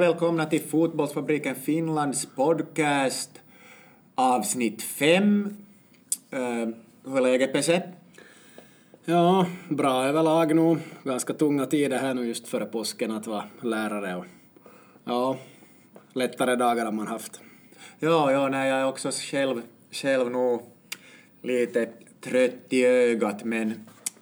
Och 0.00 0.06
välkomna 0.06 0.46
till 0.46 0.60
Fotbollsfabriken 0.60 1.54
Finlands 1.54 2.26
podcast 2.26 3.30
avsnitt 4.14 4.82
5. 4.82 5.56
Uh, 6.32 6.40
hur 7.04 7.16
är 7.16 7.20
läget 7.20 7.52
Pesse? 7.52 7.82
Ja, 9.04 9.46
bra 9.68 10.04
överlag 10.04 10.56
nu. 10.56 10.78
Ganska 11.04 11.34
tunga 11.34 11.66
tider 11.66 11.98
här 11.98 12.14
nu 12.14 12.26
just 12.26 12.48
före 12.48 12.64
påsken 12.64 13.10
att 13.10 13.26
vara 13.26 13.44
lärare 13.60 14.16
och 14.16 14.24
ja, 15.04 15.38
lättare 16.12 16.56
dagar 16.56 16.84
har 16.84 16.92
man 16.92 17.06
haft. 17.06 17.40
Ja, 17.98 18.32
ja, 18.32 18.48
nej, 18.48 18.68
jag 18.68 18.80
är 18.80 18.86
också 18.86 19.10
själv, 19.10 19.62
själv 19.90 20.30
nog 20.30 20.62
lite 21.42 21.88
trött 22.20 22.66
i 22.68 22.84
ögat 22.84 23.44
men 23.44 23.74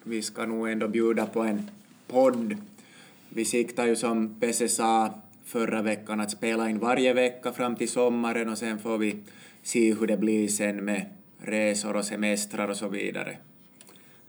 vi 0.03 0.23
ska 0.23 0.47
nog 0.47 0.71
ändå 0.71 0.89
bjuda 0.89 1.27
på 1.27 1.41
en 1.41 1.71
podd. 2.07 2.57
Vi 3.29 3.45
siktar 3.45 3.87
ju 3.87 3.97
som 3.97 4.41
Pesse 4.41 4.69
sa 4.69 5.15
förra 5.49 5.83
veckan 5.83 6.21
att 6.21 6.31
spela 6.31 6.71
in 6.71 6.79
varje 6.79 7.13
vecka 7.13 7.53
fram 7.53 7.77
till 7.77 7.89
sommaren 7.89 8.49
och 8.49 8.59
sen 8.59 8.79
får 8.79 8.99
vi 8.99 9.17
se 9.63 9.95
hur 9.95 10.07
det 10.07 10.17
blir 10.17 10.49
sen 10.49 10.85
med 10.85 11.07
resor 11.39 11.97
och 11.97 12.05
semestrar 12.05 12.69
och 12.69 12.77
så 12.77 12.89
vidare. 12.89 13.37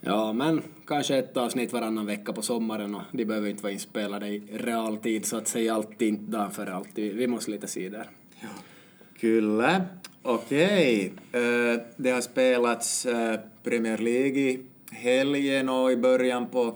Ja, 0.02 0.34
men 0.34 0.62
kanske 0.88 1.18
ett 1.18 1.38
avsnitt 1.38 1.74
varannan 1.74 2.06
vecka 2.06 2.34
på 2.34 2.42
sommaren 2.42 2.96
och 2.96 3.02
de 3.12 3.26
behöver 3.26 3.50
inte 3.50 3.64
vara 3.64 3.74
inspelade 3.74 4.28
i 4.28 4.42
realtid 4.54 5.26
så 5.26 5.38
att 5.38 5.48
säga 5.48 5.74
alltid 5.74 6.08
inte 6.08 6.32
dagen 6.32 6.52
före 6.52 6.74
alltid. 6.74 7.16
Vi 7.16 7.28
måste 7.28 7.52
lite 7.52 7.68
se 7.68 7.90
där. 7.90 8.10
Ja. 8.42 8.48
Kyllä. 9.20 9.86
Okej. 10.22 11.14
Okay. 11.30 11.80
Det 11.96 12.12
har 12.12 12.22
spelats 12.22 13.08
Premier 13.64 13.98
League 13.98 14.40
i 14.40 14.60
helgen 14.92 15.70
och 15.70 15.92
i 15.92 15.96
början 15.96 16.48
på, 16.48 16.76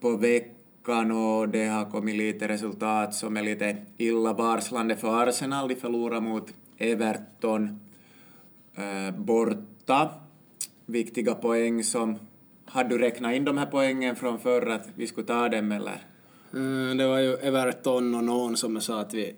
på 0.00 0.16
veckan 0.16 0.55
och 0.88 1.48
det 1.48 1.66
har 1.66 1.90
kommit 1.90 2.16
lite 2.16 2.48
resultat 2.48 3.14
som 3.14 3.36
är 3.36 3.42
lite 3.42 3.76
illavarslande 3.96 4.96
för 4.96 5.22
Arsenal. 5.22 5.68
De 5.68 5.74
förlorade 5.74 6.20
mot 6.20 6.52
Everton 6.78 7.80
borta 9.16 10.10
viktiga 10.86 11.34
poäng 11.34 11.84
som... 11.84 12.18
Hade 12.68 12.88
du 12.88 12.98
räknat 12.98 13.34
in 13.34 13.44
de 13.44 13.58
här 13.58 13.66
poängen 13.66 14.16
från 14.16 14.38
förr 14.38 14.66
att 14.66 14.88
vi 14.94 15.06
skulle 15.06 15.26
ta 15.26 15.48
dem 15.48 15.72
eller? 15.72 16.02
Mm, 16.52 16.96
det 16.96 17.06
var 17.06 17.18
ju 17.18 17.34
Everton 17.34 18.14
och 18.14 18.24
någon 18.24 18.56
som 18.56 18.80
sa 18.80 19.00
att 19.00 19.14
vi 19.14 19.34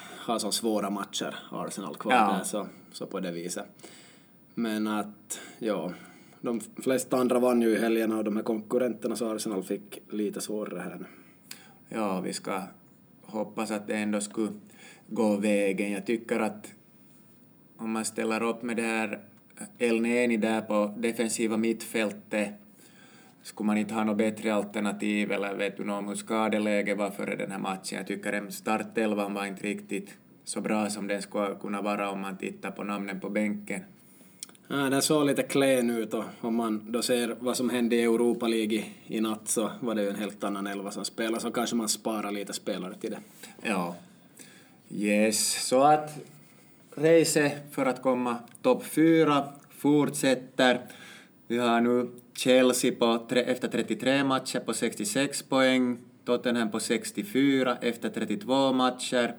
har 0.00 0.38
så 0.38 0.52
svåra 0.52 0.90
matcher, 0.90 1.34
Arsenal 1.50 1.96
kvar 1.96 2.12
ja. 2.12 2.36
där, 2.38 2.44
så, 2.44 2.66
så 2.92 3.06
på 3.06 3.20
det 3.20 3.30
viset. 3.30 3.64
Men 4.54 4.86
att, 4.86 5.40
ja, 5.58 5.92
de 6.40 6.60
flesta 6.60 7.16
andra 7.16 7.38
vann 7.38 7.62
ju 7.62 7.68
i 7.68 7.78
helgen 7.78 8.12
och 8.12 8.24
de 8.24 8.36
här 8.36 8.42
konkurrenterna 8.42 9.16
så 9.16 9.34
Arsenal 9.34 9.62
fick 9.62 10.02
lite 10.08 10.40
svårare 10.40 10.80
här 10.80 10.96
nu. 11.00 11.06
Ja, 11.88 12.20
vi 12.20 12.32
ska 12.32 12.62
hoppas 13.22 13.70
att 13.70 13.86
det 13.86 13.96
ändå 13.96 14.20
skulle 14.20 14.52
gå 15.06 15.36
vägen. 15.36 15.92
Jag 15.92 16.06
tycker 16.06 16.40
att 16.40 16.74
om 17.76 17.90
man 17.90 18.04
ställer 18.04 18.42
upp 18.42 18.62
med 18.62 18.76
det 18.76 18.82
här 18.82 19.20
Elneni 19.78 20.36
där 20.36 20.60
på 20.60 20.94
defensiva 20.98 21.56
mittfältet 21.56 22.50
skulle 23.42 23.66
man 23.66 23.78
inte 23.78 23.94
ha 23.94 24.04
något 24.04 24.16
bättre 24.16 24.54
alternativ 24.54 25.32
eller 25.32 25.54
vet 25.54 25.76
du 25.76 25.84
något 25.84 25.98
om 25.98 26.08
hur 26.08 26.14
skadeläget 26.14 26.98
var 26.98 27.10
före 27.10 27.36
den 27.36 27.50
här 27.50 27.58
matchen. 27.58 27.98
Jag 27.98 28.06
tycker 28.06 28.32
att 28.32 28.54
startelvan 28.54 29.34
var 29.34 29.46
inte 29.46 29.62
riktigt 29.62 30.18
så 30.44 30.60
bra 30.60 30.90
som 30.90 31.06
den 31.06 31.22
skulle 31.22 31.54
kunna 31.60 31.82
vara 31.82 32.10
om 32.10 32.20
man 32.20 32.36
tittar 32.36 32.70
på 32.70 32.84
namnen 32.84 33.20
på 33.20 33.30
bänken. 33.30 33.80
Ja, 34.72 34.76
den 34.76 35.02
såg 35.02 35.26
lite 35.26 35.42
klen 35.42 35.90
ut 35.90 36.14
och 36.14 36.24
om 36.40 36.54
man 36.54 36.92
då 36.92 37.02
ser 37.02 37.36
vad 37.40 37.56
som 37.56 37.70
hände 37.70 37.96
i 37.96 38.02
Europa 38.02 38.48
League 38.48 38.84
i 39.06 39.20
natt 39.20 39.48
så 39.48 39.70
var 39.80 39.94
det 39.94 40.02
ju 40.02 40.08
en 40.08 40.16
helt 40.16 40.44
annan 40.44 40.66
elva 40.66 40.90
som 40.90 41.04
spelade 41.04 41.40
så 41.40 41.50
kanske 41.50 41.76
man 41.76 41.88
sparar 41.88 42.30
lite 42.30 42.52
spelare 42.52 42.94
till 42.94 43.10
det. 43.10 43.18
Ja. 43.62 43.96
Yes, 44.90 45.68
så 45.68 45.82
att 45.82 46.10
race 46.96 47.50
för 47.72 47.86
att 47.86 48.02
komma 48.02 48.36
topp 48.62 48.84
fyra 48.84 49.44
fortsätter. 49.70 50.80
Vi 51.46 51.58
har 51.58 51.80
nu 51.80 52.10
Chelsea 52.36 52.92
på, 52.98 53.26
efter 53.34 53.68
33 53.68 54.24
matcher 54.24 54.60
på 54.60 54.74
66 54.74 55.42
poäng, 55.42 55.98
Tottenham 56.24 56.70
på 56.70 56.80
64 56.80 57.76
efter 57.80 58.08
32 58.08 58.72
matcher 58.72 59.34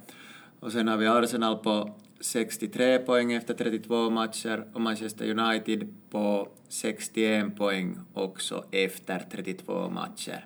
och 0.60 0.72
sen 0.72 0.88
har 0.88 0.98
vi 0.98 1.08
Arsenal 1.08 1.58
på 1.58 1.92
63 2.22 3.00
poäng 3.00 3.34
efter 3.34 3.54
32 3.54 4.10
matcher 4.10 4.66
och 4.74 4.82
Manchester 4.82 5.40
United 5.40 5.88
på 6.10 6.48
61 6.70 7.58
poäng 7.58 7.98
också 8.14 8.64
efter 8.72 9.26
32 9.32 9.90
matcher. 9.90 10.46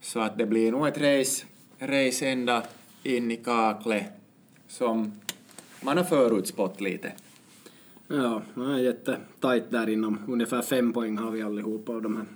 Så 0.00 0.20
att 0.20 0.38
det 0.38 0.46
blir 0.46 0.72
nog 0.72 0.88
ett 0.88 0.98
race, 0.98 1.46
race 1.78 2.26
ända 2.26 2.62
in 3.02 3.30
i 3.30 3.36
kaklet 3.36 4.04
som 4.68 5.12
man 5.80 5.96
har 5.96 6.04
förutspått 6.04 6.80
lite. 6.80 7.12
Ja, 8.08 8.42
det 8.54 8.62
är 8.62 8.78
jättetajt 8.78 9.70
där 9.70 9.88
inom. 9.88 10.18
Ungefär 10.28 10.62
fem 10.62 10.92
poäng 10.92 11.18
har 11.18 11.30
vi 11.30 11.42
allihopa 11.42 11.92
av 11.92 12.02
de 12.02 12.16
här 12.16 12.26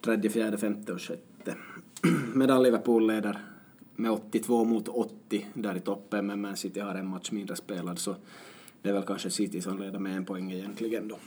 tredje, 0.00 0.30
fjärde, 0.30 0.58
femte 0.58 0.92
och 0.92 1.02
sjätte. 1.02 1.54
Medan 2.34 2.62
Liverpool 2.62 3.06
leder 3.06 3.38
med 3.98 4.10
82 4.10 4.64
mot 4.64 4.88
80 4.88 5.46
där 5.54 5.76
i 5.76 5.80
toppen, 5.80 6.26
men 6.26 6.40
Man 6.40 6.56
City 6.56 6.80
har 6.80 6.94
en 6.94 7.06
match 7.06 7.30
mindre 7.30 7.56
spelad 7.56 7.98
så 7.98 8.14
det 8.82 8.88
är 8.88 8.92
väl 8.92 9.02
kanske 9.02 9.30
City 9.30 9.60
som 9.60 9.78
leder 9.78 9.98
med 9.98 10.16
en 10.16 10.24
poäng 10.24 10.52
egentligen 10.52 11.08
då. 11.08 11.18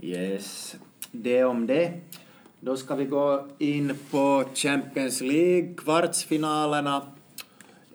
Yes, 0.00 0.76
det 1.12 1.44
om 1.44 1.66
det. 1.66 2.00
Då 2.60 2.76
ska 2.76 2.94
vi 2.94 3.04
gå 3.04 3.48
in 3.58 3.94
på 4.10 4.44
Champions 4.54 5.20
League, 5.20 5.74
kvartsfinalerna. 5.74 7.02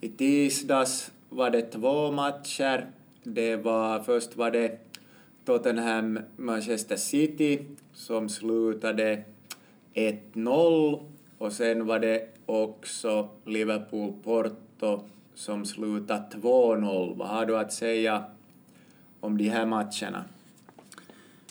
I 0.01 0.09
tisdags 0.09 1.11
var 1.29 1.49
det 1.49 1.61
två 1.61 2.11
matcher. 2.11 2.87
Det 3.23 3.55
var, 3.55 3.99
först 3.99 4.37
var 4.37 4.51
det 4.51 4.79
Tottenham-Manchester 5.45 6.95
City 6.95 7.65
som 7.93 8.29
slutade 8.29 9.23
1-0 9.93 11.03
och 11.37 11.53
sen 11.53 11.85
var 11.85 11.99
det 11.99 12.32
också 12.45 13.29
Liverpool-Porto 13.45 15.03
som 15.35 15.65
slutade 15.65 16.25
2-0. 16.31 17.17
Vad 17.17 17.27
har 17.27 17.45
du 17.45 17.57
att 17.57 17.73
säga 17.73 18.23
om 19.19 19.37
de 19.37 19.49
här 19.49 19.65
matcherna? 19.65 20.23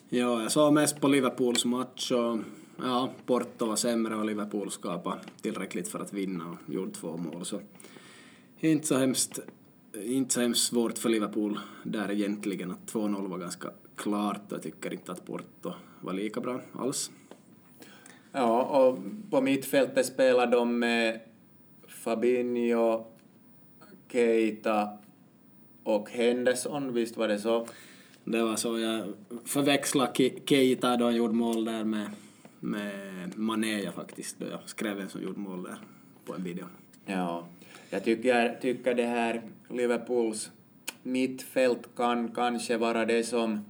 Ja, 0.09 0.43
jag 0.43 0.53
såg 0.53 0.73
mest 0.73 1.01
på 1.01 1.09
Liverpools 1.09 1.65
match 1.65 2.13
och 2.13 2.39
ja, 2.83 3.11
Porto 3.27 3.67
var 3.67 3.77
sämre 3.77 4.17
och 4.17 4.25
Liverpool 4.25 4.71
skapade 4.71 5.21
tillräckligt 5.41 5.89
för 5.89 6.01
att 6.01 6.13
vinna 6.13 6.45
och 6.51 6.75
gjorde 6.75 6.91
två 6.91 7.17
mål. 7.17 7.45
Så 7.45 7.61
inte 8.61 8.87
så 8.87 8.99
hemskt 8.99 9.41
inte 9.95 10.35
så 10.35 10.41
hemskt 10.41 10.63
svårt 10.63 10.99
för 10.99 11.09
Liverpool 11.09 11.59
där 11.83 12.11
egentligen. 12.11 12.71
Att 12.71 12.93
2-0 12.93 13.29
var 13.29 13.39
ganska 13.39 13.71
klart 13.97 14.43
och 14.47 14.53
jag 14.53 14.63
tycker 14.63 14.93
inte 14.93 15.13
att 15.13 15.27
Porto 15.27 15.73
var 16.01 16.13
lika 16.13 16.41
bra 16.41 16.61
alls. 16.73 17.11
Ja, 18.33 18.63
och 18.63 18.99
på 19.31 19.41
mittfältet 19.41 20.07
spelar 20.07 20.47
de 20.47 20.79
med 20.79 21.21
Fabinho, 21.89 23.05
Keita 24.13 24.99
och 25.83 26.11
Henderson, 26.11 26.95
visst 26.95 27.17
var 27.17 27.29
det 27.29 27.39
så? 27.39 27.67
Det 28.25 28.43
var 28.43 28.57
så, 28.57 28.79
jag 28.79 29.13
förväxlade 29.45 30.31
Keita 30.47 30.97
då 30.97 31.05
han 31.05 31.15
gjorde 31.15 31.35
mål 31.35 31.65
där 31.65 31.85
med, 31.85 32.11
med 32.61 33.39
Mané 33.39 33.91
faktiskt, 33.93 34.39
då 34.39 34.47
jag 34.51 34.61
skrev 34.67 35.01
en 35.01 35.09
som 35.09 35.23
gjorde 35.23 35.41
mål 35.41 35.63
där 35.63 35.77
på 36.25 36.35
en 36.35 36.45
video. 36.45 36.65
Ja, 37.07 37.47
jag 37.91 38.05
tycker, 38.05 38.59
tycker 38.61 38.95
det 38.95 39.07
här 39.07 39.43
Liverpools 39.69 40.51
mittfält 41.03 41.89
kan 41.97 42.35
kanske 42.35 42.77
vara 42.77 43.05
det 43.05 43.25
som 43.25 43.61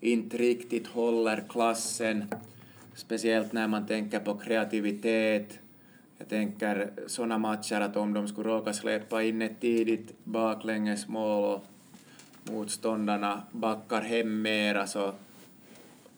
inte 0.00 0.36
riktigt 0.36 0.86
håller 0.86 1.44
klassen, 1.48 2.24
speciellt 2.94 3.52
när 3.52 3.68
man 3.68 3.86
tänker 3.86 4.20
på 4.20 4.34
kreativitet. 4.34 5.58
Jag 6.18 6.28
tänker 6.28 6.90
sådana 7.06 7.38
matcher 7.38 7.80
att 7.80 7.96
om 7.96 8.12
de 8.12 8.28
skulle 8.28 8.48
råka 8.48 8.72
släppa 8.72 9.22
in 9.22 9.42
ett 9.42 9.60
tidigt 9.60 10.14
baklängesmål 10.24 11.44
och 11.44 11.64
motståndarna 12.52 13.42
backar 13.52 14.00
hem 14.00 14.42
mera 14.42 14.86
så 14.86 15.12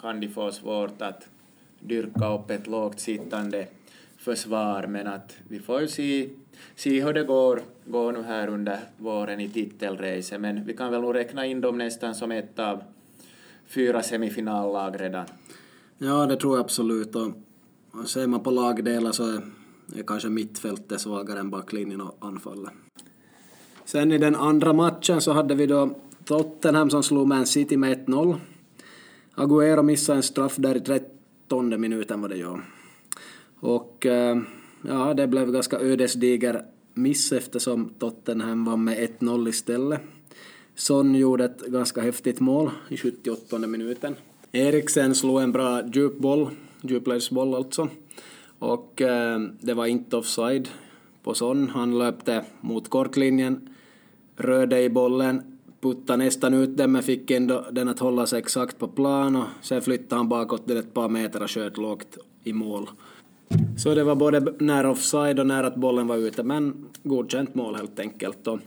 kan 0.00 0.21
de 0.21 0.29
få 0.29 0.53
svårt 0.53 1.03
att 1.03 1.29
dyrka 1.81 2.29
upp 2.29 2.50
ett 2.50 2.67
lågt 2.67 3.00
sittande 3.00 3.67
försvar, 4.17 4.87
men 4.87 5.06
att 5.06 5.37
vi 5.49 5.59
får 5.59 5.81
ju 5.81 5.88
se, 5.88 6.29
se 6.75 7.05
hur 7.05 7.12
det 7.12 7.25
går, 7.25 7.62
går 7.85 8.12
nu 8.12 8.23
här 8.23 8.49
under 8.49 8.79
våren 8.97 9.41
i 9.41 9.49
titelracet, 9.49 10.41
men 10.41 10.65
vi 10.65 10.77
kan 10.77 10.91
väl 10.91 11.00
nog 11.00 11.15
räkna 11.15 11.47
in 11.47 11.61
dem 11.61 11.79
nästan 11.79 12.15
som 12.15 12.32
ett 12.32 12.59
av 12.59 12.82
fyra 13.67 14.03
semifinallag 14.03 15.00
redan. 15.00 15.27
Ja, 16.05 16.27
det 16.27 16.37
tror 16.37 16.56
jag 16.56 16.65
absolut, 16.65 17.17
och 17.17 17.31
ser 18.06 18.27
man 18.27 18.41
på 18.41 18.51
lagdelar 18.51 19.12
så 19.12 19.25
är, 19.25 19.43
är 19.97 20.03
kanske 20.06 20.29
mittfältet 20.29 21.01
svagare 21.01 21.41
än 21.41 21.51
backlinjen 21.51 22.01
och 22.01 22.17
anfallet. 22.21 22.73
Sen 23.85 24.12
i 24.12 24.19
den 24.19 24.35
andra 24.35 24.73
matchen 24.73 25.21
så 25.21 25.33
hade 25.33 25.55
vi 25.55 25.67
då 25.67 25.91
Tottenham 26.25 26.91
som 26.91 27.03
slog 27.03 27.29
Man 27.29 27.47
City 27.47 27.77
med 27.77 28.06
1-0. 28.06 28.37
Aguero 29.35 29.83
missade 29.83 30.17
en 30.17 30.23
straff 30.23 30.56
där 30.56 30.77
i 30.77 30.81
13 30.81 31.81
minuten 31.81 32.21
var 32.21 32.29
det 32.29 32.37
ju. 32.37 32.59
Och 33.61 34.06
eh, 34.06 34.39
ja, 34.83 35.15
det 35.15 35.27
blev 35.27 35.53
ganska 35.53 35.81
ödesdiger 35.81 36.65
miss 36.95 37.33
eftersom 37.33 37.89
Tottenham 37.99 38.65
vann 38.65 38.85
med 38.85 38.99
1-0 39.21 39.49
istället. 39.49 40.01
Son 40.75 41.15
gjorde 41.15 41.45
ett 41.45 41.61
ganska 41.61 42.01
häftigt 42.01 42.41
mål 42.41 42.71
i 42.89 42.97
78 42.97 43.59
minuten. 43.59 44.15
Eriksen 44.55 45.15
slog 45.15 45.43
en 45.43 45.53
bra 45.53 45.83
djupboll, 45.93 46.49
djupledsboll 46.83 47.55
alltså. 47.55 47.89
Och 48.59 49.03
eh, 49.03 49.41
det 49.61 49.75
var 49.75 49.87
inte 49.87 50.17
offside 50.17 50.69
på 51.23 51.35
sån. 51.35 51.69
Han 51.69 51.99
löpte 51.99 52.45
mot 52.61 52.89
kortlinjen, 52.91 53.69
rörde 54.37 54.83
i 54.83 54.91
bollen, 54.91 55.59
puttade 55.81 56.25
nästan 56.25 56.55
ut 56.55 56.77
den 56.77 56.93
men 56.93 57.03
fick 57.03 57.31
ändå 57.31 57.65
den 57.71 57.89
att 57.89 57.99
hålla 57.99 58.27
sig 58.27 58.39
exakt 58.39 58.79
på 58.79 58.89
plan 58.89 59.37
och 59.37 59.47
sen 59.62 59.83
flyttade 59.83 60.17
han 60.17 60.29
bakåt 60.29 60.67
den 60.67 60.77
ett 60.77 60.95
par 60.95 61.09
meter 61.09 61.43
och 61.43 61.51
sköt 61.51 61.79
lågt 61.79 62.19
i 62.45 62.53
mål. 62.53 62.91
Så 63.79 63.95
det 63.95 64.05
var 64.05 64.15
både 64.15 64.41
nära 64.59 64.91
offside 64.91 65.41
och 65.41 65.47
nära 65.47 65.67
att 65.67 65.77
bollen 65.77 66.06
var 66.06 66.17
ute, 66.17 66.43
men 66.43 66.87
godkänt 67.03 67.55
mål 67.55 67.75
helt 67.75 68.01
enkelt. 68.01 68.47
Och 68.47 68.59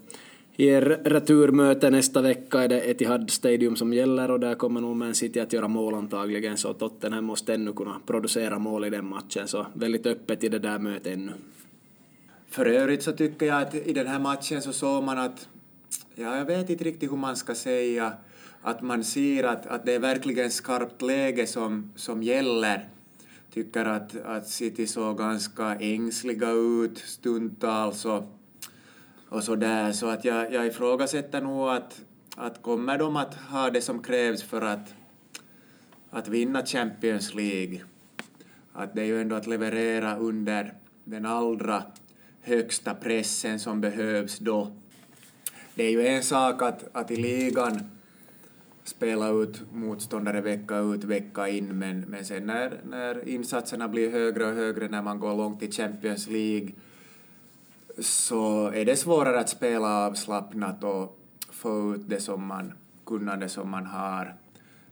i 0.59 0.79
returmöte 0.79 1.89
nästa 1.89 2.21
vecka 2.21 2.63
är 2.63 2.67
det 2.67 2.79
Etihad 2.79 3.29
Stadium 3.31 3.75
som 3.75 3.93
gäller 3.93 4.31
och 4.31 4.39
där 4.39 4.55
kommer 4.55 4.81
nog 4.81 4.95
Man 4.95 5.15
City 5.15 5.39
att 5.39 5.53
göra 5.53 5.67
mål 5.67 5.93
antagligen, 5.93 6.57
så 6.57 6.73
Tottenham 6.73 7.25
måste 7.25 7.53
ännu 7.53 7.73
kunna 7.73 8.01
producera 8.05 8.59
mål 8.59 8.85
i 8.85 8.89
den 8.89 9.09
matchen, 9.09 9.47
så 9.47 9.65
väldigt 9.73 10.05
öppet 10.05 10.43
i 10.43 10.49
det 10.49 10.59
där 10.59 10.79
mötet 10.79 11.13
ännu. 11.13 11.31
För 12.49 12.65
övrigt 12.65 13.03
så 13.03 13.11
tycker 13.11 13.45
jag 13.45 13.61
att 13.61 13.75
i 13.75 13.93
den 13.93 14.07
här 14.07 14.19
matchen 14.19 14.61
så 14.61 14.73
såg 14.73 15.03
man 15.03 15.17
att, 15.17 15.47
ja 16.15 16.37
jag 16.37 16.45
vet 16.45 16.69
inte 16.69 16.83
riktigt 16.83 17.11
hur 17.11 17.17
man 17.17 17.35
ska 17.35 17.55
säga, 17.55 18.13
att 18.61 18.81
man 18.81 19.03
ser 19.03 19.43
att, 19.43 19.65
att 19.65 19.85
det 19.85 19.95
är 19.95 19.99
verkligen 19.99 20.51
skarpt 20.51 21.01
läge 21.01 21.47
som, 21.47 21.91
som 21.95 22.23
gäller. 22.23 22.89
Tycker 23.53 23.85
att, 23.85 24.15
att 24.25 24.47
City 24.47 24.87
såg 24.87 25.17
ganska 25.17 25.75
ängsliga 25.75 26.51
ut 26.51 26.97
stundtals 26.97 28.05
och, 28.05 28.36
och 29.29 29.43
så 29.43 29.55
där. 29.55 29.91
Så 29.91 30.07
att 30.07 30.25
jag, 30.25 30.53
jag 30.53 30.67
ifrågasätter 30.67 31.41
nog 31.41 31.69
att, 31.69 32.01
att 32.35 32.61
kommer 32.61 32.97
de 32.97 33.15
att 33.15 33.33
ha 33.33 33.69
det 33.69 33.81
som 33.81 34.03
krävs 34.03 34.43
för 34.43 34.61
att, 34.61 34.93
att 36.09 36.27
vinna 36.27 36.65
Champions 36.65 37.33
League? 37.35 37.81
Att 38.73 38.95
det 38.95 39.01
är 39.01 39.05
ju 39.05 39.21
ändå 39.21 39.35
att 39.35 39.47
leverera 39.47 40.17
under 40.17 40.73
den 41.03 41.25
allra 41.25 41.83
högsta 42.41 42.93
pressen 42.93 43.59
som 43.59 43.81
behövs 43.81 44.39
då. 44.39 44.71
Det 45.75 45.83
är 45.83 45.91
ju 45.91 46.07
en 46.07 46.23
sak 46.23 46.61
att, 46.61 46.89
att 46.91 47.11
i 47.11 47.15
ligan 47.15 47.79
spela 48.83 49.29
ut 49.29 49.61
motståndare 49.73 50.41
vecka 50.41 50.77
ut, 50.77 51.03
vecka 51.03 51.47
in, 51.47 51.79
men, 51.79 51.99
men 51.99 52.25
sen 52.25 52.45
när, 52.45 52.79
när 52.89 53.29
insatserna 53.29 53.87
blir 53.87 54.11
högre 54.11 54.45
och 54.45 54.53
högre 54.53 54.87
när 54.87 55.01
man 55.01 55.19
går 55.19 55.35
långt 55.35 55.63
i 55.63 55.71
Champions 55.71 56.27
League 56.27 56.71
så 57.99 58.67
är 58.67 58.85
det 58.85 58.95
svårare 58.95 59.39
att 59.39 59.49
spela 59.49 60.05
avslappnat 60.07 60.83
och 60.83 61.19
få 61.51 61.95
ut 61.95 62.09
det 62.09 62.19
som 62.19 62.47
man, 62.47 62.73
kunnande 63.05 63.49
som 63.49 63.69
man 63.69 63.85
har 63.85 64.35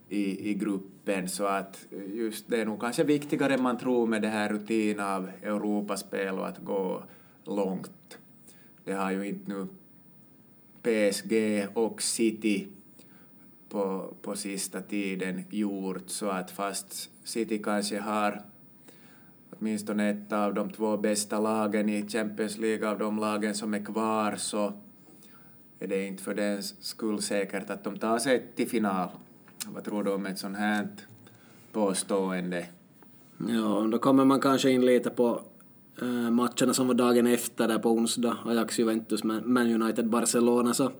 i, 0.08 0.50
i 0.50 0.54
gruppen. 0.54 1.28
Så 1.28 1.46
att 1.46 1.86
just 2.14 2.48
det 2.48 2.60
är 2.60 2.64
nog 2.64 2.80
kanske 2.80 3.04
viktigare 3.04 3.54
än 3.54 3.62
man 3.62 3.78
tror 3.78 4.06
med 4.06 4.22
det 4.22 4.28
här 4.28 4.48
rutin 4.48 5.00
av 5.00 5.30
Europaspel 5.42 6.38
och 6.38 6.48
att 6.48 6.58
gå 6.58 7.02
långt. 7.44 8.18
Det 8.84 8.92
har 8.92 9.10
ju 9.10 9.28
inte 9.28 9.50
nu 9.52 9.66
PSG 10.82 11.66
och 11.74 12.02
City 12.02 12.68
på, 13.68 14.14
på 14.22 14.36
sista 14.36 14.82
tiden 14.82 15.44
gjort 15.50 16.02
så 16.06 16.28
att 16.28 16.50
fast 16.50 17.10
City 17.24 17.62
kanske 17.62 17.98
har 17.98 18.42
åtminstone 19.58 20.10
ett 20.10 20.32
av 20.32 20.54
de 20.54 20.70
två 20.70 20.96
bästa 20.96 21.40
lagen 21.40 21.88
i 21.88 22.08
Champions 22.08 22.58
League 22.58 22.88
av 22.88 22.98
de 22.98 23.18
lagen 23.18 23.54
som 23.54 23.74
är 23.74 23.84
kvar 23.84 24.36
så 24.36 24.72
är 25.78 25.86
det 25.86 26.06
inte 26.06 26.22
för 26.22 26.34
den 26.34 26.62
skull 26.62 27.22
säkert 27.22 27.70
att 27.70 27.84
de 27.84 27.98
tar 27.98 28.18
sig 28.18 28.46
till 28.56 28.68
final. 28.68 29.08
Vad 29.66 29.84
tror 29.84 30.04
du 30.04 30.12
om 30.12 30.26
ett 30.26 30.38
sånt 30.38 30.56
här 30.56 30.88
påstående? 31.72 32.66
Ja, 33.48 33.88
då 33.92 33.98
kommer 33.98 34.24
man 34.24 34.40
kanske 34.40 34.70
in 34.70 34.86
lite 34.86 35.10
på 35.10 35.40
äh, 36.02 36.30
matcherna 36.30 36.74
som 36.74 36.86
var 36.86 36.94
dagen 36.94 37.26
efter 37.26 37.68
där 37.68 37.78
på 37.78 37.90
onsdag, 37.90 38.36
Ajax, 38.46 38.78
Juventus, 38.78 39.24
Man 39.24 39.82
United, 39.82 40.08
Barcelona, 40.08 40.74
så 40.74 40.90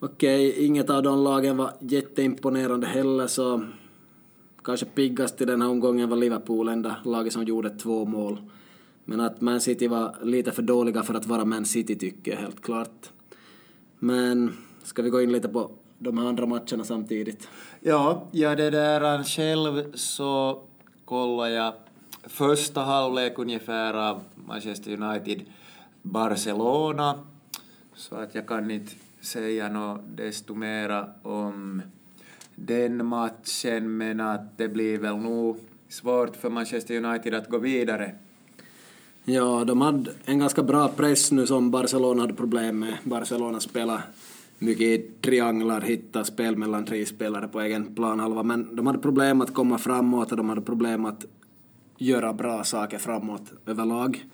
Okej, 0.00 0.64
inget 0.64 0.90
av 0.90 1.02
de 1.02 1.24
lagen 1.24 1.56
var 1.56 1.72
jätteimponerande 1.80 2.86
heller 2.86 3.26
så 3.26 3.64
kanske 4.66 4.86
piggast 4.86 5.40
i 5.40 5.44
den 5.44 5.62
här 5.62 5.68
omgången 5.68 6.08
var 6.08 6.16
Liverpool, 6.16 6.68
enda 6.68 6.96
laget 7.04 7.32
som 7.32 7.44
gjorde 7.44 7.70
två 7.70 8.04
mål. 8.04 8.38
Men 9.04 9.20
att 9.20 9.40
Man 9.40 9.60
City 9.60 9.88
var 9.88 10.16
lite 10.22 10.52
för 10.52 10.62
dåliga 10.62 11.02
för 11.02 11.14
att 11.14 11.26
vara 11.26 11.44
Man 11.44 11.64
City 11.64 11.96
tycker 11.96 12.32
jag 12.32 12.38
helt 12.38 12.62
klart. 12.62 13.10
Men 13.98 14.56
ska 14.82 15.02
vi 15.02 15.10
gå 15.10 15.22
in 15.22 15.32
lite 15.32 15.48
på 15.48 15.70
de 15.98 16.18
här 16.18 16.26
andra 16.26 16.46
matcherna 16.46 16.84
samtidigt? 16.84 17.48
Ja, 17.80 18.28
ja 18.32 18.54
det 18.54 18.70
där 18.70 19.24
själv 19.24 19.92
så 19.94 20.62
kollar 21.04 21.46
jag 21.46 21.74
första 22.22 22.80
halvlek 22.80 23.38
ungefär 23.38 23.94
av 23.94 24.20
Manchester 24.34 25.02
United 25.02 25.42
Barcelona 26.02 27.18
så 27.94 28.14
att 28.14 28.34
jag 28.34 28.46
kan 28.46 28.70
inte 28.70 28.92
säga 29.20 29.68
något 29.68 30.00
desto 30.16 30.54
mera 30.54 31.08
om 31.22 31.82
den 32.56 33.06
matchen, 33.06 33.96
men 33.96 34.20
att 34.20 34.58
det 34.58 34.68
blir 34.68 34.98
väl 34.98 35.16
nog 35.16 35.56
svårt 35.88 36.36
för 36.36 36.50
Manchester 36.50 37.04
United 37.04 37.34
att 37.34 37.48
gå 37.48 37.58
vidare. 37.58 38.14
Ja, 39.24 39.64
de 39.64 39.80
hade 39.80 40.10
en 40.24 40.38
ganska 40.38 40.62
bra 40.62 40.88
press 40.88 41.32
nu 41.32 41.46
som 41.46 41.70
Barcelona 41.70 42.20
hade 42.22 42.34
problem 42.34 42.78
med. 42.78 42.94
Barcelona 43.04 43.60
spelade 43.60 44.02
mycket 44.58 44.82
i 44.82 45.10
trianglar, 45.20 45.80
hitta 45.80 46.24
spel 46.24 46.56
mellan 46.56 46.84
tre 46.84 47.06
spelare 47.06 47.48
på 47.48 47.60
egen 47.60 47.94
planhalva, 47.94 48.42
men 48.42 48.76
de 48.76 48.86
hade 48.86 48.98
problem 48.98 49.40
att 49.40 49.54
komma 49.54 49.78
framåt 49.78 50.30
och 50.30 50.36
de 50.36 50.48
hade 50.48 50.60
problem 50.60 51.04
att 51.04 51.24
göra 51.98 52.32
bra 52.32 52.64
saker 52.64 52.98
framåt 52.98 53.52
överlag. 53.66 54.24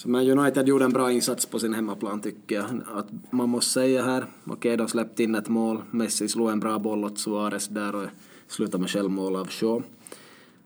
Så 0.00 0.08
men 0.08 0.38
United 0.38 0.68
gjorde 0.68 0.84
en 0.84 0.92
bra 0.92 1.12
insats 1.12 1.46
på 1.46 1.58
sin 1.58 1.74
hemmaplan 1.74 2.20
tycker 2.20 2.54
jag. 2.56 2.64
Att 2.94 3.06
man 3.30 3.48
måste 3.48 3.72
säga 3.72 4.02
här, 4.02 4.26
okej 4.44 4.52
okay, 4.54 4.76
de 4.76 4.88
släppte 4.88 5.22
in 5.22 5.34
ett 5.34 5.48
mål, 5.48 5.82
Messi 5.90 6.28
slog 6.28 6.50
en 6.50 6.60
bra 6.60 6.78
boll 6.78 7.04
åt 7.04 7.18
Suarez 7.18 7.68
där 7.68 7.94
och 7.94 8.06
slutade 8.48 8.80
med 8.80 8.90
självmål 8.90 9.36
av 9.36 9.48
Shaw. 9.48 9.82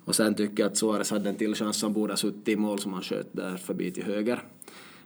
Och 0.04 0.14
sen 0.14 0.34
tycker 0.34 0.62
jag 0.62 0.70
att 0.70 0.76
Suarez 0.76 1.10
hade 1.10 1.28
en 1.28 1.36
till 1.36 1.54
chans 1.54 1.76
som 1.76 1.92
borde 1.92 2.12
ha 2.12 2.16
suttit 2.16 2.48
i 2.48 2.56
mål 2.56 2.78
som 2.78 2.92
han 2.92 3.02
sköt 3.02 3.28
där 3.32 3.56
förbi 3.56 3.90
till 3.90 4.04
höger. 4.04 4.42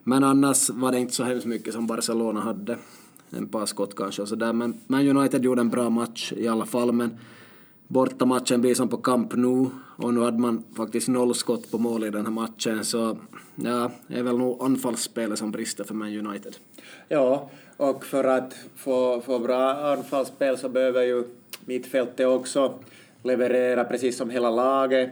Men 0.04 0.24
annars 0.24 0.70
var 0.70 0.92
det 0.92 0.98
inte 0.98 1.14
så 1.14 1.24
hemskt 1.24 1.46
mycket 1.46 1.74
som 1.74 1.86
Barcelona 1.86 2.40
hade. 2.40 2.78
En 3.30 3.48
par 3.48 3.66
skott 3.66 3.96
kanske 3.96 4.22
och 4.22 4.28
sådär. 4.28 4.52
Men, 4.52 4.80
men 4.86 5.16
United 5.16 5.44
gjorde 5.44 5.60
en 5.60 5.70
bra 5.70 5.90
match 5.90 6.32
i 6.36 6.48
alla 6.48 6.66
fall. 6.66 6.92
Men 6.92 7.18
bortamatchen 7.88 8.60
blir 8.60 8.74
som 8.74 8.88
på 8.88 8.96
Camp 8.96 9.34
Nou 9.34 9.70
och 9.96 10.14
nu 10.14 10.20
hade 10.20 10.38
man 10.38 10.64
faktiskt 10.76 11.08
noll 11.08 11.34
skott 11.34 11.70
på 11.70 11.78
mål 11.78 12.04
i 12.04 12.10
den 12.10 12.26
här 12.26 12.32
matchen 12.32 12.84
så 12.84 13.18
ja, 13.54 13.90
det 14.06 14.18
är 14.18 14.22
väl 14.22 14.38
nog 14.38 14.62
anfallsspelet 14.62 15.38
som 15.38 15.50
brister 15.50 15.84
för 15.84 15.94
Man 15.94 16.26
United. 16.26 16.56
Ja, 17.08 17.50
och 17.76 18.04
för 18.04 18.24
att 18.24 18.56
få, 18.76 19.20
få 19.20 19.38
bra 19.38 19.72
anfallsspel 19.92 20.58
så 20.58 20.68
behöver 20.68 21.02
ju 21.02 21.24
mittfältet 21.64 22.26
också 22.26 22.74
leverera 23.22 23.84
precis 23.84 24.16
som 24.16 24.30
hela 24.30 24.50
laget. 24.50 25.10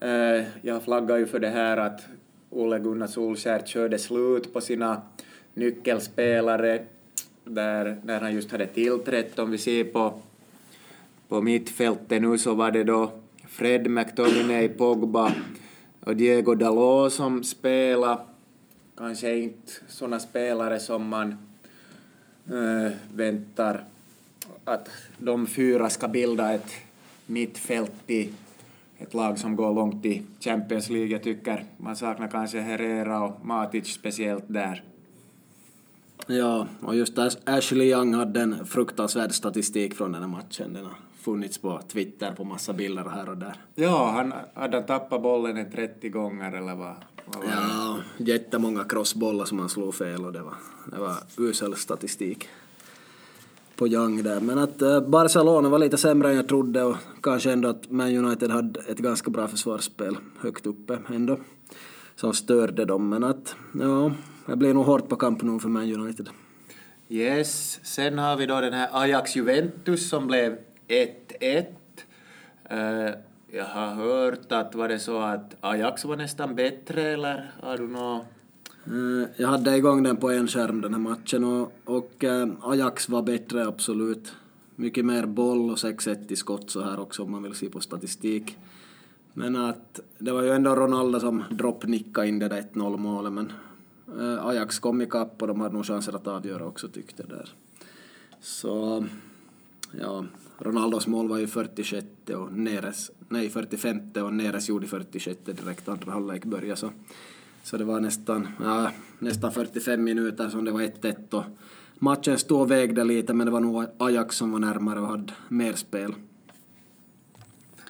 Eh, 0.00 0.44
jag 0.62 0.82
flaggar 0.82 1.16
ju 1.16 1.26
för 1.26 1.38
det 1.38 1.48
här 1.48 1.76
att 1.76 2.00
Olle 2.50 2.78
Gunnar 2.78 3.06
Solskjaer 3.06 3.62
körde 3.66 3.98
slut 3.98 4.52
på 4.52 4.60
sina 4.60 5.02
nyckelspelare 5.54 6.84
där, 7.44 8.00
när 8.04 8.20
han 8.20 8.34
just 8.34 8.50
hade 8.50 8.66
tillträtt. 8.66 9.38
Om 9.38 9.50
vi 9.50 9.58
ser 9.58 9.84
på 9.84 10.20
på 11.32 11.40
mittfältet 11.40 12.22
nu 12.22 12.38
så 12.38 12.54
var 12.54 12.70
det 12.70 12.84
då 12.84 13.12
Fred 13.48 13.90
McTominay, 13.90 14.68
Pogba 14.68 15.32
och 16.04 16.16
Diego 16.16 16.54
Dalot 16.54 17.12
som 17.12 17.44
spelade. 17.44 18.20
Kanske 18.96 19.38
inte 19.38 19.72
sådana 19.88 20.20
spelare 20.20 20.80
som 20.80 21.08
man 21.08 21.36
äh, 22.46 22.92
väntar 23.14 23.84
att 24.64 24.88
de 25.18 25.46
fyra 25.46 25.90
ska 25.90 26.08
bilda 26.08 26.52
ett 26.52 26.72
mittfält 27.26 27.92
i 28.06 28.28
ett 28.98 29.14
lag 29.14 29.38
som 29.38 29.56
går 29.56 29.74
långt 29.74 30.04
i 30.04 30.22
Champions 30.40 30.90
League. 30.90 31.12
Jag 31.12 31.22
tycker 31.22 31.64
man 31.76 31.96
saknar 31.96 32.28
kanske 32.28 32.60
Herrera 32.60 33.24
och 33.24 33.46
Matic 33.46 33.94
speciellt 33.94 34.44
där. 34.46 34.82
Ja, 36.26 36.66
och 36.80 36.96
just 36.96 37.18
Ashley 37.44 37.90
Young 37.90 38.14
hade 38.14 38.40
en 38.40 38.66
fruktansvärd 38.66 39.32
statistik 39.32 39.94
från 39.94 40.12
den 40.12 40.22
här 40.22 40.28
matchen. 40.28 40.72
Den 40.72 40.84
har 40.84 40.94
funnits 41.22 41.58
på 41.58 41.80
Twitter 41.88 42.32
på 42.32 42.44
massa 42.44 42.72
bilder 42.72 43.04
här 43.04 43.28
och 43.28 43.36
där. 43.36 43.54
Ja, 43.74 44.10
han 44.10 44.34
hade 44.54 44.82
tappat 44.82 45.22
bollen 45.22 45.56
en 45.56 45.70
30 45.70 46.08
gånger 46.08 46.52
eller 46.52 46.74
vad? 46.74 46.94
vad 47.26 47.44
ja, 47.44 47.98
jättemånga 48.16 48.84
crossbollar 48.84 49.44
som 49.44 49.58
han 49.58 49.68
slog 49.68 49.94
fel 49.94 50.24
och 50.24 50.32
det 50.32 50.42
var, 50.42 50.54
det 50.86 50.98
var 50.98 51.16
usel 51.38 51.76
statistik 51.76 52.48
på 53.76 53.88
Young 53.88 54.22
där. 54.22 54.40
Men 54.40 54.58
att 54.58 54.82
uh, 54.82 55.00
Barcelona 55.00 55.68
var 55.68 55.78
lite 55.78 55.96
sämre 55.96 56.30
än 56.30 56.36
jag 56.36 56.48
trodde 56.48 56.82
och 56.82 56.96
kanske 57.22 57.52
ändå 57.52 57.68
att 57.68 57.90
Man 57.90 58.16
United 58.16 58.50
hade 58.50 58.80
ett 58.80 58.98
ganska 58.98 59.30
bra 59.30 59.48
försvarsspel 59.48 60.16
högt 60.40 60.66
uppe 60.66 60.98
ändå 61.08 61.38
som 62.16 62.34
störde 62.34 62.84
dem. 62.84 63.08
Men 63.08 63.24
att, 63.24 63.54
ja, 63.80 64.12
det 64.46 64.56
blir 64.56 64.74
nog 64.74 64.86
hårt 64.86 65.08
på 65.08 65.16
kamp 65.16 65.42
nu 65.42 65.58
för 65.58 65.68
Man 65.68 65.92
United. 65.92 66.28
Yes, 67.08 67.80
sen 67.82 68.18
har 68.18 68.36
vi 68.36 68.46
då 68.46 68.60
den 68.60 68.72
här 68.72 68.88
Ajax-Juventus 68.92 70.08
som 70.08 70.26
blev 70.26 70.56
1-1. 70.92 71.66
Uh, 72.72 72.78
eh, 72.78 73.14
jag 73.52 73.64
har 73.64 73.94
hört 73.94 74.52
att 74.52 74.74
var 74.74 74.88
det 74.88 74.98
så 74.98 75.20
att 75.20 75.56
Ajax 75.60 76.04
var 76.04 76.16
nästan 76.16 76.54
bättre 76.54 77.02
eller 77.02 77.52
har 77.62 77.78
du 77.78 77.88
något 77.88 78.24
eh, 78.86 79.30
jag 79.36 79.48
hade 79.48 79.76
igång 79.76 80.02
den 80.02 80.16
på 80.16 80.30
en 80.30 80.48
skärm 80.48 80.80
den 80.80 80.94
här 80.94 81.00
matchen 81.00 81.44
och, 81.44 81.72
och 81.84 82.24
eh, 82.24 82.48
Ajax 82.62 83.08
var 83.08 83.22
bättre 83.22 83.66
absolut. 83.66 84.32
Mycket 84.76 85.04
mer 85.04 85.26
boll 85.26 85.70
och 85.70 85.76
6-1 85.76 86.32
i 86.32 86.36
skott 86.36 86.70
så 86.70 86.82
här 86.82 87.00
också 87.00 87.22
om 87.22 87.30
man 87.30 87.42
vill 87.42 87.54
se 87.54 87.68
på 87.68 87.80
statistik. 87.80 88.56
Men 89.34 89.56
att 89.56 90.00
det 90.18 90.32
var 90.32 90.42
ju 90.42 90.50
ändå 90.50 90.74
Ronaldo 90.74 91.20
som 91.20 91.44
droppnickade 91.50 92.28
in 92.28 92.38
det 92.38 92.48
där 92.48 92.62
1-0 92.72 92.96
målet 92.96 93.32
men 93.32 93.52
Ajax 94.40 94.78
kom 94.78 95.02
ikapp 95.02 95.42
och 95.42 95.48
de 95.48 95.60
hade 95.60 95.74
nog 95.74 95.86
chanser 95.86 96.12
att 96.12 96.26
avgöra 96.26 96.66
också 96.66 96.88
tyckte 96.88 97.22
där. 97.22 97.48
Så 98.40 99.04
ja, 100.00 100.24
Ronaldos 100.64 101.06
mål 101.06 101.28
var 101.28 101.38
ju 101.38 101.46
46 101.46 102.06
och 102.34 102.52
Neres, 102.52 103.10
nej 103.28 103.50
45 103.50 104.00
och 104.14 104.34
Neres 104.34 104.68
gjorde 104.68 104.86
46 104.86 105.38
direkt 105.44 105.88
andra 105.88 106.12
halvlek 106.12 106.44
började 106.44 106.76
så 106.76 106.90
så 107.62 107.76
det 107.76 107.84
var 107.84 108.00
nästan, 108.00 108.48
ja, 108.64 108.90
nästan 109.18 109.52
45 109.52 110.04
minuter 110.04 110.48
som 110.48 110.64
det 110.64 110.70
var 110.70 110.80
1-1 110.80 111.34
och 111.34 111.44
matchen 111.94 112.38
stod 112.38 112.60
och 112.60 112.70
vägde 112.70 113.04
lite 113.04 113.34
men 113.34 113.46
det 113.46 113.50
var 113.50 113.60
nog 113.60 113.84
Ajax 113.98 114.36
som 114.36 114.52
var 114.52 114.58
närmare 114.58 115.00
och 115.00 115.08
hade 115.08 115.32
mer 115.48 115.72
spel. 115.72 116.14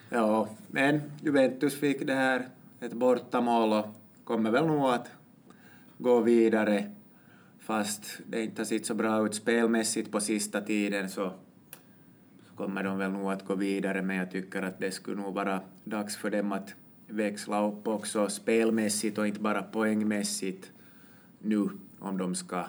Ja, 0.09 0.49
men 0.71 1.01
Juventus 1.23 1.75
fick 1.75 2.07
det 2.07 2.15
här 2.15 2.49
ett 2.81 2.93
bortamål 2.93 3.73
och 3.73 3.87
kommer 4.25 4.51
väl 4.51 4.67
nog 4.67 4.91
att 4.91 5.09
gå 5.99 6.21
vidare 6.21 6.91
fast 7.61 8.19
det 8.27 8.43
inte 8.43 8.61
har 8.61 8.67
sett 8.67 8.87
så 8.87 8.95
bra 8.95 9.27
ut 9.27 9.35
spelmässigt 9.35 10.13
på 10.13 10.21
sista 10.21 10.61
tiden 10.61 11.09
så, 11.09 11.15
så 11.15 11.33
kommer 12.63 12.83
de 12.83 12.99
väl 12.99 13.11
nog 13.11 13.33
att 13.33 13.47
gå 13.47 13.55
vidare 13.55 14.03
men 14.03 14.17
jag 14.17 14.31
tycker 14.31 14.63
att 14.63 14.79
det 14.79 14.91
skulle 14.91 15.23
nog 15.23 15.35
vara 15.35 15.61
dags 15.85 16.17
för 16.17 16.31
dem 16.31 16.53
att 16.53 16.75
växla 17.09 17.69
upp 17.69 17.89
också 17.89 18.29
spelmässigt 18.29 19.19
och 19.19 19.27
inte 19.27 19.41
bara 19.41 19.63
poängmässigt 19.63 20.71
nu 21.39 21.69
om 21.99 22.19
de 22.19 22.35
ska 22.35 22.65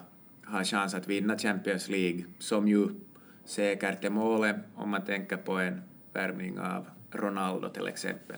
ha 0.46 0.64
chans 0.64 0.94
att 0.94 1.08
vinna 1.08 1.38
Champions 1.38 1.90
League, 1.90 2.24
som 2.40 2.68
ju 2.68 2.88
säkert 3.46 4.04
är 4.04 4.10
målet 4.10 4.56
om 4.76 4.90
man 4.90 5.06
tänker 5.06 5.38
på 5.38 5.52
en 5.52 5.82
värvning 6.14 6.60
av 6.60 6.86
Ronaldo 7.12 7.70
till 7.70 7.88
exempel. 7.88 8.38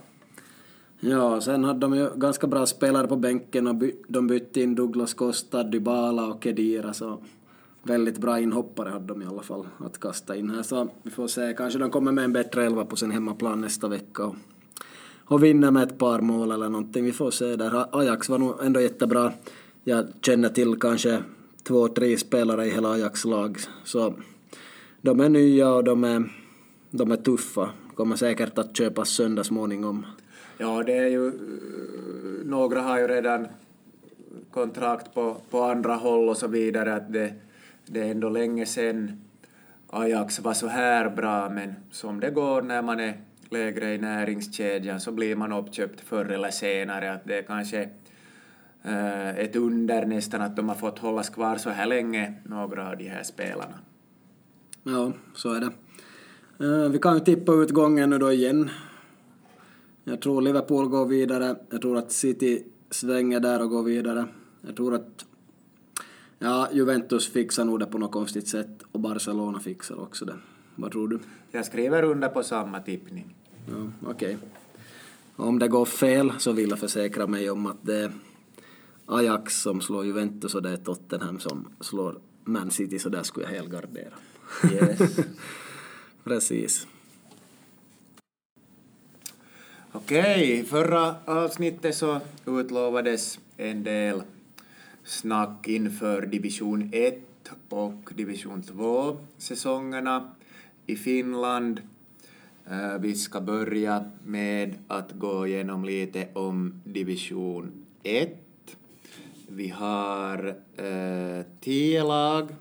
Ja, 1.00 1.42
sen 1.42 1.64
hade 1.64 1.80
de 1.80 1.96
ju 1.96 2.10
ganska 2.16 2.48
bra 2.48 2.66
spelare 2.66 3.08
på 3.08 3.16
bänken 3.16 3.68
och 3.68 3.76
by 3.76 3.96
de 4.08 4.28
bytte 4.28 4.62
in 4.62 4.76
Douglas 4.76 5.14
Costa, 5.14 5.64
Dybala 5.64 6.26
och 6.26 6.44
Kedira, 6.44 6.94
så 6.94 7.20
väldigt 7.86 8.18
bra 8.18 8.40
inhoppare 8.40 8.90
hade 8.90 9.08
de 9.08 9.22
i 9.22 9.26
alla 9.26 9.44
fall 9.44 9.68
att 9.78 10.00
kasta 10.00 10.36
in 10.36 10.50
här. 10.50 10.64
Så 10.64 10.90
vi 11.04 11.12
får 11.12 11.28
se, 11.28 11.54
kanske 11.58 11.80
de 11.80 11.90
kommer 11.90 12.12
med 12.12 12.24
en 12.24 12.34
bättre 12.34 12.66
elva 12.66 12.86
på 12.86 12.96
sin 12.96 13.12
hemmaplan 13.12 13.62
nästa 13.62 13.88
vecka 13.88 14.26
och 14.26 14.36
och 15.28 15.44
vinner 15.44 15.72
med 15.72 15.84
ett 15.84 15.98
par 15.98 16.22
mål 16.22 16.52
eller 16.52 16.70
någonting. 16.70 17.06
Vi 17.06 17.12
får 17.12 17.32
se 17.32 17.56
där. 17.56 18.00
Ajax 18.00 18.30
var 18.30 18.38
nog 18.38 18.64
ändå 18.64 18.82
jättebra. 18.82 19.34
Jag 19.84 20.06
känner 20.22 20.50
till 20.50 20.80
kanske 20.80 21.24
två, 21.64 21.88
tre 21.88 22.18
spelare 22.18 22.66
i 22.66 22.70
hela 22.70 22.92
Ajax 22.92 23.26
lag. 23.26 23.58
Så 23.84 24.14
de 25.02 25.20
är 25.20 25.30
nya 25.30 25.74
och 25.74 25.84
de 25.84 26.04
är, 26.04 26.32
de 26.92 27.12
är 27.12 27.16
tuffa. 27.16 27.70
Kommer 27.96 28.16
säkert 28.16 28.58
att 28.58 28.78
köpas 28.78 29.10
sönder 29.10 29.44
småningom. 29.44 30.06
Ja, 30.58 30.84
det 30.84 30.98
är 30.98 31.08
ju... 31.08 31.32
Några 32.46 32.82
har 32.82 33.00
ju 33.00 33.08
redan 33.08 33.48
kontrakt 34.52 35.14
på, 35.14 35.38
på 35.50 35.62
andra 35.62 35.96
håll 35.96 36.30
och 36.30 36.38
så 36.38 36.48
vidare. 36.48 36.96
Att 36.96 37.14
det, 37.14 37.34
det 37.86 38.00
är 38.00 38.12
ändå 38.12 38.30
länge 38.30 38.66
sedan 38.66 39.22
Ajax 39.90 40.40
var 40.40 40.54
så 40.54 40.68
här 40.68 41.10
bra, 41.10 41.50
men 41.50 41.76
som 41.92 42.20
det 42.20 42.32
går 42.32 42.62
när 42.62 42.82
man 42.82 43.00
är 43.00 43.18
lägre 43.50 43.94
i 43.94 43.98
näringskedjan 43.98 45.00
så 45.00 45.12
blir 45.12 45.36
man 45.36 45.54
uppköpt 45.54 46.02
förr 46.02 46.26
eller 46.26 46.52
senare. 46.52 47.14
Att 47.14 47.26
det 47.26 47.38
är 47.38 47.42
kanske 47.42 47.90
äh, 48.84 49.30
ett 49.30 49.56
under 49.56 50.06
nästan 50.06 50.42
att 50.42 50.56
de 50.56 50.70
har 50.70 50.76
fått 50.76 51.00
hållas 51.00 51.30
kvar 51.30 51.58
så 51.58 51.70
här 51.70 51.86
länge, 51.86 52.34
några 52.44 52.90
av 52.90 52.98
de 52.98 53.08
här 53.08 53.24
spelarna. 53.24 53.80
Ja, 54.84 55.12
så 55.34 55.54
är 55.54 55.60
det. 55.60 55.72
Eh, 56.66 56.90
vi 56.90 57.00
kan 57.00 57.14
ju 57.14 57.20
tippa 57.20 57.52
utgången 57.52 58.10
nu 58.10 58.18
då 58.18 58.32
igen. 58.32 58.70
Jag 60.04 60.22
tror 60.22 60.42
Liverpool 60.42 60.88
går 60.88 61.06
vidare. 61.06 61.56
Jag 61.70 61.82
tror 61.82 61.98
att 61.98 62.12
City 62.12 62.64
svänger 62.90 63.40
där 63.40 63.62
och 63.62 63.70
går 63.70 63.84
vidare. 63.84 64.26
Jag 64.62 64.76
tror 64.76 64.96
att 64.96 65.26
ja, 66.46 66.70
Juventus 66.72 67.28
fixar 67.32 67.66
nog 67.66 67.80
det 67.80 67.86
på 67.86 67.98
något 67.98 68.12
konstigt 68.12 68.48
sätt 68.48 68.84
och 68.92 69.00
Barcelona 69.00 69.60
fixar 69.60 70.00
också 70.02 70.26
det. 70.26 70.38
Vad 70.76 70.92
tror 70.92 71.08
du? 71.08 71.20
Jag 71.52 71.66
skriver 71.66 72.04
under 72.04 72.30
på 72.30 72.44
samma 72.44 72.80
tippning. 72.80 73.36
Ja, 73.68 74.10
Okej. 74.10 74.36
Okay. 74.36 74.48
Om 75.36 75.60
det 75.60 75.68
går 75.68 75.86
fel 75.86 76.34
så 76.38 76.52
vill 76.52 76.70
jag 76.70 76.80
försäkra 76.80 77.28
mig 77.28 77.50
om 77.50 77.66
att 77.66 77.78
det 77.82 77.96
är 77.96 78.12
Ajax 79.06 79.62
som 79.62 79.82
slår 79.82 80.06
Juventus 80.06 80.56
och 80.56 80.62
det 80.62 80.70
är 80.70 80.78
Tottenham 80.78 81.40
som 81.40 81.68
slår 81.80 82.20
Man 82.44 82.72
City, 82.72 83.00
så 83.00 83.10
där 83.10 83.24
skulle 83.24 83.46
jag 83.46 83.54
helgardera. 83.54 84.14
Yes. 84.72 85.20
Precis. 86.24 86.88
Okej, 89.92 90.54
okay, 90.54 90.64
förra 90.64 91.16
avsnittet 91.26 91.96
så 91.96 92.22
utlovades 92.46 93.40
en 93.58 93.84
del 93.84 94.22
snack 95.06 95.68
inför 95.68 96.26
division 96.26 96.90
1 96.94 97.20
och 97.70 98.12
division 98.16 98.64
2 98.64 99.18
säsongerna 99.38 100.32
i 100.86 100.96
Finland. 100.96 101.82
Eh, 102.70 102.98
vi 103.00 103.16
ska 103.16 103.42
börja 103.42 104.12
med 104.26 104.76
att 104.88 105.12
gå 105.12 105.48
igenom 105.48 105.86
lite 105.86 106.28
om 106.34 106.82
division 106.84 107.72
1. 108.04 108.38
Vi 109.48 109.68
har 109.68 110.56
eh, 110.78 111.46
tio 111.62 112.04
lag 112.04 112.56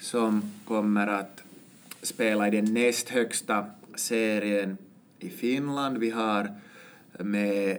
som 0.00 0.42
kommer 0.64 1.06
att 1.06 1.42
spela 2.02 2.48
i 2.48 2.50
den 2.50 2.74
näst 2.74 3.08
högsta 3.08 3.66
serien 3.94 4.78
i 5.18 5.30
Finland. 5.30 5.98
Vi 5.98 6.10
har 6.10 6.50
med 7.18 7.78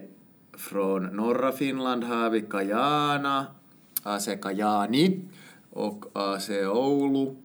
från 0.58 1.04
norra 1.06 1.52
Finland 1.52 2.04
har 2.04 2.30
vi 2.30 2.42
Kajana, 2.42 3.46
AC 4.04 4.30
Kajani 4.42 5.22
och 5.70 6.06
AC 6.14 6.50
Oulu. 6.50 7.36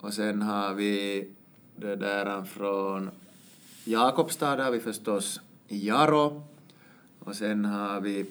Och 0.00 0.14
sen 0.14 0.42
har 0.42 0.74
vi 0.74 1.28
det 1.76 1.96
där 1.96 2.44
från 2.44 3.10
Jakobstad 3.84 4.64
har 4.64 4.70
vi 4.70 4.80
förstås 4.80 5.40
Jaro. 5.68 6.42
Och 7.18 7.36
sen 7.36 7.64
har 7.64 8.00
vi 8.00 8.26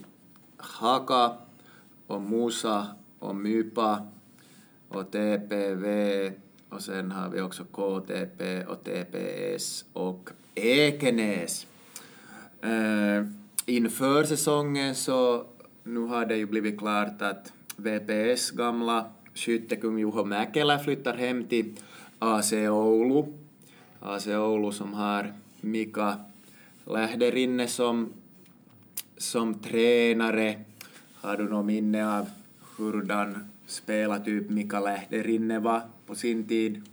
Haka 0.58 1.32
och 2.08 2.22
Musa 2.22 2.88
och 3.20 3.36
Mypa 3.36 4.08
och 4.90 5.12
TPV 5.12 6.32
och 6.70 6.82
sen 6.82 7.12
har 7.12 7.30
vi 7.30 7.42
också 7.42 7.64
KTP 7.64 8.64
och 8.66 8.84
TPS 8.84 9.86
och 9.94 10.30
Ekenäs. 10.56 11.68
Äh, 12.62 13.39
inför 13.70 14.24
säsongen 14.24 14.96
så 14.96 15.46
nu 15.84 16.00
har 16.00 16.26
det 16.26 16.38
ju 16.38 16.46
blivit 16.46 16.80
klart 16.80 17.22
att 17.22 17.54
VPS 17.76 18.52
gamla 18.52 19.06
skyttekung 19.36 20.00
Juho 20.00 20.26
Mäkelä 20.26 20.80
flyttar 20.80 21.16
hem 21.18 21.44
till 21.44 21.76
AC 22.20 22.54
Oulu. 22.54 23.24
AC 24.00 24.28
Oulu 24.28 24.72
som 24.72 24.94
har 24.94 25.34
Mika 25.62 26.18
Lähderinne 26.86 27.68
som, 27.68 28.14
som 29.18 29.54
tränare. 29.54 30.60
Har 31.22 31.38
du 31.38 31.50
något 31.50 31.66
minne 31.66 32.18
av 32.18 32.30
hurdan 32.78 33.50
spelartyp 33.68 34.50
Mika 34.50 34.80
Lähderinne 34.80 35.60
var 35.60 35.82
på 36.06 36.16
sin 36.16 36.48
tid? 36.48 36.84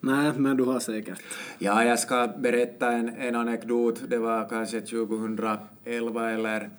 Nej, 0.00 0.32
men 0.36 0.56
du 0.56 0.64
har 0.64 0.80
säkert. 0.80 1.22
Ja, 1.58 1.84
jag 1.84 1.98
ska 1.98 2.28
berätta 2.38 2.92
en, 2.92 3.08
en 3.08 3.34
anekdot. 3.34 4.02
Det 4.08 4.18
var 4.18 4.48
kanske 4.48 4.80
2011 4.80 6.30
eller 6.30 6.70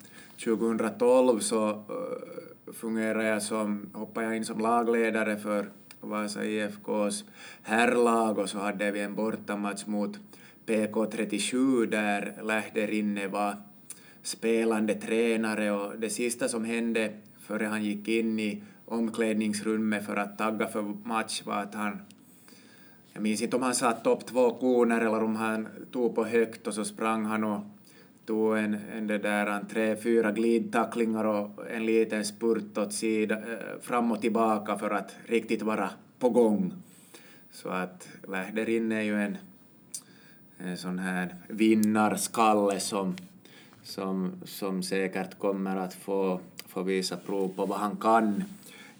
2012 0.44 1.40
så 1.40 1.70
eh, 1.70 1.76
uh, 1.76 2.74
fungerade 2.74 3.28
jag 3.28 3.42
som, 3.42 3.90
hoppade 3.94 4.26
jag 4.26 4.38
in 4.38 4.46
som 4.46 4.60
lagledare 4.60 5.38
för 5.38 5.66
Vasa 6.00 6.46
IFKs 6.46 7.24
herrlag 7.64 8.38
och 8.38 8.50
så 8.50 8.60
hade 8.60 8.92
vi 8.92 9.00
en 9.02 9.16
bortamatch 9.16 9.86
mot 9.86 10.20
PK37 10.66 11.86
där 11.86 12.34
Lähderinne 12.44 13.28
var 13.28 13.56
spelande 14.22 14.94
tränare 14.94 15.72
och 15.72 16.00
det 16.00 16.10
sista 16.10 16.48
som 16.48 16.66
hände 16.66 17.12
före 17.40 17.66
han 17.66 17.84
gick 17.84 18.08
in 18.08 18.40
i 18.40 18.64
omklädningsrummet 18.86 20.06
för 20.06 20.16
att 20.16 20.38
tagga 20.38 20.68
för 20.68 20.82
match 21.08 21.42
var 21.46 21.56
att 21.56 21.76
han 21.76 22.00
jag 23.14 23.24
minns 23.24 23.42
inte 23.42 23.56
om 23.56 23.64
han 23.64 23.76
sa 23.76 23.92
upp 24.04 24.26
två 24.26 24.52
koner 24.52 25.02
eller 25.02 25.24
om 25.24 25.36
han 25.36 25.68
tog 25.92 26.16
på 26.16 26.26
högt 26.26 26.68
och 26.68 26.74
så 26.74 26.86
sprang 26.86 27.26
han 27.26 27.44
och 27.44 27.62
tog 28.26 28.58
en, 28.58 28.78
en 28.94 29.08
det 29.08 29.18
där, 29.18 29.48
en 29.48 29.68
tre, 29.68 29.96
fyra 29.96 30.32
glidtacklingar 30.32 31.24
och 31.24 31.72
en 31.72 31.86
liten 31.86 32.26
spurt 32.26 32.78
åt 32.78 32.94
sida, 32.94 33.36
eh, 33.36 33.82
fram 33.82 34.12
och 34.12 34.22
tillbaka 34.22 34.78
för 34.78 34.90
att 34.90 35.16
riktigt 35.26 35.62
vara 35.62 35.90
på 36.20 36.30
gång. 36.30 36.74
Så 37.52 37.70
att 37.70 38.08
Lähderin 38.28 38.92
är 38.92 39.02
ju 39.02 39.22
en, 39.22 39.38
en 40.58 40.78
sån 40.78 41.00
här 41.00 41.36
vinnarskalle 41.48 42.80
som, 42.80 43.16
som, 43.84 44.32
som 44.46 44.84
säkert 44.84 45.40
kommer 45.40 45.78
att 45.78 45.94
få, 45.94 46.40
få 46.68 46.84
visa 46.84 47.18
prov 47.18 47.48
på 47.56 47.66
vad 47.66 47.80
han 47.80 47.98
kan 47.98 48.44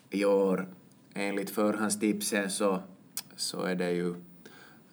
i 0.10 0.26
år. 0.26 0.68
Enligt 1.14 1.50
förhandstipsen 1.50 2.50
så, 2.50 2.80
så 3.36 3.64
är 3.64 3.76
det 3.76 3.92
ju 3.92 4.16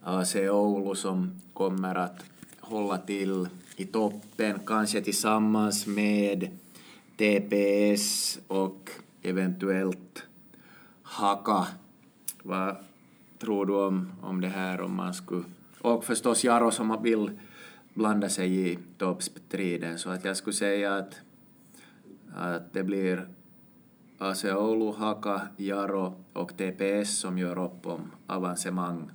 AC 0.03 0.37
Oulu 0.37 0.95
som 0.95 1.41
kommer 1.53 1.95
att 1.95 2.25
hålla 2.61 2.99
till 2.99 3.49
i 3.77 3.85
toppen, 3.85 4.61
kanske 4.67 5.01
tillsammans 5.01 5.87
med 5.87 6.49
TPS 7.17 8.39
och 8.47 8.91
eventuellt 9.23 10.23
Haka. 11.03 11.67
Vad 12.43 12.77
tror 13.39 13.67
du 13.67 13.75
om, 13.75 14.13
om 14.23 14.41
det 14.41 14.49
här 14.49 14.81
om 14.81 14.95
man 14.95 15.15
skulle... 15.15 15.45
Och 15.81 16.05
förstås 16.05 16.45
Jaro 16.45 16.71
som 16.71 17.03
vill 17.03 17.31
blanda 17.95 18.29
sig 18.29 18.71
i 18.73 18.79
toppstriden, 18.99 19.99
så 19.99 20.11
att 20.11 20.25
jag 20.25 20.37
skulle 20.37 20.57
säga 20.57 20.95
att, 20.95 21.15
att 22.37 22.73
det 22.73 22.83
blir 22.83 23.29
AC 24.19 24.45
Oulu, 24.45 24.93
Haka, 24.93 25.41
Jaro 25.57 26.15
och 26.33 26.53
TPS 26.57 27.19
som 27.19 27.39
gör 27.39 27.65
upp 27.65 27.87
om 27.87 28.11
avancemang 28.27 29.11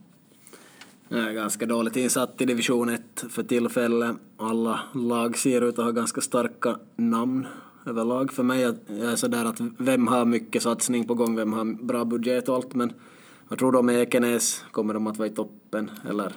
jag 1.14 1.30
är 1.30 1.34
ganska 1.34 1.66
dåligt 1.66 1.96
insatt 1.96 2.42
i 2.42 2.46
division 2.46 2.90
1 2.90 3.02
för 3.30 3.44
tillfället. 3.44 4.16
Alla 4.38 4.80
lag 4.94 5.38
ser 5.38 5.62
ut 5.62 5.80
att 5.80 5.86
ha 5.86 5.92
ganska 5.92 6.22
starka 6.22 6.80
namn 6.96 7.48
överlag. 7.86 8.34
För 8.34 8.44
mig 8.44 8.64
är 8.64 9.16
sådär 9.16 9.46
att 9.46 9.62
vem 9.78 10.08
har 10.08 10.26
mycket 10.26 10.64
satsning 10.64 11.08
på 11.08 11.14
gång, 11.14 11.36
vem 11.36 11.54
har 11.54 11.66
bra 11.66 12.06
budget 12.06 12.50
och 12.50 12.56
allt, 12.56 12.74
men 12.74 12.94
vad 13.48 13.60
tror 13.60 13.72
du 13.72 13.78
om 13.78 13.90
Ekenäs? 13.90 14.66
Kommer 14.72 14.94
de 14.94 15.08
att 15.08 15.18
vara 15.18 15.28
i 15.28 15.32
toppen, 15.32 15.92
eller? 16.10 16.32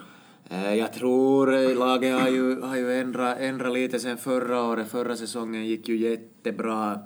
Eh, 0.49 0.75
jag 0.75 0.93
tror 0.93 1.75
laget 1.75 2.21
har 2.21 2.29
ju, 2.29 2.61
har 2.61 2.77
ju 2.77 2.93
ändrat, 2.93 3.39
ändrat 3.41 3.73
lite 3.73 3.99
sen 3.99 4.17
förra 4.17 4.63
året. 4.63 4.91
Förra 4.91 5.17
säsongen 5.17 5.67
gick 5.67 5.89
ju 5.89 5.97
jättebra. 5.97 6.99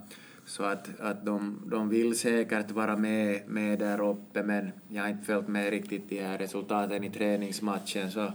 Så 0.50 0.62
att, 0.62 1.00
att 1.00 1.24
de, 1.24 1.62
de 1.66 1.88
vill 1.88 2.18
säkert 2.18 2.70
vara 2.70 2.96
med, 2.96 3.48
med 3.48 3.78
där 3.78 4.10
uppe, 4.10 4.42
men 4.42 4.70
jag 4.88 5.02
har 5.02 5.08
inte 5.08 5.24
följt 5.24 5.48
med 5.48 5.70
riktigt 5.70 6.08
de 6.08 6.20
här 6.20 6.38
resultaten 6.38 7.04
i 7.04 7.10
träningsmatchen, 7.10 8.10
så 8.10 8.32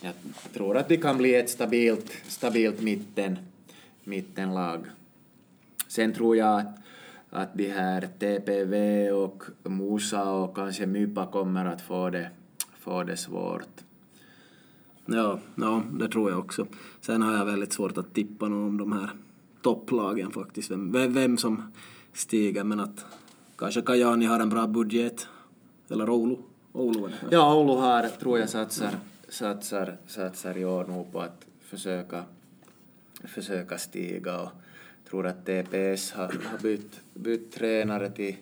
jag 0.00 0.12
tror 0.52 0.76
att 0.76 0.88
det 0.88 0.96
kan 0.96 1.18
bli 1.18 1.34
ett 1.34 1.50
stabilt, 1.50 2.12
stabilt 2.28 2.82
mitten, 2.82 3.38
mittenlag. 4.04 4.86
Sen 5.88 6.12
tror 6.12 6.36
jag 6.36 6.60
att, 6.60 6.78
att 7.30 7.54
de 7.54 7.68
här 7.68 8.08
TPV 8.18 9.10
och 9.10 9.42
Musa 9.62 10.30
och 10.30 10.56
kanske 10.56 10.86
Mypa 10.86 11.26
kommer 11.26 11.64
att 11.64 11.80
få 11.80 12.10
det, 12.10 12.30
få 12.78 13.02
det 13.02 13.16
svårt. 13.16 13.80
Ja, 15.06 15.40
ja, 15.54 15.82
det 15.92 16.08
tror 16.08 16.30
jag 16.30 16.38
också. 16.38 16.66
Sen 17.00 17.22
har 17.22 17.36
jag 17.36 17.44
väldigt 17.44 17.72
svårt 17.72 17.98
att 17.98 18.14
tippa 18.14 18.48
någon 18.48 18.68
om 18.68 18.78
de 18.78 18.92
här 18.92 19.10
topplagen 19.62 20.30
faktiskt, 20.30 20.70
vem, 20.70 21.12
vem 21.12 21.38
som 21.38 21.72
stiger, 22.12 22.64
men 22.64 22.80
att 22.80 23.04
kanske 23.56 23.82
Kajani 23.82 24.26
har 24.26 24.40
en 24.40 24.48
bra 24.48 24.66
budget, 24.66 25.28
eller 25.90 26.10
Oulu. 26.10 26.36
Oulu 26.72 27.08
Ja, 27.30 27.54
Oulu 27.54 27.80
har, 27.80 28.08
tror 28.08 28.38
jag, 28.38 28.48
satsar, 28.48 28.90
satsar, 29.28 29.96
satsar 30.06 30.58
i 30.58 30.64
år 30.64 30.84
nog 30.84 31.12
på 31.12 31.20
att 31.20 31.46
försöka, 31.60 32.24
försöka 33.24 33.78
stiga 33.78 34.40
och 34.40 34.50
tror 35.10 35.26
att 35.26 35.46
TPS 35.46 36.12
har, 36.12 36.26
har 36.26 36.58
bytt, 36.62 37.00
bytt 37.14 37.52
tränare 37.52 38.10
till, 38.10 38.36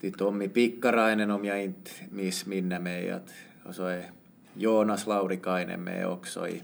till 0.00 0.12
Tommi 0.12 0.48
Pikkarainen 0.48 1.30
om 1.30 1.44
jag 1.44 1.64
inte 1.64 1.90
missminner 2.10 2.80
mig. 2.80 3.10
Att, 3.10 3.28
och 3.64 3.74
så 3.74 3.86
är 3.86 4.10
Jonas 4.54 5.06
Laurikainen 5.06 5.84
med 5.84 6.06
också 6.06 6.48
i, 6.48 6.62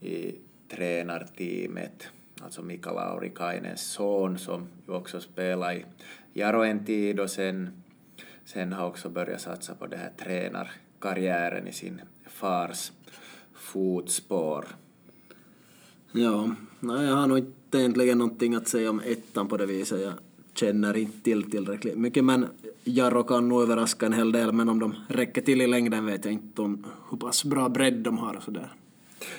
i 0.00 0.34
tränarteamet 0.68 2.08
alltså 2.42 2.62
Mika 2.62 2.92
Laurikainens 2.92 3.92
son 3.92 4.38
som 4.38 4.68
ju 4.86 4.94
också 4.94 5.20
spelar 5.20 5.72
i 5.72 5.84
Jaro 6.32 6.64
en 6.64 6.84
tid 6.84 7.20
och 7.20 7.30
sen, 7.30 7.70
sen 8.44 8.72
har 8.72 8.86
också 8.86 9.08
börjat 9.08 9.40
satsa 9.40 9.74
på 9.74 9.86
den 9.86 9.98
här 9.98 10.12
tränarkarriären 10.18 11.68
i 11.68 11.72
sin 11.72 12.00
fars 12.26 12.92
fotspår. 13.54 14.64
Ja, 16.12 16.50
nej, 16.80 17.06
jag 17.06 17.16
har 17.16 17.26
nog 17.26 17.38
inte 17.38 17.78
egentligen 17.78 18.18
någonting 18.18 18.54
att 18.54 18.68
säga 18.68 18.90
om 18.90 19.00
ettan 19.00 19.48
på 19.48 19.56
det 19.56 19.66
viset. 19.66 20.00
Jag 20.00 20.12
känner 20.54 20.96
inte 20.96 21.20
till 21.20 21.50
tillräckligt 21.50 21.98
mycket, 21.98 22.24
men 22.24 22.46
Jarro 22.84 23.22
kan 23.22 23.48
nog 23.48 23.62
överraska 23.62 24.06
en 24.06 24.12
hel 24.12 24.32
del, 24.32 24.52
men 24.52 24.68
om 24.68 24.78
de 24.78 24.94
räcker 25.08 25.42
till 25.42 25.60
i 25.60 25.66
längden 25.66 26.06
vet 26.06 26.24
jag 26.24 26.34
inte 26.34 26.62
om 26.62 26.86
hur 27.10 27.18
pass 27.18 27.44
bra 27.44 27.68
bredd 27.68 27.94
de 27.94 28.18
har 28.18 28.36
och 28.36 28.42
sådär. 28.42 28.72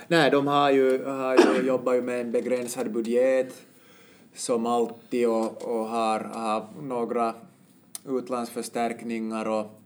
Nej, 0.07 0.31
de 0.31 0.47
har 0.47 0.71
ju, 0.71 1.05
har 1.05 1.37
ju, 1.37 1.67
jobbar 1.67 1.93
ju 1.93 2.01
med 2.01 2.21
en 2.21 2.31
begränsad 2.31 2.91
budget 2.91 3.53
som 4.33 4.65
alltid 4.65 5.27
och, 5.27 5.63
och 5.63 5.85
har, 5.85 6.19
har 6.19 6.67
några 6.81 7.33
utlandsförstärkningar 8.07 9.47
och 9.47 9.81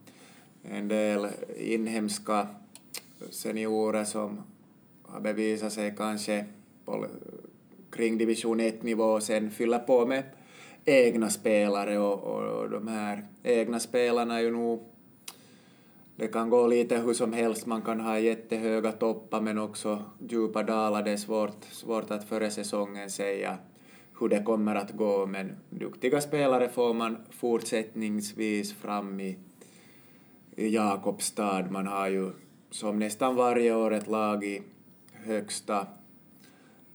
en 0.63 0.87
del 0.87 1.27
inhemska 1.57 2.47
seniorer 3.29 4.03
som 4.03 4.41
har 5.03 5.19
bevisat 5.19 5.73
sig 5.73 5.95
kanske 5.97 6.45
på, 6.85 7.05
kring 7.91 8.17
division 8.17 8.61
1-nivå 8.61 9.03
och 9.03 9.23
sen 9.23 9.51
fylla 9.51 9.79
på 9.79 10.05
med 10.05 10.23
egna 10.85 11.29
spelare 11.29 11.99
och, 11.99 12.23
och, 12.23 12.61
och 12.61 12.69
de 12.69 12.87
här 12.87 13.23
egna 13.43 13.79
spelarna 13.79 14.37
är 14.37 14.41
ju 14.41 14.51
nog 14.51 14.92
det 16.15 16.27
kan 16.27 16.49
gå 16.49 16.67
lite 16.67 16.97
hur 16.97 17.13
som 17.13 17.33
helst, 17.33 17.65
man 17.65 17.81
kan 17.81 17.99
ha 17.99 18.19
jättehöga 18.19 18.91
toppar 18.91 19.41
men 19.41 19.57
också 19.57 20.03
djupa 20.29 20.63
dalar. 20.63 21.03
Det 21.03 21.11
är 21.11 21.17
svårt, 21.17 21.63
svårt 21.71 22.11
att 22.11 22.29
före 22.29 22.51
säsongen 22.51 23.09
säga 23.09 23.57
hur 24.19 24.29
det 24.29 24.43
kommer 24.43 24.75
att 24.75 24.91
gå, 24.91 25.25
men 25.25 25.55
duktiga 25.69 26.21
spelare 26.21 26.69
får 26.69 26.93
man 26.93 27.17
fortsättningsvis 27.31 28.73
fram 28.73 29.19
i, 29.19 29.37
i 30.55 30.67
Jakobstad. 30.75 31.65
Man 31.71 31.87
har 31.87 32.09
ju 32.09 32.31
som 32.69 32.99
nästan 32.99 33.35
varje 33.35 33.75
år 33.75 33.93
ett 33.93 34.07
lag 34.07 34.43
i 34.43 34.61
högsta 35.13 35.87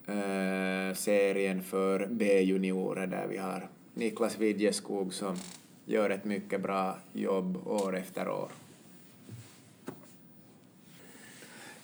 eh, 0.07 0.95
serien 0.95 1.63
för 1.63 2.07
B-juniorer 2.11 3.07
där 3.07 3.27
vi 3.27 3.37
har 3.37 3.69
Niklas 3.95 4.39
Widjeskog 4.39 5.15
som 5.15 5.37
gör 5.85 6.11
ett 6.11 6.25
mycket 6.25 6.63
bra 6.63 6.99
jobb 7.13 7.67
år 7.67 7.97
efter 7.97 8.29
år. 8.29 8.49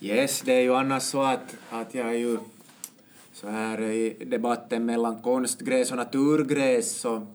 Yes, 0.05 0.41
det 0.41 0.53
är 0.53 0.61
ju 0.61 0.75
annars 0.75 1.03
så 1.03 1.23
att, 1.23 1.57
att 1.71 1.95
jag 1.95 2.09
är 2.09 2.19
ju 2.19 2.39
så 3.33 3.49
här 3.49 3.81
i 3.81 4.25
debatten 4.27 4.87
mellan 4.87 5.23
konstgräs 5.23 5.91
och 5.91 5.97
naturgräs 5.97 7.01
så, 7.01 7.27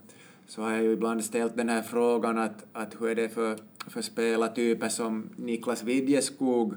så 0.48 0.62
har 0.62 0.72
jag 0.72 0.84
ju 0.84 0.92
ibland 0.92 1.24
ställt 1.24 1.58
den 1.58 1.70
här 1.70 1.82
frågan 1.82 2.38
att, 2.38 2.66
att 2.74 2.96
hur 3.00 3.10
är 3.10 3.16
det 3.16 3.30
för, 3.30 3.58
för 3.88 4.02
spelartyper 4.02 4.90
som 4.90 5.30
Niklas 5.36 5.84
Widjeskog, 5.84 6.74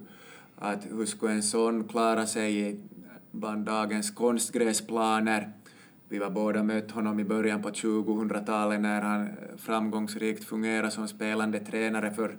att 0.59 0.87
hur 0.91 1.07
skulle 1.07 1.33
en 1.33 1.43
sån 1.43 1.85
klara 1.85 2.27
sig 2.27 2.81
bland 3.31 3.67
dagens 3.67 4.11
konstgräsplaner? 4.11 5.53
Vi 6.09 6.19
var 6.19 6.31
båda 6.31 6.63
mött 6.63 6.91
honom 6.91 7.21
i 7.21 7.25
början 7.25 7.63
på 7.63 7.71
2000-talet 7.71 8.81
när 8.81 9.01
han 9.03 9.29
framgångsrikt 9.57 10.45
fungerade 10.45 10.91
som 10.91 11.09
spelande 11.09 11.61
tränare 11.61 12.11
för 12.11 12.37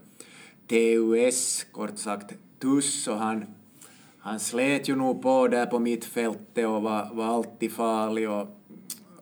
TUS, 0.68 1.66
kort 1.72 1.98
sagt 1.98 2.34
tuss 2.63 3.08
och 3.08 3.17
han, 3.17 3.45
han 4.19 4.39
slet 4.39 4.89
ju 4.89 4.95
nog 4.95 5.21
på 5.21 5.47
där 5.47 5.65
på 5.65 5.80
mittfältet 5.80 6.67
och 6.67 6.82
var, 6.82 7.10
var 7.13 7.26
alltid 7.26 7.71
farlig 7.71 8.30
och, 8.30 8.60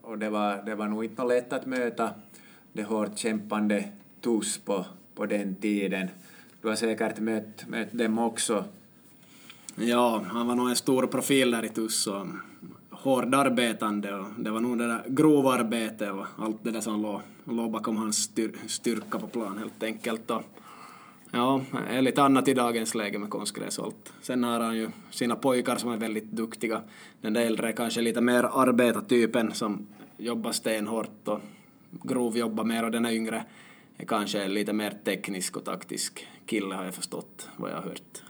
och 0.01 0.17
det, 0.17 0.29
var, 0.29 0.63
det 0.65 0.75
var 0.75 0.87
nog 0.87 1.05
inte 1.05 1.23
lätt 1.23 1.53
att 1.53 1.65
möta 1.65 2.09
det 2.73 2.83
hårt 2.83 3.17
kämpande 3.17 3.85
tuss 4.21 4.57
på, 4.57 4.85
på 5.15 5.25
den 5.25 5.55
tiden. 5.55 6.07
Du 6.61 6.67
har 6.67 6.75
säkert 6.75 7.19
mött, 7.19 7.67
mött 7.67 7.91
dem 7.91 8.19
också. 8.19 8.63
Ja, 9.75 10.23
han 10.27 10.47
var 10.47 10.55
nog 10.55 10.69
en 10.69 10.75
stor 10.75 11.07
profil 11.07 11.51
där 11.51 11.65
i 11.65 11.69
tuss 11.69 12.07
och 12.07 12.27
hårdarbetande 12.89 14.13
och 14.13 14.25
det 14.37 14.51
var 14.51 14.59
nog 14.59 14.77
det 14.77 14.87
där 14.87 15.03
grovarbetet 15.07 16.11
och 16.11 16.25
allt 16.37 16.63
det 16.63 16.71
där 16.71 16.81
som 16.81 17.01
låg, 17.01 17.21
låg 17.43 17.71
bakom 17.71 17.97
hans 17.97 18.17
styr, 18.17 18.55
styrka 18.67 19.19
på 19.19 19.27
plan 19.27 19.57
helt 19.57 19.83
enkelt. 19.83 20.31
Och 20.31 20.43
Ja, 21.31 21.61
är 21.89 22.01
lite 22.01 22.23
annat 22.23 22.47
i 22.47 22.53
dagens 22.53 22.95
läge 22.95 23.19
med 23.19 23.29
konstgräsholt. 23.29 24.13
Sen 24.21 24.43
har 24.43 24.59
han 24.59 24.77
ju 24.77 24.89
sina 25.09 25.35
pojkar 25.35 25.75
som 25.75 25.91
är 25.91 25.97
väldigt 25.97 26.31
duktiga. 26.31 26.81
Den 27.21 27.33
där 27.33 27.41
äldre 27.41 27.67
är 27.67 27.71
kanske 27.71 28.01
lite 28.01 28.21
mer 28.21 28.43
arbetartypen 28.43 29.53
som 29.53 29.87
jobbar 30.17 30.51
stenhårt 30.51 31.27
och 31.27 31.39
grovjobbar 31.91 32.63
mer 32.63 32.85
och 32.85 32.91
den 32.91 33.05
är 33.05 33.11
yngre 33.11 33.45
är 33.97 34.05
kanske 34.05 34.47
lite 34.47 34.73
mer 34.73 34.97
teknisk 35.03 35.57
och 35.57 35.65
taktisk 35.65 36.27
kille 36.45 36.75
har 36.75 36.83
jag 36.83 36.93
förstått 36.93 37.49
vad 37.57 37.71
jag 37.71 37.75
har 37.75 37.83
hört. 37.83 38.23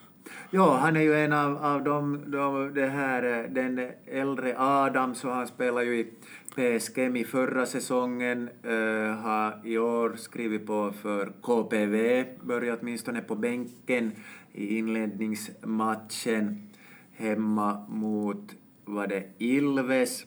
Ja, 0.54 0.78
han 0.78 0.96
är 0.96 1.02
ju 1.02 1.16
en 1.16 1.34
av, 1.34 1.66
av 1.66 1.84
de, 1.84 2.32
de, 2.32 2.74
det 2.74 2.88
här, 2.88 3.24
eh, 3.24 3.52
den 3.52 3.90
äldre 4.06 4.56
Adam, 4.58 5.16
så 5.16 5.30
han 5.30 5.48
spelar 5.48 5.82
ju 5.82 6.00
i 6.00 6.08
PSGM 6.56 7.16
i 7.16 7.24
förra 7.24 7.66
säsongen, 7.66 8.50
uh, 8.66 9.12
har 9.12 9.62
i 9.64 9.78
år 9.78 10.14
skrivit 10.18 10.68
på 10.68 10.92
för 11.02 11.32
KPV, 11.42 12.26
började 12.44 12.78
åtminstone 12.82 13.22
på 13.22 13.36
bänken 13.36 14.12
i 14.54 14.78
inledningsmatchen 14.78 16.70
hemma 17.12 17.86
mot, 17.90 18.56
var 18.86 19.08
det 19.08 19.24
Ilves, 19.38 20.26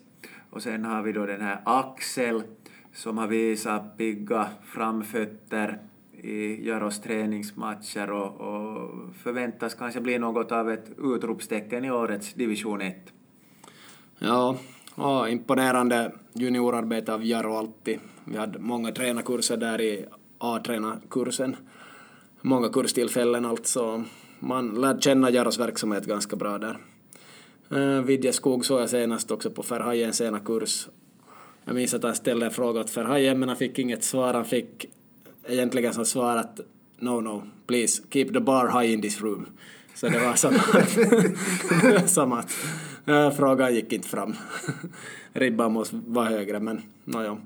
och 0.50 0.62
sen 0.62 0.84
har 0.84 1.02
vi 1.02 1.12
då 1.12 1.26
den 1.26 1.40
här 1.40 1.60
Axel 1.64 2.42
som 2.92 3.18
har 3.18 3.26
visat 3.26 3.98
pigga 3.98 4.48
framfötter 4.62 5.78
i 6.24 6.68
Jaros 6.68 7.00
träningsmatcher 7.00 8.10
och, 8.10 8.40
och 8.40 8.90
förväntas 9.22 9.74
kanske 9.74 10.00
bli 10.00 10.18
något 10.18 10.52
av 10.52 10.70
ett 10.70 10.90
utropstecken 10.98 11.84
i 11.84 11.90
årets 11.90 12.34
division 12.34 12.80
1. 12.80 12.96
Ja, 14.18 14.56
och 14.94 15.28
imponerande 15.28 16.12
juniorarbete 16.32 17.14
av 17.14 17.24
Jaro 17.24 17.56
alltid. 17.56 17.98
Vi 18.24 18.36
hade 18.36 18.58
många 18.58 18.92
tränarkurser 18.92 19.56
där 19.56 19.80
i 19.80 20.04
A-tränarkursen. 20.38 21.56
Många 22.40 22.68
kurstillfällen 22.68 23.44
alltså. 23.44 24.04
Man 24.38 24.80
lärde 24.80 25.00
känna 25.00 25.30
Jaros 25.30 25.58
verksamhet 25.58 26.06
ganska 26.06 26.36
bra 26.36 26.58
där. 26.58 26.78
Uh, 27.72 28.02
Vidje 28.04 28.32
Skog 28.32 28.66
såg 28.66 28.80
jag 28.80 28.90
senast 28.90 29.30
också 29.30 29.50
på 29.50 29.62
Ferhajens 29.62 30.20
ena 30.20 30.40
kurs. 30.40 30.88
Jag 31.64 31.74
minns 31.74 31.94
att 31.94 32.02
han 32.02 32.14
ställde 32.14 32.46
en 32.46 32.52
fråga 32.52 32.80
åt 32.80 32.90
Ferhajen 32.90 33.38
men 33.38 33.48
han 33.48 33.58
fick 33.58 33.78
inget 33.78 34.04
svar. 34.04 34.34
Han 34.34 34.44
fick 34.44 34.86
egentligen 35.46 35.94
som 35.94 36.06
svar 36.06 36.36
att 36.36 36.60
no, 36.98 37.20
no, 37.20 37.42
please 37.66 38.02
keep 38.10 38.26
the 38.32 38.40
bar 38.40 38.80
high 38.80 38.92
in 38.92 39.02
this 39.02 39.20
room. 39.20 39.46
Så 39.94 40.08
det 40.08 40.18
var 40.18 40.34
som, 40.34 40.54
som 42.06 42.32
att 42.32 42.56
äh, 43.06 43.30
frågan 43.30 43.74
gick 43.74 43.92
inte 43.92 44.08
fram. 44.08 44.34
Ribban 45.32 45.72
måste 45.72 46.00
vara 46.06 46.28
högre, 46.28 46.60
men 46.60 46.82
nåja. 47.04 47.36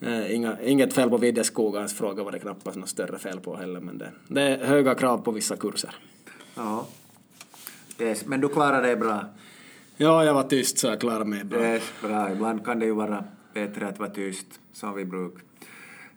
Äh, 0.00 0.34
inga, 0.34 0.60
inget 0.60 0.92
fel 0.92 1.10
på 1.10 1.18
Videskog, 1.18 1.76
hans 1.76 1.94
fråga 1.94 2.22
var 2.22 2.32
det 2.32 2.38
knappast 2.38 2.76
något 2.76 2.88
större 2.88 3.18
fel 3.18 3.40
på 3.40 3.56
heller, 3.56 3.80
men 3.80 3.98
det, 3.98 4.10
det 4.28 4.42
är 4.42 4.66
höga 4.66 4.94
krav 4.94 5.18
på 5.18 5.30
vissa 5.30 5.56
kurser. 5.56 5.94
Ja. 6.54 6.86
Yes, 7.98 8.26
men 8.26 8.40
du 8.40 8.48
klarade 8.48 8.86
dig 8.86 8.96
bra? 8.96 9.24
Ja, 9.96 10.24
jag 10.24 10.34
var 10.34 10.42
tyst 10.42 10.78
så 10.78 10.86
jag 10.86 11.00
klarade 11.00 11.24
mig 11.24 11.44
bra. 11.44 11.60
Yes, 11.60 11.92
bra. 12.02 12.32
Ibland 12.32 12.64
kan 12.64 12.78
det 12.78 12.86
ju 12.86 12.92
vara 12.92 13.24
bättre 13.54 13.88
att 13.88 13.98
vara 13.98 14.10
tyst, 14.10 14.46
som 14.72 14.94
vi 14.94 15.04
brukar 15.04 15.42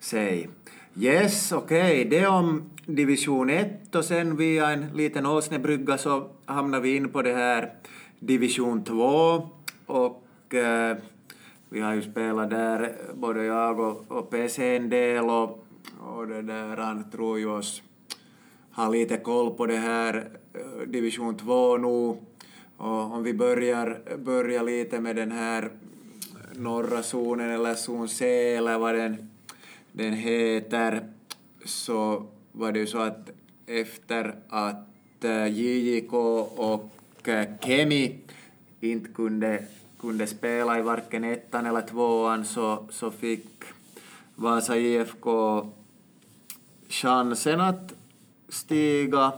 säga. 0.00 0.48
Yes, 0.96 1.52
okej, 1.52 1.80
okay. 1.80 2.04
det 2.04 2.26
om 2.26 2.62
division 2.86 3.50
1 3.50 3.94
och 3.94 4.04
sen 4.04 4.36
via 4.36 4.70
en 4.70 4.86
liten 4.94 5.26
åsnebrygga 5.26 5.98
så 5.98 6.28
hamnar 6.44 6.80
vi 6.80 6.96
in 6.96 7.08
på 7.08 7.22
det 7.22 7.34
här 7.34 7.72
division 8.18 8.84
2 8.84 9.48
och 9.86 10.54
eh, 10.54 10.96
vi 11.68 11.80
har 11.80 11.94
ju 11.94 12.02
spelat 12.02 12.50
där, 12.50 12.92
både 13.14 13.44
jag 13.44 13.80
och, 13.80 14.04
och 14.08 14.30
PC 14.30 14.76
en 14.76 14.90
del 14.90 15.24
och, 15.24 15.64
och 16.00 16.26
det 16.26 16.42
där 16.42 16.76
han 16.76 17.10
tror 17.10 17.38
ju 17.38 17.46
oss 17.46 17.82
ha 18.72 18.88
lite 18.88 19.16
koll 19.16 19.50
på 19.50 19.66
det 19.66 19.76
här 19.76 20.28
eh, 20.54 20.88
division 20.88 21.36
2 21.36 21.76
nu 21.76 21.86
och 22.76 23.12
om 23.14 23.22
vi 23.22 23.34
börjar, 23.34 24.16
börjar 24.16 24.62
lite 24.62 25.00
med 25.00 25.16
den 25.16 25.32
här 25.32 25.70
norra 26.54 27.02
zonen 27.02 27.50
eller 27.50 27.74
zon 27.74 28.08
C 28.08 28.54
eller 28.54 28.78
vad 28.78 28.94
den 28.94 29.31
den 29.92 30.12
heter, 30.12 31.02
så 31.64 32.26
var 32.52 32.72
det 32.72 32.78
ju 32.78 32.86
så 32.86 32.98
att 32.98 33.30
efter 33.66 34.34
att 34.48 35.24
eh, 35.24 35.46
JJK 35.46 36.12
och 36.12 37.28
eh, 37.28 37.48
Kemi 37.60 38.18
inte 38.80 39.08
kunde, 39.08 39.64
kunde 40.00 40.26
spela 40.26 40.78
i 40.78 40.82
varken 40.82 41.24
ettan 41.24 41.66
eller 41.66 41.82
tvåan 41.82 42.44
så, 42.44 42.86
så 42.90 43.10
fick 43.10 43.46
Vasa 44.34 44.76
IFK 44.76 45.66
chansen 46.88 47.60
att 47.60 47.92
stiga. 48.48 49.32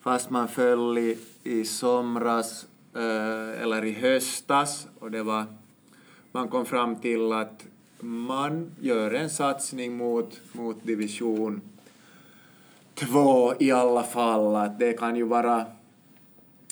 Fast 0.00 0.30
man 0.30 0.48
föll 0.48 0.98
i, 0.98 1.18
i 1.42 1.64
somras 1.64 2.66
eh, 2.94 3.62
eller 3.62 3.84
i 3.84 3.92
höstas 3.92 4.86
och 4.98 5.10
det 5.10 5.22
var 5.22 5.44
man 6.32 6.48
kom 6.48 6.66
fram 6.66 6.96
till 6.96 7.32
att 7.32 7.64
man 8.02 8.70
gör 8.80 9.14
en 9.14 9.30
satsning 9.30 9.96
mot, 9.96 10.40
mot 10.52 10.86
division 10.86 11.60
2 12.94 13.54
i 13.58 13.70
alla 13.70 14.02
fall. 14.02 14.56
Att 14.56 14.78
det 14.78 14.92
kan 14.92 15.16
ju 15.16 15.24
vara 15.24 15.58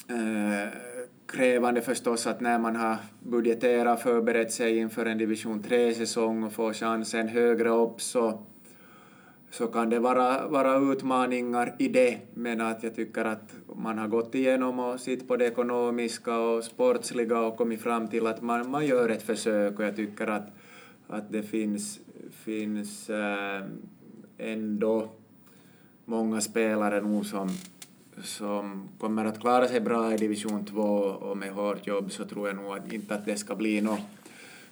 eh, 0.08 0.68
krävande 1.26 1.80
förstås 1.80 2.26
att 2.26 2.40
när 2.40 2.58
man 2.58 2.76
har 2.76 2.96
budgeterat 3.20 3.96
och 3.98 4.02
förberett 4.02 4.52
sig 4.52 4.78
inför 4.78 5.06
en 5.06 5.18
division 5.18 5.62
3-säsong 5.62 6.44
och 6.44 6.52
får 6.52 6.72
chansen 6.72 7.28
högre 7.28 7.68
upp 7.68 8.00
så, 8.00 8.42
så 9.50 9.66
kan 9.66 9.90
det 9.90 9.98
vara, 9.98 10.48
vara 10.48 10.92
utmaningar 10.92 11.74
i 11.78 11.88
det. 11.88 12.18
Men 12.34 12.60
att 12.60 12.82
jag 12.82 12.94
tycker 12.94 13.24
att 13.24 13.54
man 13.76 13.98
har 13.98 14.08
gått 14.08 14.34
igenom 14.34 14.78
och 14.78 15.00
sitt 15.00 15.28
på 15.28 15.36
det 15.36 15.46
ekonomiska 15.46 16.38
och 16.38 16.64
sportsliga 16.64 17.40
och 17.40 17.56
kommit 17.56 17.82
fram 17.82 18.08
till 18.08 18.26
att 18.26 18.42
man, 18.42 18.70
man 18.70 18.86
gör 18.86 19.08
ett 19.08 19.22
försök 19.22 19.78
och 19.78 19.84
jag 19.84 19.96
tycker 19.96 20.26
att 20.26 20.48
att 21.08 21.32
det 21.32 21.42
finns, 21.42 22.00
finns 22.30 23.10
äh, 23.10 23.62
ändå 24.38 25.08
många 26.04 26.40
spelare 26.40 27.00
nu 27.00 27.24
som, 27.24 27.48
som 28.22 28.88
kommer 28.98 29.24
att 29.24 29.40
klara 29.40 29.68
sig 29.68 29.80
bra 29.80 30.14
i 30.14 30.16
division 30.16 30.64
2 30.64 30.82
och 30.82 31.36
med 31.36 31.52
hårt 31.52 31.86
jobb 31.86 32.12
så 32.12 32.24
tror 32.24 32.48
jag 32.48 32.56
nog 32.56 32.76
att 32.76 32.92
inte 32.92 33.14
att 33.14 33.26
det 33.26 33.36
ska 33.36 33.54
bli 33.54 33.80
något 33.80 34.00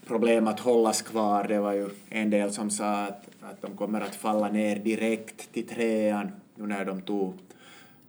problem 0.07 0.47
att 0.47 0.61
hållas 0.61 1.03
kvar. 1.03 1.45
Det 1.49 1.61
var 1.61 1.73
ju 1.73 1.89
en 2.09 2.31
del 2.31 2.53
som 2.53 2.71
sa 2.71 3.05
att, 3.05 3.29
att 3.41 3.63
de 3.63 3.77
kommer 3.77 4.01
att 4.01 4.15
falla 4.15 4.49
ner 4.49 4.77
direkt 4.77 5.53
till 5.53 5.67
trean 5.67 6.31
nu 6.55 6.67
när 6.67 6.85
de 6.85 7.03
tog 7.03 7.35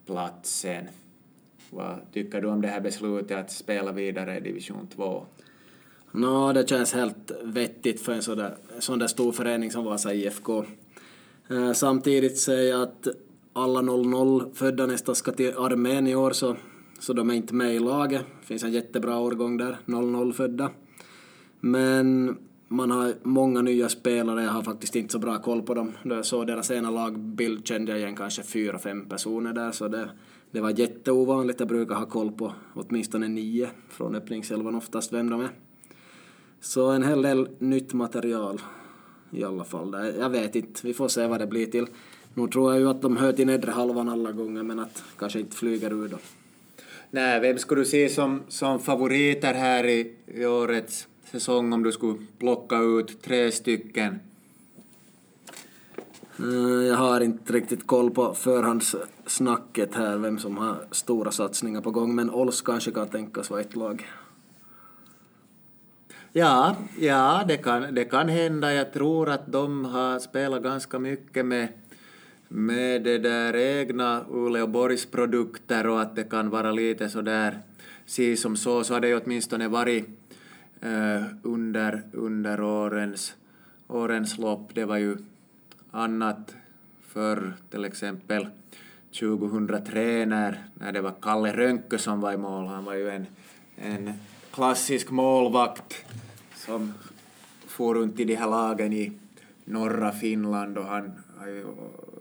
platsen. 0.06 0.88
Vad 1.70 1.96
tycker 2.12 2.40
du 2.40 2.48
om 2.48 2.60
det 2.60 2.68
här 2.68 2.80
beslutet 2.80 3.38
att 3.38 3.50
spela 3.50 3.92
vidare 3.92 4.36
i 4.36 4.40
division 4.40 4.88
2? 4.96 5.26
No, 6.12 6.52
det 6.52 6.68
känns 6.68 6.92
helt 6.92 7.32
vettigt 7.42 8.00
för 8.00 8.12
en 8.12 8.22
sån 8.22 8.38
där, 8.38 8.56
sån 8.78 8.98
där 8.98 9.06
stor 9.06 9.32
förening 9.32 9.70
som 9.70 9.84
Vasa 9.84 10.14
IFK. 10.14 10.64
Eh, 11.50 11.72
samtidigt 11.72 12.38
säger 12.38 12.70
jag 12.70 12.82
att 12.82 13.08
alla 13.52 13.80
00 13.80 14.50
födda 14.54 14.86
nästan 14.86 15.14
ska 15.14 15.32
till 15.32 15.56
armén 15.56 16.06
i 16.06 16.14
år 16.14 16.30
så, 16.30 16.56
så 16.98 17.12
de 17.12 17.30
är 17.30 17.34
inte 17.34 17.54
med 17.54 17.74
i 17.74 17.78
laget. 17.78 18.22
Det 18.40 18.46
finns 18.46 18.64
en 18.64 18.72
jättebra 18.72 19.18
årgång 19.18 19.56
där, 19.56 19.76
00 19.86 20.32
födda. 20.32 20.70
Men 21.60 22.36
man 22.68 22.90
har 22.90 23.14
många 23.22 23.62
nya 23.62 23.88
spelare, 23.88 24.42
jag 24.42 24.50
har 24.50 24.62
faktiskt 24.62 24.96
inte 24.96 25.12
så 25.12 25.18
bra 25.18 25.38
koll 25.38 25.62
på 25.62 25.74
dem. 25.74 25.92
Då 26.02 26.14
jag 26.14 26.26
såg 26.26 26.46
deras 26.46 26.70
ena 26.70 26.90
lagbild 26.90 27.66
kände 27.66 27.92
jag 27.92 28.00
igen 28.00 28.16
kanske 28.16 28.42
fyra, 28.42 28.78
fem 28.78 29.08
personer 29.08 29.52
där, 29.52 29.72
så 29.72 29.88
det, 29.88 30.10
det 30.50 30.60
var 30.60 30.70
jätteovanligt. 30.70 31.60
Jag 31.60 31.68
brukar 31.68 31.94
ha 31.94 32.06
koll 32.06 32.32
på 32.32 32.52
åtminstone 32.74 33.28
nio 33.28 33.70
från 33.88 34.14
öppningselvan 34.14 34.74
oftast 34.74 35.12
vem 35.12 35.30
de 35.30 35.40
är. 35.40 35.50
Så 36.60 36.90
en 36.90 37.02
hel 37.02 37.22
del 37.22 37.48
nytt 37.58 37.92
material 37.92 38.60
i 39.30 39.44
alla 39.44 39.64
fall. 39.64 40.12
Jag 40.18 40.30
vet 40.30 40.56
inte, 40.56 40.86
vi 40.86 40.94
får 40.94 41.08
se 41.08 41.26
vad 41.26 41.40
det 41.40 41.46
blir 41.46 41.66
till. 41.66 41.86
Nu 42.34 42.48
tror 42.48 42.72
jag 42.72 42.80
ju 42.80 42.88
att 42.88 43.02
de 43.02 43.16
hör 43.16 43.32
till 43.32 43.46
nedre 43.46 43.70
halvan 43.70 44.08
alla 44.08 44.32
gånger 44.32 44.62
men 44.62 44.78
att 44.78 45.02
kanske 45.18 45.40
inte 45.40 45.56
flyger 45.56 45.92
ur 45.92 46.08
då. 46.08 46.18
Nej, 47.10 47.40
vem 47.40 47.58
skulle 47.58 47.80
du 47.80 47.84
se 47.84 48.08
som, 48.08 48.42
som 48.48 48.80
favoriter 48.80 49.54
här 49.54 49.86
i, 49.86 50.14
i 50.26 50.46
årets 50.46 51.08
säsong 51.30 51.72
om 51.72 51.82
du 51.82 51.92
skulle 51.92 52.18
plocka 52.38 52.78
ut 52.78 53.22
tre 53.22 53.50
stycken? 53.52 54.18
Eh, 56.38 56.86
jag 56.86 56.96
har 56.96 57.20
inte 57.20 57.52
riktigt 57.52 57.86
koll 57.86 58.10
på 58.10 58.34
förhandssnacket 58.34 59.94
här, 59.94 60.16
vem 60.16 60.38
som 60.38 60.56
har 60.56 60.76
stora 60.90 61.30
satsningar 61.30 61.80
på 61.80 61.90
gång, 61.90 62.14
men 62.14 62.30
Ols 62.30 62.62
kanske 62.62 62.90
kan 62.90 63.08
tänkas 63.08 63.50
vara 63.50 63.60
ett 63.60 63.76
lag. 63.76 64.06
Ja, 66.38 66.76
ja 66.98 67.44
det, 67.48 67.56
kan, 67.56 67.94
det 67.94 68.04
kan 68.04 68.28
hända. 68.28 68.72
Jag 68.72 68.92
tror 68.92 69.28
att 69.28 69.52
de 69.52 69.84
har 69.84 70.18
spelat 70.18 70.62
ganska 70.62 70.98
mycket 70.98 71.46
med, 71.46 71.68
med 72.48 73.02
det 73.02 73.18
där 73.18 73.56
egna 73.56 74.24
Uleåborgs 74.30 75.06
produkter 75.06 75.86
och 75.86 76.02
att 76.02 76.16
det 76.16 76.24
kan 76.24 76.50
vara 76.50 76.72
lite 76.72 77.08
så 77.08 77.22
där 77.22 77.58
si 78.06 78.36
som 78.36 78.56
så, 78.56 78.84
så 78.84 78.94
har 78.94 79.00
det 79.00 79.08
ju 79.08 79.20
åtminstone 79.20 79.68
varit 79.68 80.08
eh, 80.80 81.22
under, 81.42 82.02
under 82.12 82.60
årens, 82.60 83.34
årens 83.88 84.38
lopp. 84.38 84.70
Det 84.74 84.84
var 84.84 84.96
ju 84.96 85.16
annat 85.90 86.54
för 87.08 87.52
till 87.70 87.84
exempel 87.84 88.46
2003 89.20 90.26
när, 90.26 90.64
när 90.74 90.92
det 90.92 91.00
var 91.00 91.14
Kalle 91.22 91.52
Rönkö 91.52 91.98
som 91.98 92.20
var 92.20 92.32
i 92.32 92.36
mål. 92.36 92.66
Han 92.66 92.84
var 92.84 92.94
ju 92.94 93.10
en, 93.10 93.26
en 93.76 94.12
klassisk 94.50 95.10
målvakt 95.10 96.04
som 96.68 96.94
for 97.66 97.94
runt 97.94 98.20
i 98.20 98.24
de 98.24 98.34
här 98.34 98.50
lagen 98.50 98.92
i 98.92 99.12
norra 99.64 100.12
Finland 100.12 100.78
och 100.78 100.84
han 100.84 101.12
har 101.38 101.46
ju 101.46 101.66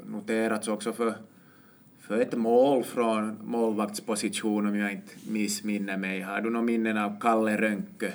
noterats 0.05 0.67
också 0.67 0.93
för, 0.93 1.13
för 1.99 2.21
ett 2.21 2.33
mål 2.33 2.83
från 2.83 3.38
målvaktsposition 3.43 4.67
om 4.67 4.75
jag 4.75 4.91
inte 4.91 5.13
missminner 5.27 5.97
mig. 5.97 6.21
Har 6.21 6.41
du 6.41 6.49
några 6.49 6.65
minnen 6.65 6.97
av 6.97 7.19
Kalle 7.19 7.62
Rönke? 7.62 8.13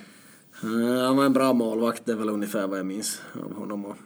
Han 1.06 1.16
var 1.16 1.24
en 1.24 1.32
bra 1.32 1.52
målvakt, 1.52 2.04
det 2.06 2.12
är 2.12 2.16
väl 2.16 2.28
ungefär 2.28 2.66
vad 2.66 2.78
jag 2.78 2.86
minns 2.86 3.22
av 3.44 3.54
honom. 3.54 3.84
Och, 3.84 3.96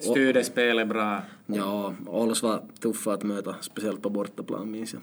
Styrde 0.00 0.44
spelet 0.44 0.88
bra? 0.88 1.22
Ja, 1.46 1.94
Ols 2.06 2.42
var 2.42 2.62
tuffa 2.80 3.12
att 3.12 3.22
möta, 3.22 3.56
speciellt 3.60 4.02
på 4.02 4.10
bortaplan 4.10 4.70
minns 4.70 4.92
jag. 4.92 5.02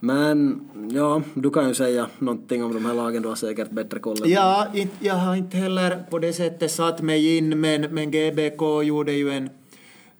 Men 0.00 0.68
ja, 0.92 1.22
du 1.34 1.50
kan 1.50 1.68
ju 1.68 1.74
säga 1.74 2.08
någonting 2.18 2.64
om 2.64 2.74
de 2.74 2.84
här 2.86 2.94
lagen, 2.94 3.22
du 3.22 3.28
har 3.28 3.36
säkert 3.36 3.70
bättre 3.70 3.98
koll. 3.98 4.16
Ja, 4.24 4.66
jag 5.00 5.14
har 5.14 5.36
inte 5.36 5.56
heller 5.56 6.04
på 6.10 6.18
det 6.18 6.32
sättet 6.32 6.70
satt 6.70 7.02
mig 7.02 7.36
in, 7.36 7.60
men, 7.60 7.80
men 7.80 8.10
GBK 8.10 8.82
gjorde 8.82 9.12
ju 9.12 9.30
en, 9.30 9.50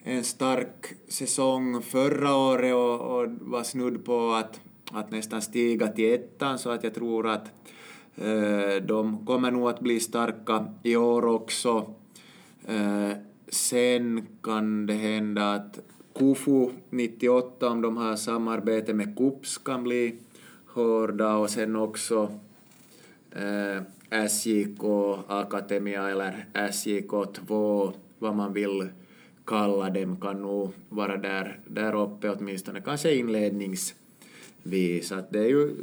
en 0.03 0.25
stark 0.25 0.87
säsong 1.09 1.83
förra 1.83 2.35
året 2.35 2.75
och, 2.75 3.01
och 3.01 3.29
var 3.41 3.63
snudd 3.63 4.05
på 4.05 4.33
att, 4.33 4.61
att 4.93 5.11
nästan 5.11 5.43
stiga 5.43 5.89
till 5.89 6.15
ettan, 6.15 6.59
så 6.59 6.71
att 6.71 6.85
jag 6.85 6.95
tror 6.95 7.29
att 7.29 7.45
eh, 8.17 8.83
de 8.87 9.27
kommer 9.27 9.51
nog 9.51 9.69
att 9.69 9.81
bli 9.81 10.01
starka 10.01 10.67
i 10.83 10.97
år 10.97 11.25
också. 11.25 11.95
Eh, 12.67 13.11
sen 13.49 14.27
kan 14.43 14.87
det 14.87 14.95
hända 14.95 15.53
att 15.53 15.79
Kufu 16.19 16.71
98, 16.91 17.69
om 17.69 17.81
de 17.81 17.97
har 17.97 18.17
samarbete 18.17 18.95
med 18.95 19.17
KUPS, 19.17 19.59
kan 19.59 19.85
bli 19.85 20.15
hörda 20.67 21.37
och 21.37 21.51
sen 21.51 21.77
också 21.77 22.31
eh, 23.33 23.83
SJK 24.29 24.85
Akademia 25.27 26.11
eller 26.11 26.47
SJK 26.73 27.11
2, 27.47 27.93
vad 28.19 28.35
man 28.35 28.53
vill 28.53 28.89
kalla 29.45 29.91
dem, 29.91 30.21
kan 30.21 30.43
nog 30.43 30.73
vara 30.89 31.17
där, 31.17 31.59
där 31.67 32.03
uppe 32.03 32.31
åtminstone 32.31 32.81
kanske 32.81 33.15
inledningsvis. 33.15 35.13
Att 35.13 35.31
det 35.31 35.39
är 35.39 35.49
ju 35.49 35.77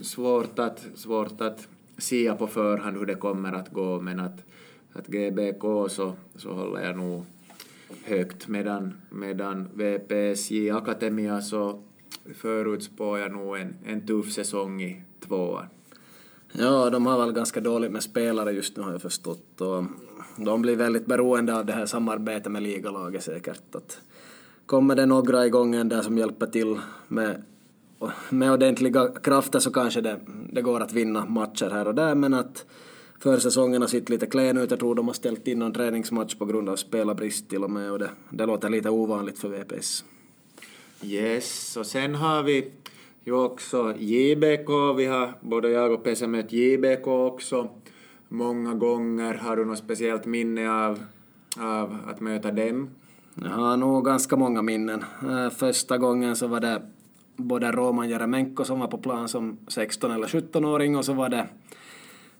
svårt 0.00 0.58
att, 0.58 0.86
svårt 0.94 1.40
att 1.40 1.68
sia 1.98 2.34
på 2.34 2.46
förhand 2.46 2.96
hur 2.96 3.06
det 3.06 3.14
kommer 3.14 3.52
att 3.52 3.72
gå, 3.72 4.00
men 4.00 4.20
att, 4.20 4.44
att 4.92 5.06
GBK 5.06 5.90
så, 5.90 6.12
så 6.36 6.52
håller 6.52 6.86
jag 6.86 6.96
nog 6.96 7.24
högt 8.04 8.48
medan, 8.48 8.94
medan 9.10 9.68
VPSJ 9.74 10.70
Akademia 10.70 11.40
så 11.40 11.82
förutspår 12.34 13.18
jag 13.18 13.32
nog 13.32 13.56
en, 13.56 13.76
en 13.84 14.06
tuff 14.06 14.32
säsong 14.32 14.82
i 14.82 15.02
tvåan. 15.20 15.66
Ja, 16.52 16.90
de 16.90 17.06
har 17.06 17.18
väl 17.18 17.32
ganska 17.32 17.60
dåligt 17.60 17.92
med 17.92 18.02
spelare 18.02 18.52
just 18.52 18.76
nu 18.76 18.82
har 18.82 18.92
jag 18.92 19.02
förstått 19.02 19.60
och 19.60 19.84
de 20.36 20.62
blir 20.62 20.76
väldigt 20.76 21.06
beroende 21.06 21.58
av 21.58 21.66
det 21.66 21.72
här 21.72 21.86
samarbetet 21.86 22.52
med 22.52 22.62
ligalaget 22.62 23.22
säkert. 23.22 23.74
Att 23.74 24.00
kommer 24.66 24.96
det 24.96 25.06
några 25.06 25.46
i 25.46 25.50
gången 25.50 25.88
där 25.88 26.02
som 26.02 26.18
hjälper 26.18 26.46
till 26.46 26.78
med, 27.08 27.42
med 28.30 28.52
ordentliga 28.52 29.08
krafter 29.08 29.58
så 29.58 29.70
kanske 29.70 30.00
det, 30.00 30.20
det 30.52 30.62
går 30.62 30.80
att 30.80 30.92
vinna 30.92 31.24
matcher 31.24 31.70
här 31.70 31.88
och 31.88 31.94
där 31.94 32.14
men 32.14 32.34
att 32.34 32.66
försäsongen 33.18 33.82
har 33.82 33.88
sett 33.88 34.08
lite 34.08 34.26
klen 34.26 34.58
ut. 34.58 34.70
Jag 34.70 34.80
tror 34.80 34.94
de 34.94 35.06
har 35.06 35.14
ställt 35.14 35.48
in 35.48 35.58
någon 35.58 35.72
träningsmatch 35.72 36.34
på 36.34 36.44
grund 36.44 36.68
av 36.68 36.76
spelarbrist 36.76 37.48
till 37.48 37.64
och 37.64 37.70
med 37.70 37.92
och 37.92 37.98
det, 37.98 38.10
det 38.30 38.46
låter 38.46 38.68
lite 38.68 38.90
ovanligt 38.90 39.38
för 39.38 39.48
VPS. 39.48 40.04
Yes, 41.02 41.76
och 41.76 41.86
sen 41.86 42.14
har 42.14 42.42
vi 42.42 42.70
ju 43.24 43.32
också 43.32 43.94
JBK. 43.98 44.68
Vi 44.96 45.06
har, 45.06 45.32
både 45.40 45.70
jag 45.70 45.92
och 45.92 46.04
Pese 46.04 46.26
mött 46.26 46.52
JBK 46.52 47.06
också 47.06 47.68
många 48.28 48.74
gånger. 48.74 49.34
Har 49.34 49.56
du 49.56 49.64
något 49.64 49.78
speciellt 49.78 50.26
minne 50.26 50.70
av, 50.70 50.98
av 51.58 51.96
att 52.06 52.20
möta 52.20 52.50
dem? 52.50 52.90
Jag 53.34 53.50
har 53.50 53.76
nog 53.76 54.04
ganska 54.04 54.36
många 54.36 54.62
minnen. 54.62 55.04
Äh, 55.22 55.50
första 55.50 55.98
gången 55.98 56.36
så 56.36 56.46
var 56.46 56.60
det 56.60 56.82
både 57.36 57.72
Roman 57.72 58.08
Jeremenko 58.08 58.64
som 58.64 58.80
var 58.80 58.86
på 58.86 58.98
plan 58.98 59.28
som 59.28 59.58
16 59.68 60.10
eller 60.10 60.26
17-åring 60.26 60.96
och 60.96 61.04
så 61.04 61.12
var 61.12 61.28
det 61.28 61.46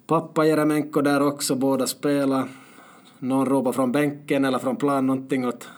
pappa 0.09 0.47
Jeremenko 0.47 1.01
där 1.01 1.23
också, 1.23 1.55
båda 1.55 1.87
spelar. 1.87 2.49
Någon 3.19 3.47
ropar 3.47 3.73
från 3.73 3.93
bänken 3.93 4.45
eller 4.45 4.59
från 4.59 4.77
plan 4.77 5.07
någonting 5.07 5.49
åt, 5.49 5.69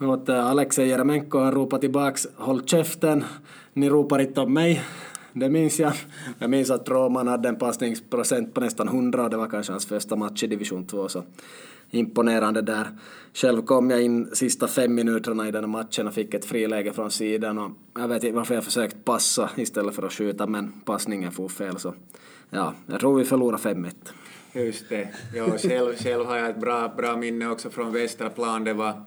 åt 0.00 0.28
eh, 0.28 0.46
Alexej 0.46 0.88
Jeremenko. 0.88 1.38
Han 1.38 1.52
ropar 1.52 1.78
tillbaks 1.78 2.26
”Håll 2.36 2.64
käften, 2.66 3.24
ni 3.72 3.88
ropar 3.88 4.18
inte 4.18 4.40
om 4.40 4.54
mig”. 4.54 4.82
Det 5.32 5.50
minns 5.50 5.80
jag. 5.80 5.92
Jag 6.38 6.50
minns 6.50 6.70
att 6.70 6.88
Roman 6.88 7.28
hade 7.28 7.48
en 7.48 7.56
passningsprocent 7.56 8.54
på 8.54 8.60
nästan 8.60 8.88
100 8.88 9.24
och 9.24 9.30
det 9.30 9.36
var 9.36 9.46
kanske 9.46 9.72
hans 9.72 9.86
första 9.86 10.16
match 10.16 10.42
i 10.42 10.46
division 10.46 10.86
2 10.86 11.08
så 11.08 11.22
imponerande 11.90 12.62
där. 12.62 12.88
Själv 13.34 13.62
kom 13.62 13.90
jag 13.90 14.02
in 14.02 14.30
sista 14.32 14.68
fem 14.68 14.94
minuterna 14.94 15.48
i 15.48 15.50
den 15.50 15.70
matchen 15.70 16.06
och 16.06 16.14
fick 16.14 16.34
ett 16.34 16.44
friläge 16.44 16.92
från 16.92 17.10
sidan 17.10 17.58
och 17.58 17.70
jag 17.94 18.08
vet 18.08 18.24
inte 18.24 18.36
varför 18.36 18.54
jag 18.54 18.64
försökt 18.64 19.04
passa 19.04 19.50
istället 19.56 19.94
för 19.94 20.02
att 20.02 20.12
skjuta 20.12 20.46
men 20.46 20.72
passningen 20.84 21.32
for 21.32 21.48
fel 21.48 21.78
så 21.78 21.94
ja, 22.52 22.74
jag 22.86 23.00
tror 23.00 23.18
vi 23.18 23.24
förlorade 23.24 23.62
5-1. 23.62 23.92
Just 24.52 24.88
det. 24.88 25.08
Ja, 25.34 25.58
själv, 25.58 25.96
själv 25.96 26.24
har 26.24 26.36
jag 26.36 26.50
ett 26.50 26.60
bra, 26.60 26.88
bra 26.96 27.16
minne 27.16 27.48
också 27.48 27.70
från 27.70 27.92
västra 27.92 28.30
plan. 28.30 28.64
Det 28.64 28.74
var, 28.74 29.02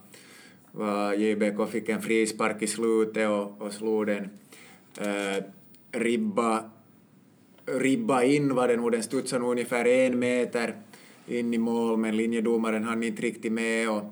var 0.71 1.13
JBK 1.13 1.71
fick 1.71 1.89
en 1.89 2.01
frispark 2.01 2.61
i 2.61 2.67
slutet 2.67 3.29
och, 3.29 3.61
och 3.61 3.73
slog 3.73 4.07
den 4.07 4.29
eh, 5.01 5.43
ribba, 5.91 6.63
ribba 7.65 8.23
in 8.23 8.55
var 8.55 8.67
det 8.67 8.75
nog. 8.75 8.91
Den 8.91 9.03
studsade 9.03 9.41
nog 9.41 9.51
ungefär 9.51 9.85
en 9.85 10.19
meter 10.19 10.75
in 11.27 11.53
i 11.53 11.57
mål, 11.57 11.97
men 11.97 12.17
linjedomaren 12.17 12.83
hann 12.83 13.03
inte 13.03 13.21
riktigt 13.21 13.51
med 13.51 13.89
och, 13.89 14.03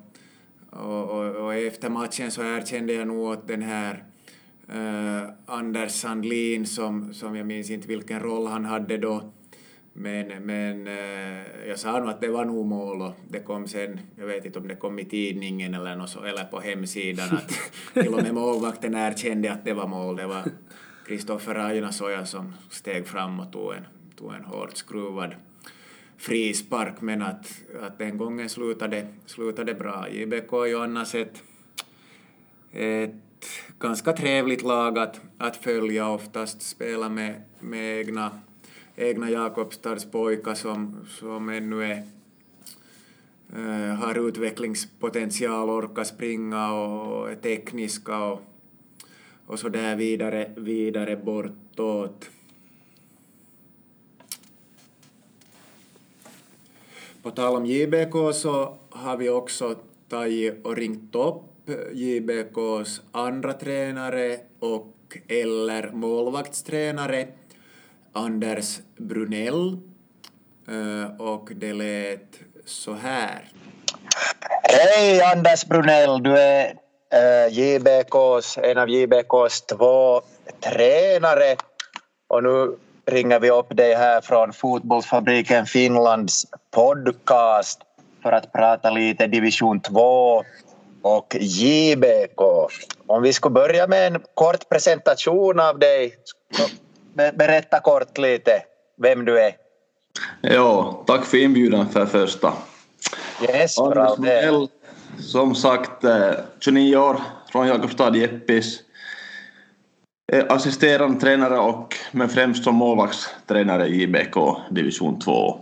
och, 0.69 1.09
och, 1.09 1.35
och 1.35 1.53
efter 1.53 1.89
matchen 1.89 2.31
så 2.31 2.41
erkände 2.41 2.93
jag 2.93 3.07
nog 3.07 3.27
åt 3.27 3.47
den 3.47 3.61
här 3.61 4.03
uh, 4.75 5.29
Anders 5.45 5.91
Sandlin 5.91 6.65
som, 6.65 7.13
som 7.13 7.35
jag 7.35 7.47
minns 7.47 7.69
inte 7.69 7.87
vilken 7.87 8.19
roll 8.19 8.47
han 8.47 8.65
hade 8.65 8.97
då. 8.97 9.31
Men, 9.93 10.27
men 10.45 10.87
uh, 10.87 11.67
jag 11.67 11.79
sa 11.79 11.99
nog 11.99 12.09
att 12.09 12.21
det 12.21 12.27
var 12.27 12.45
nog 12.45 12.65
mål 12.65 13.01
och 13.01 13.13
det 13.29 13.39
kom 13.39 13.67
sen, 13.67 13.99
jag 14.15 14.25
vet 14.25 14.45
inte 14.45 14.59
om 14.59 14.67
det 14.67 14.75
kom 14.75 14.99
i 14.99 15.05
tidningen 15.05 15.73
eller, 15.73 15.95
något 15.95 16.09
så, 16.09 16.23
eller 16.23 16.43
på 16.43 16.59
hemsidan, 16.59 17.29
att 17.31 17.53
till 18.03 18.13
och 18.13 18.23
med 18.23 18.33
målvakten 18.33 18.95
erkände 18.95 19.51
att 19.51 19.65
det 19.65 19.73
var 19.73 19.87
mål. 19.87 20.15
Det 20.15 20.27
var 20.27 20.43
Kristoffer 21.07 21.53
Rajnasoja 21.53 22.25
som 22.25 22.53
steg 22.69 23.07
fram 23.07 23.39
och 23.39 23.51
tog 23.51 23.73
en, 23.73 23.85
tog 24.15 24.33
en 24.33 24.43
hårt 24.43 24.77
skruvad 24.77 25.35
frispark, 26.23 27.01
men 27.01 27.21
att, 27.21 27.61
att 27.81 27.97
den 27.97 28.17
gången 28.17 28.49
slutade, 28.49 29.07
slutade 29.25 29.73
bra. 29.73 30.09
JBK 30.09 30.53
är 30.53 30.65
ju 30.65 30.79
annars 30.79 31.15
ett, 31.15 31.43
ett 32.71 33.15
ganska 33.79 34.13
trevligt 34.13 34.61
lag 34.61 34.99
att, 34.99 35.21
att 35.37 35.57
följa, 35.57 36.09
oftast 36.09 36.61
spela 36.61 37.09
med, 37.09 37.41
med 37.59 37.99
egna, 37.99 38.31
egna 38.95 39.31
Jakobstads 39.31 40.05
pojkar 40.05 40.55
som, 40.55 41.07
som 41.09 41.49
ännu 41.49 41.83
är, 41.83 42.03
äh, 43.55 43.95
har 43.95 44.27
utvecklingspotential, 44.27 45.69
orkar 45.69 46.03
springa 46.03 46.73
och 46.73 47.31
är 47.31 47.35
tekniska 47.35 48.23
och, 48.23 48.41
och 49.45 49.59
så 49.59 49.69
där 49.69 49.95
vidare, 49.95 50.51
vidare 50.55 51.15
bortåt. 51.15 52.29
På 57.21 57.31
tal 57.31 57.55
om 57.55 57.65
JBK 57.65 58.13
så 58.33 58.77
har 58.89 59.17
vi 59.17 59.29
också 59.29 59.75
tagit 60.09 60.65
och 60.65 60.75
ringt 60.75 61.15
upp 61.15 61.52
JBKs 61.93 63.01
andra 63.11 63.53
tränare 63.53 64.37
och 64.59 65.17
eller 65.27 65.91
målvaktstränare 65.91 67.27
Anders 68.13 68.79
Brunell. 68.97 69.77
Eh, 70.67 71.21
och 71.21 71.49
det 71.55 71.73
lät 71.73 72.39
så 72.65 72.93
här. 72.93 73.49
Hej 74.63 75.21
Anders 75.21 75.65
Brunell, 75.65 76.23
du 76.23 76.37
är 76.37 76.75
eh, 77.13 77.53
JBKs, 77.53 78.57
en 78.57 78.77
av 78.77 78.89
JBKs 78.89 79.61
två 79.61 80.21
tränare. 80.59 81.55
Och 82.27 82.43
nu 82.43 82.77
ringer 83.05 83.39
vi 83.39 83.51
upp 83.51 83.77
dig 83.77 83.95
här 83.95 84.21
från 84.21 84.53
Fotbollsfabriken 84.53 85.65
Finlands 85.65 86.45
podcast 86.71 87.79
för 88.23 88.31
att 88.31 88.51
prata 88.51 88.89
lite 88.89 89.27
division 89.27 89.79
2 89.79 90.43
och 91.03 91.35
JBK. 91.39 92.41
Om 93.07 93.23
vi 93.23 93.33
skulle 93.33 93.53
börja 93.53 93.87
med 93.87 94.07
en 94.07 94.21
kort 94.33 94.69
presentation 94.69 95.59
av 95.59 95.79
dig. 95.79 96.15
Berätta 97.13 97.79
kort 97.79 98.17
lite 98.17 98.51
vem 98.97 99.25
du 99.25 99.39
är. 99.39 99.55
Ja, 100.41 101.03
tack 101.07 101.25
för 101.25 101.37
inbjudan 101.37 101.89
för 101.89 102.05
första. 102.05 102.53
Yes, 103.49 103.79
Anders 103.79 104.69
som 105.19 105.55
sagt 105.55 106.05
29 106.59 106.97
år 106.97 107.21
från 107.51 107.67
Jakobstad 107.67 108.15
Jeppis. 108.15 108.79
Assisterande 110.49 111.19
tränare 111.19 111.59
och 111.59 111.95
men 112.11 112.29
främst 112.29 112.63
som 112.63 112.75
målvaktstränare 112.75 113.87
i 113.87 114.01
IBK 114.01 114.35
division 114.71 115.19
2. 115.19 115.59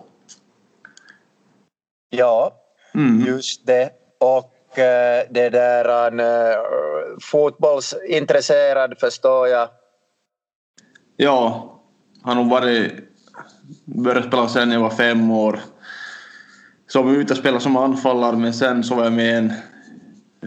Ja, 2.10 2.54
mm. 2.94 3.26
just 3.28 3.68
det. 3.68 3.90
Och 4.20 4.38
eh, 4.38 4.61
det 5.30 5.50
där 5.50 6.04
han 6.04 6.20
eh, 6.20 6.58
fotbollsintresserad 7.22 9.00
förstår 9.00 9.48
jag. 9.48 9.70
Ja, 11.16 11.72
han 12.24 12.38
har 12.38 12.44
varit... 12.44 12.94
Började 13.86 14.28
spela 14.28 14.48
sen 14.48 14.72
jag 14.72 14.80
var 14.80 14.90
fem 14.90 15.32
år. 15.32 15.60
Så 16.88 17.02
var 17.02 17.12
ute 17.12 17.34
och 17.34 17.40
spelade 17.40 17.64
som 17.64 17.78
anfallare 17.78 18.36
men 18.36 18.54
sen 18.54 18.84
så 18.84 18.96
var 18.96 19.04
jag 19.04 19.14
med 19.14 19.26
i 19.26 19.38
en 19.38 19.54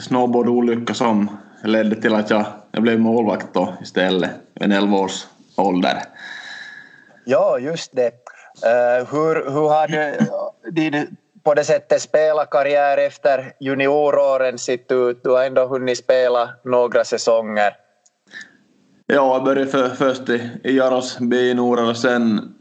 snowboardolycka 0.01 0.95
som 0.95 1.39
ledde 1.63 1.97
till 1.97 2.15
att 2.15 2.31
jag, 2.31 2.47
jag 2.73 2.83
blev 2.83 3.01
målvakt 3.01 3.55
då 3.55 3.75
istället, 3.83 4.31
vid 4.55 4.73
11 4.73 4.97
års 4.97 5.27
ålder. 5.57 6.03
Ja, 7.25 7.59
just 7.59 7.97
det. 7.97 8.11
Uh, 8.65 9.07
hur, 9.11 9.51
hur 9.51 9.69
har 9.69 9.89
du 9.89 10.17
din 10.71 11.17
på 11.45 11.55
det 11.55 11.65
sättet 11.65 12.03
spela 12.03 12.47
karriär 12.47 12.99
efter 12.99 13.53
junioråren 13.61 14.59
sett 14.59 14.93
ut? 14.93 15.21
Du 15.25 15.31
har 15.31 15.45
ändå 15.45 15.67
hunnit 15.67 15.99
spela 15.99 16.51
några 16.65 17.05
säsonger. 17.05 17.77
Ja, 19.07 19.35
jag 19.35 19.45
började 19.45 19.71
för, 19.71 19.89
först 19.89 20.29
i, 20.29 20.51
i 20.65 20.77
Jaros 20.77 21.19
B 21.21 21.55
Nora 21.55 21.89
och 21.89 21.97
sen, 21.97 22.55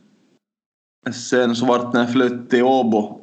sen 1.13 1.55
så 1.55 1.65
vart 1.65 1.93
det 1.93 2.07
flytt 2.07 2.49
till 2.49 2.63
Åbo 2.63 3.19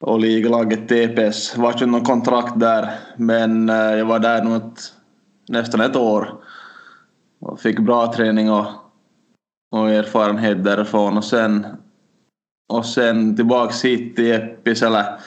och 0.00 0.20
ligalaget 0.20 0.88
TPS. 0.88 1.56
Vart 1.56 1.82
ju 1.82 1.86
någon 1.86 2.04
kontrakt 2.04 2.60
där 2.60 2.98
men 3.16 3.68
eh, 3.68 3.76
jag 3.76 4.06
var 4.06 4.18
där 4.18 4.44
nog 4.44 4.56
ett, 4.56 4.92
nästan 5.48 5.80
ett 5.80 5.96
år 5.96 6.34
och 7.40 7.60
fick 7.60 7.78
bra 7.78 8.12
träning 8.12 8.50
och, 8.50 8.66
och 9.72 9.90
erfarenhet 9.90 10.64
därifrån 10.64 11.16
och 11.16 11.24
sen 11.24 11.66
och 12.68 12.86
sen 12.86 13.36
tillbaks 13.36 13.84
hit 13.84 14.16
till 14.16 14.32
Eppis 14.32 14.82
eller 14.82 15.20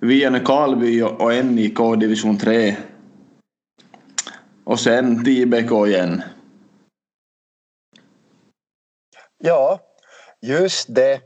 via 0.00 0.30
Nykarleby 0.30 1.02
och 1.02 1.44
NIK 1.44 1.78
division 1.98 2.38
3 2.38 2.76
och 4.64 4.80
sen 4.80 5.24
till 5.24 5.38
IBK 5.38 5.70
igen. 5.86 6.22
Ja, 9.38 9.78
just 10.40 10.94
det. 10.94 11.20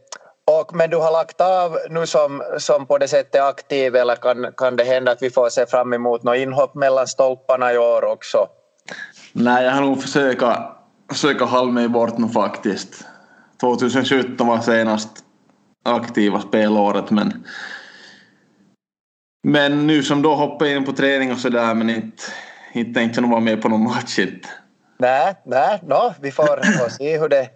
Och, 0.61 0.75
men 0.75 0.91
du 0.91 0.97
har 0.97 1.13
lagt 1.13 1.41
av 1.41 1.79
nu 1.91 2.07
som, 2.07 2.43
som 2.59 2.87
på 2.87 2.99
det 2.99 3.09
sättet 3.09 3.43
aktiv 3.43 3.97
eller 3.97 4.17
kan, 4.17 4.53
kan 4.57 4.77
det 4.77 4.85
hända 4.85 5.13
att 5.13 5.23
vi 5.23 5.31
får 5.31 5.49
se 5.49 5.67
fram 5.67 5.93
emot 5.93 6.23
något 6.23 6.37
inhopp 6.37 6.75
mellan 6.75 7.07
stolparna 7.07 7.73
i 7.73 7.79
år 7.79 8.05
också? 8.05 8.39
Nej, 9.33 9.65
jag 9.65 9.73
har 9.73 9.81
nog 9.81 10.03
försökt 10.03 10.43
försöka 11.13 11.45
hålla 11.45 11.73
mig 11.73 11.89
bort 11.89 12.19
nu 12.19 12.29
faktiskt. 12.29 13.05
2017 13.61 14.47
var 14.47 14.61
senast 14.61 15.25
aktiva 15.85 16.41
spelåret 16.41 17.11
men 17.11 17.45
men 19.43 19.87
nu 19.87 20.03
som 20.03 20.23
då 20.23 20.35
hoppar 20.35 20.67
in 20.67 20.85
på 20.85 20.93
träning 20.93 21.33
och 21.33 21.39
sådär 21.39 21.75
men 21.75 21.91
inte, 21.91 22.23
inte 22.73 23.01
tänkte 23.01 23.21
nog 23.21 23.31
vara 23.31 23.41
med 23.41 23.63
på 23.63 23.69
någon 23.69 23.85
match 23.85 24.19
inte. 24.19 24.49
Nej, 24.99 25.35
nej, 25.45 25.81
no, 25.83 26.15
vi 26.21 26.33
får, 26.33 26.79
får 26.79 26.89
se 26.89 27.19
hur 27.19 27.29
det, 27.29 27.49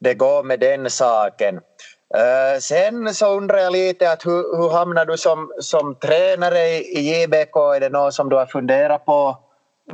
det 0.00 0.14
går 0.14 0.42
med 0.42 0.60
den 0.60 0.90
saken. 0.90 1.54
Uh, 2.16 2.58
sen 2.60 3.14
så 3.14 3.36
undrar 3.36 3.58
jag 3.58 3.72
lite 3.72 4.12
att 4.12 4.26
hur, 4.26 4.56
hur 4.56 4.70
hamnar 4.70 5.06
du 5.06 5.16
som, 5.16 5.52
som 5.60 5.94
tränare 5.94 6.68
i, 6.68 7.22
JBK? 7.22 7.56
Är 7.56 7.80
det 7.80 7.88
något 7.88 8.14
som 8.14 8.28
du 8.28 8.36
har 8.36 8.46
funderat 8.46 9.04
på 9.04 9.38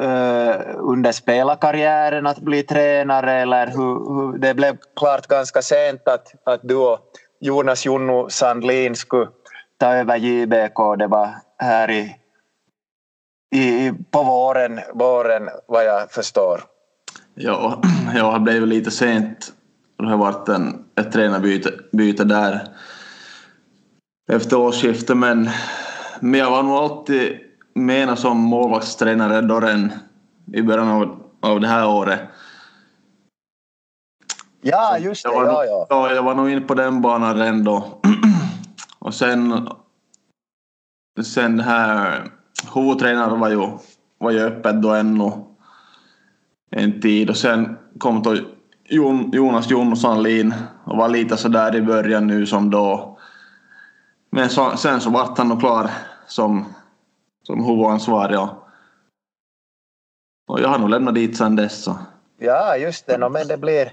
uh, 0.00 0.56
under 0.78 1.12
spelarkarriären 1.12 2.26
att 2.26 2.38
bli 2.38 2.62
tränare 2.62 3.32
eller 3.32 3.66
hur, 3.66 4.14
hur, 4.14 4.38
det 4.38 4.54
blev 4.54 4.76
klart 4.96 5.26
ganska 5.26 5.62
sent 5.62 6.08
att, 6.08 6.32
att 6.44 6.60
du 6.62 6.76
och 6.76 6.98
Jonas 7.42 7.86
Junno 7.86 8.28
Sandlin 8.28 8.96
skulle 8.96 9.28
ta 9.78 9.86
över 9.86 10.16
JBK. 10.16 10.98
Det 10.98 11.06
var 11.06 11.34
här 11.58 11.90
i, 11.90 12.16
i, 13.54 13.92
på 14.10 14.22
våren, 14.22 14.80
våren 14.94 15.48
vad 15.66 15.84
jag 15.84 16.10
förstår. 16.10 16.60
Ja, 17.34 17.82
ja 18.14 18.32
det 18.32 18.40
blev 18.40 18.66
lite 18.66 18.90
sent 18.90 19.52
det 20.02 20.08
har 20.08 20.16
varit 20.16 20.48
en, 20.48 20.84
ett 20.96 21.12
tränarbyte 21.12 21.72
byte 21.92 22.24
där 22.24 22.68
efter 24.32 24.58
årsskiftet 24.58 25.16
men, 25.16 25.50
men 26.20 26.40
jag 26.40 26.50
var 26.50 26.62
nog 26.62 26.74
alltid 26.74 27.38
menad 27.74 28.18
som 28.18 28.36
målvaktstränare 28.38 29.40
då 29.40 29.60
redan 29.60 29.92
i 30.52 30.62
början 30.62 30.88
av, 30.88 31.22
av 31.40 31.60
det 31.60 31.68
här 31.68 31.88
året. 31.88 32.20
Ja, 34.64 34.98
just 34.98 35.24
det. 35.24 35.30
Jag 35.32 35.34
var, 35.34 35.44
ja, 35.44 35.64
ja. 35.64 35.86
ja. 35.88 36.14
jag 36.14 36.22
var 36.22 36.34
nog 36.34 36.50
inne 36.50 36.60
på 36.60 36.74
den 36.74 37.02
banan 37.02 37.36
redan 37.36 37.64
då. 37.64 38.00
Och 38.98 39.14
sen, 39.14 39.68
sen 41.24 41.56
det 41.56 41.62
här 41.62 42.24
huvudtränaren 42.74 43.40
var 43.40 43.50
ju, 43.50 43.68
var 44.18 44.30
ju 44.30 44.40
öppet 44.40 44.82
då 44.82 44.90
ännu 44.90 45.30
en 46.70 47.00
tid 47.00 47.30
och 47.30 47.36
sen 47.36 47.78
kom 47.98 48.22
då 48.22 48.36
Jon, 48.84 49.30
Jonas 49.32 49.70
Jonsson 49.70 50.22
Lin 50.22 50.54
och 50.84 50.96
var 50.96 51.08
lite 51.08 51.36
sådär 51.36 51.74
i 51.74 51.82
början 51.82 52.26
nu 52.26 52.46
som 52.46 52.70
då. 52.70 53.18
Men 54.30 54.50
så, 54.50 54.76
sen 54.76 55.00
så 55.00 55.10
vart 55.10 55.38
han 55.38 55.48
nog 55.48 55.60
klar 55.60 55.90
som, 56.26 56.74
som 57.42 57.64
huvudansvarig 57.64 58.38
och, 58.38 58.48
och 60.48 60.60
jag 60.60 60.68
har 60.68 60.78
nog 60.78 60.90
lämnat 60.90 61.14
dit 61.14 61.36
sen 61.36 61.56
dess. 61.56 61.84
Så. 61.84 61.98
Ja, 62.38 62.76
just 62.76 63.06
det. 63.06 63.18
No, 63.18 63.28
men 63.28 63.48
det 63.48 63.56
blir, 63.56 63.92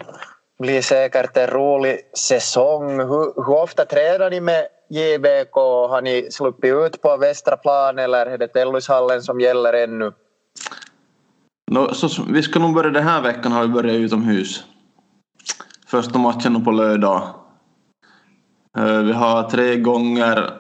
blir 0.59 0.81
säkert 0.81 1.37
en 1.37 1.47
rolig 1.47 1.99
säsong. 2.17 2.99
Hur, 2.99 3.45
hur 3.45 3.57
ofta 3.57 3.85
tränar 3.85 4.29
ni 4.29 4.41
med 4.41 4.67
JBK? 4.89 5.55
Har 5.89 6.01
ni 6.01 6.31
sluppit 6.31 6.73
ut 6.73 7.01
på 7.01 7.17
västra 7.17 7.57
plan 7.57 7.99
eller 7.99 8.25
är 8.25 8.37
det 8.37 8.47
Tellushallen 8.47 9.21
som 9.21 9.39
gäller 9.39 9.73
ännu? 9.73 10.11
No, 11.71 11.93
så, 11.93 12.23
vi 12.23 12.43
ska 12.43 12.59
nog 12.59 12.73
börja 12.73 12.89
den 12.89 13.03
här 13.03 13.21
veckan 13.21 13.51
har 13.51 13.61
vi 13.61 13.67
börjat 13.67 13.95
utomhus 13.95 14.63
första 15.89 16.19
matchen 16.19 16.63
på 16.63 16.71
lördag. 16.71 17.21
Eh, 18.77 18.99
vi 18.99 19.13
har 19.13 19.49
tre 19.49 19.77
gånger 19.77 20.53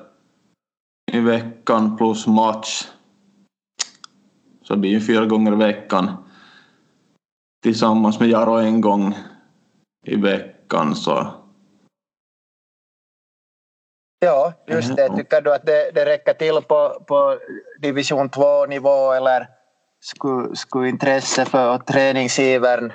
i 1.11 1.19
veckan 1.19 1.97
plus 1.97 2.27
match. 2.27 2.87
Så 4.63 4.73
det 4.73 4.79
blir 4.79 4.91
ju 4.91 5.01
fyra 5.01 5.25
gånger 5.25 5.51
i 5.51 5.55
veckan. 5.55 6.11
Tillsammans 7.63 8.19
med 8.19 8.29
Jaro 8.29 8.53
en 8.53 8.81
gång 8.81 9.15
i 10.09 10.15
veckan 10.15 10.95
så. 10.95 11.27
Ja, 14.19 14.53
just 14.67 14.95
det. 14.95 15.09
Tycker 15.15 15.41
du 15.41 15.53
att 15.53 15.65
det, 15.65 15.91
det 15.93 16.05
räcker 16.05 16.33
till 16.33 16.61
på, 16.67 17.03
på 17.07 17.39
division 17.81 18.29
2 18.29 18.65
nivå 18.65 19.11
eller 19.11 19.47
skulle, 19.99 20.55
skulle 20.55 20.89
intresse 20.89 21.45
för 21.45 21.77
träningsivern 21.77 22.93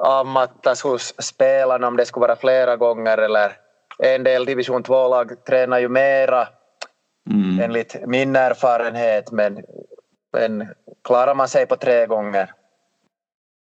avmattas 0.00 0.82
hos 0.82 1.14
spelarna 1.18 1.88
om 1.88 1.96
det 1.96 2.06
skulle 2.06 2.26
vara 2.26 2.36
flera 2.36 2.76
gånger 2.76 3.18
eller 3.18 3.52
en 3.98 4.24
del 4.24 4.44
division 4.44 4.82
2-lag 4.82 5.44
tränar 5.44 5.78
ju 5.78 5.88
mera 5.88 6.48
mm. 7.30 7.60
enligt 7.60 7.96
min 8.06 8.36
erfarenhet 8.36 9.32
men, 9.32 9.64
men 10.32 10.68
klarar 11.04 11.34
man 11.34 11.48
sig 11.48 11.66
på 11.66 11.76
tre 11.76 12.06
gånger? 12.06 12.52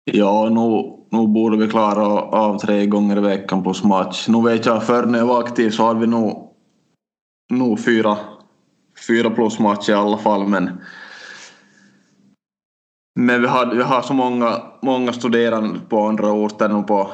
Ja, 0.05 0.49
nu, 0.49 0.97
nu 1.19 1.29
borde 1.29 1.57
vi 1.57 1.69
klara 1.69 2.07
av 2.23 2.59
tre 2.59 2.87
gånger 2.87 3.17
i 3.17 3.21
veckan 3.21 3.63
plus 3.63 3.85
match. 3.85 4.29
Nu 4.29 4.43
vet 4.43 4.67
jag, 4.67 4.87
förr 4.87 5.07
när 5.07 5.19
jag 5.19 5.27
var 5.27 5.41
aktiv 5.41 5.71
så 5.71 5.87
hade 5.87 6.01
vi 6.01 6.07
nog, 6.07 6.55
nog 7.51 7.85
fyra, 7.85 8.19
fyra 9.07 9.31
plus 9.31 9.59
match 9.59 9.89
i 9.89 9.93
alla 9.93 10.19
fall 10.19 10.49
men 10.49 10.81
men 13.21 13.41
vi 13.41 13.47
har, 13.47 13.75
vi 13.75 13.83
har 13.83 14.03
så 14.03 14.15
många, 14.15 14.63
många 14.83 15.13
studerande 15.13 15.81
på 15.89 16.01
andra 16.07 16.33
orter 16.33 16.69
nu 16.69 16.83
på, 16.83 17.11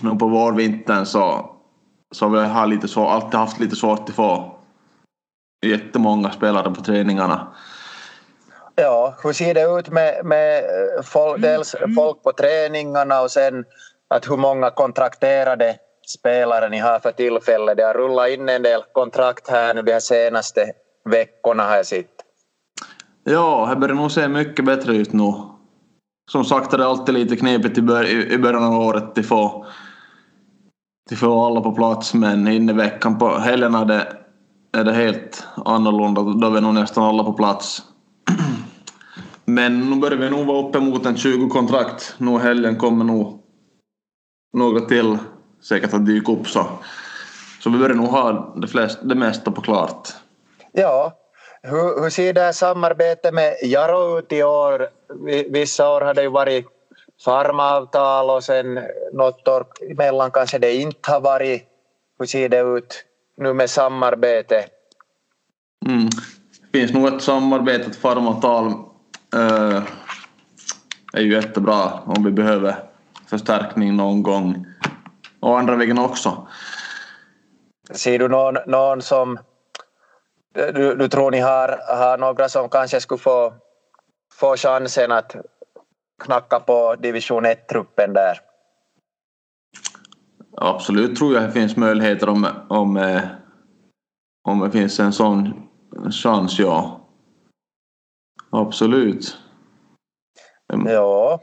nu 0.00 0.10
på 0.10 0.28
vårvintern 0.28 1.06
så, 1.06 1.50
så 2.10 2.28
vi 2.28 2.38
har 2.38 2.66
lite 2.66 2.88
så, 2.88 3.06
alltid 3.06 3.40
haft 3.40 3.60
lite 3.60 3.76
svårt 3.76 4.08
att 4.08 4.14
få 4.14 4.56
jättemånga 5.66 6.30
spelare 6.30 6.74
på 6.74 6.82
träningarna. 6.82 7.48
Ja, 8.78 9.14
hur 9.22 9.32
ser 9.32 9.54
det 9.54 9.78
ut 9.78 9.88
med, 9.88 10.24
med 10.24 10.64
folk, 11.04 11.42
dels 11.42 11.74
folk 11.96 12.22
på 12.22 12.32
träningarna 12.32 13.20
och 13.20 13.30
sen 13.30 13.64
att 14.08 14.30
hur 14.30 14.36
många 14.36 14.70
kontrakterade 14.70 15.76
spelare 16.18 16.68
ni 16.68 16.78
har 16.78 16.98
för 16.98 17.12
tillfället? 17.12 17.76
Det 17.76 17.82
har 17.82 17.94
rullat 17.94 18.28
in 18.28 18.48
en 18.48 18.62
del 18.62 18.82
kontrakt 18.92 19.48
här 19.48 19.74
nu 19.74 19.82
de 19.82 19.92
här 19.92 20.00
senaste 20.00 20.72
veckorna 21.04 21.62
har 21.62 21.76
jag 21.76 21.86
sett. 21.86 22.10
Ja, 23.24 23.66
det 23.70 23.76
börjar 23.76 23.94
nog 23.94 24.12
se 24.12 24.28
mycket 24.28 24.64
bättre 24.64 24.96
ut 24.96 25.12
nu. 25.12 25.32
Som 26.30 26.44
sagt 26.44 26.72
är 26.72 26.78
det 26.78 26.86
alltid 26.86 27.14
lite 27.14 27.36
knepigt 27.36 27.78
i, 27.78 27.82
bör 27.82 28.32
i 28.32 28.38
början 28.38 28.64
av 28.64 28.80
året 28.80 29.18
att 29.18 29.26
få, 29.26 29.66
att 31.10 31.18
få 31.18 31.44
alla 31.44 31.60
på 31.60 31.72
plats 31.72 32.14
men 32.14 32.48
in 32.48 32.70
i 32.70 32.72
veckan 32.72 33.18
på 33.18 33.38
helgerna 33.38 33.80
är 33.80 33.84
det, 33.84 34.16
är 34.72 34.84
det 34.84 34.92
helt 34.92 35.46
annorlunda. 35.64 36.22
Då 36.22 36.56
är 36.56 36.60
nog 36.60 36.74
nästan 36.74 37.04
alla 37.04 37.24
på 37.24 37.32
plats. 37.32 37.82
Men 39.46 39.90
nu 39.90 39.96
börjar 39.96 40.18
vi 40.18 40.30
nog 40.30 40.46
vara 40.46 40.68
uppe 40.68 40.80
mot 40.80 41.06
en 41.06 41.16
20 41.16 41.48
kontrakt. 41.48 42.14
Nu 42.18 42.38
helgen 42.38 42.76
kommer 42.76 43.04
nog 43.04 43.42
några 44.52 44.80
till 44.80 45.18
säkert 45.62 45.94
att 45.94 46.06
dyka 46.06 46.32
upp 46.32 46.46
så. 46.46 46.66
Så 47.60 47.70
vi 47.70 47.78
börjar 47.78 47.96
nog 47.96 48.06
ha 48.06 48.54
det, 48.56 48.68
flest, 48.68 48.98
det 49.02 49.14
mesta 49.14 49.50
på 49.50 49.60
klart. 49.60 50.08
Ja, 50.72 51.12
hur, 51.62 52.02
hur 52.02 52.10
ser 52.10 52.32
det 52.32 52.40
här 52.40 52.52
samarbetet 52.52 53.34
med 53.34 53.54
Jaro 53.62 54.18
ut 54.18 54.32
i 54.32 54.42
år? 54.42 54.88
Vissa 55.50 55.90
år 55.90 56.00
har 56.00 56.14
det 56.14 56.22
ju 56.22 56.28
varit 56.28 56.66
farmavtal 57.24 58.30
och 58.30 58.44
sen 58.44 58.80
något 59.12 59.48
år 59.48 59.66
emellan 59.90 60.30
kanske 60.30 60.58
det 60.58 60.74
inte 60.74 61.10
har 61.10 61.20
varit. 61.20 61.64
Hur 62.18 62.26
ser 62.26 62.48
det 62.48 62.60
ut 62.60 63.04
nu 63.36 63.52
med 63.52 63.70
samarbete? 63.70 64.64
Mm. 65.86 66.08
Det 66.72 66.78
finns 66.78 66.92
nog 66.92 67.08
ett 67.08 67.22
samarbetat 67.22 67.96
farmavtal. 67.96 68.72
Uh, 69.36 69.82
är 71.12 71.20
ju 71.20 71.32
jättebra 71.32 72.00
om 72.04 72.24
vi 72.24 72.30
behöver 72.30 72.76
förstärkning 73.26 73.96
någon 73.96 74.22
gång. 74.22 74.66
Och 75.40 75.58
andra 75.58 75.76
vägen 75.76 75.98
också. 75.98 76.48
Ser 77.90 78.18
du 78.18 78.28
någon, 78.28 78.56
någon 78.66 79.02
som 79.02 79.38
du, 80.54 80.94
du 80.94 81.08
tror 81.08 81.30
ni 81.30 81.40
har, 81.40 81.68
har 81.98 82.18
några 82.18 82.48
som 82.48 82.68
kanske 82.68 83.00
skulle 83.00 83.18
få, 83.18 83.54
få 84.32 84.56
chansen 84.56 85.12
att 85.12 85.36
knacka 86.24 86.60
på 86.60 86.96
division 86.98 87.46
1-truppen 87.46 88.12
där? 88.12 88.40
Absolut 90.56 91.18
tror 91.18 91.34
jag 91.34 91.42
det 91.42 91.52
finns 91.52 91.76
möjligheter 91.76 92.28
om, 92.28 92.46
om, 92.68 92.96
eh, 92.96 93.22
om 94.48 94.60
det 94.60 94.70
finns 94.70 95.00
en 95.00 95.12
sån 95.12 95.68
chans, 96.10 96.58
ja. 96.58 97.05
Absolut. 98.50 99.36
Ja. 100.84 101.40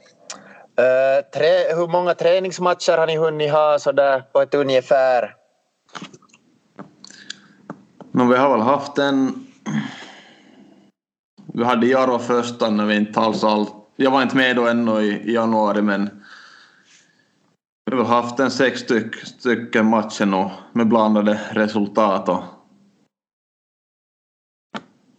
Uh, 0.79 1.39
tre, 1.39 1.75
hur 1.75 1.87
många 1.87 2.13
träningsmatcher 2.13 2.97
har 2.97 3.07
ni 3.07 3.17
hunnit 3.17 3.51
ha 3.51 3.79
sådär 3.79 4.23
på 4.31 4.41
ett 4.41 4.53
ungefär? 4.53 5.35
Men 8.11 8.29
vi 8.29 8.37
har 8.37 8.49
väl 8.49 8.61
haft 8.61 8.97
en... 8.97 9.47
Vi 11.53 11.63
hade 11.63 11.87
Jaro 11.87 12.19
första 12.19 12.69
när 12.69 12.85
vi 12.85 12.95
inte 12.95 13.19
alls 13.19 13.43
all... 13.43 13.65
Jag 13.95 14.11
var 14.11 14.21
inte 14.21 14.35
med 14.35 14.55
då 14.55 14.67
ännu 14.67 15.01
i 15.01 15.33
januari 15.33 15.81
men 15.81 16.23
vi 17.91 17.97
har 17.97 18.05
haft 18.05 18.39
en 18.39 18.51
sex 18.51 18.79
styck, 18.79 19.15
stycken 19.15 19.85
matcher 19.85 20.25
nu 20.25 20.49
med 20.71 20.87
blandade 20.87 21.39
resultat 21.51 22.29
och 22.29 22.43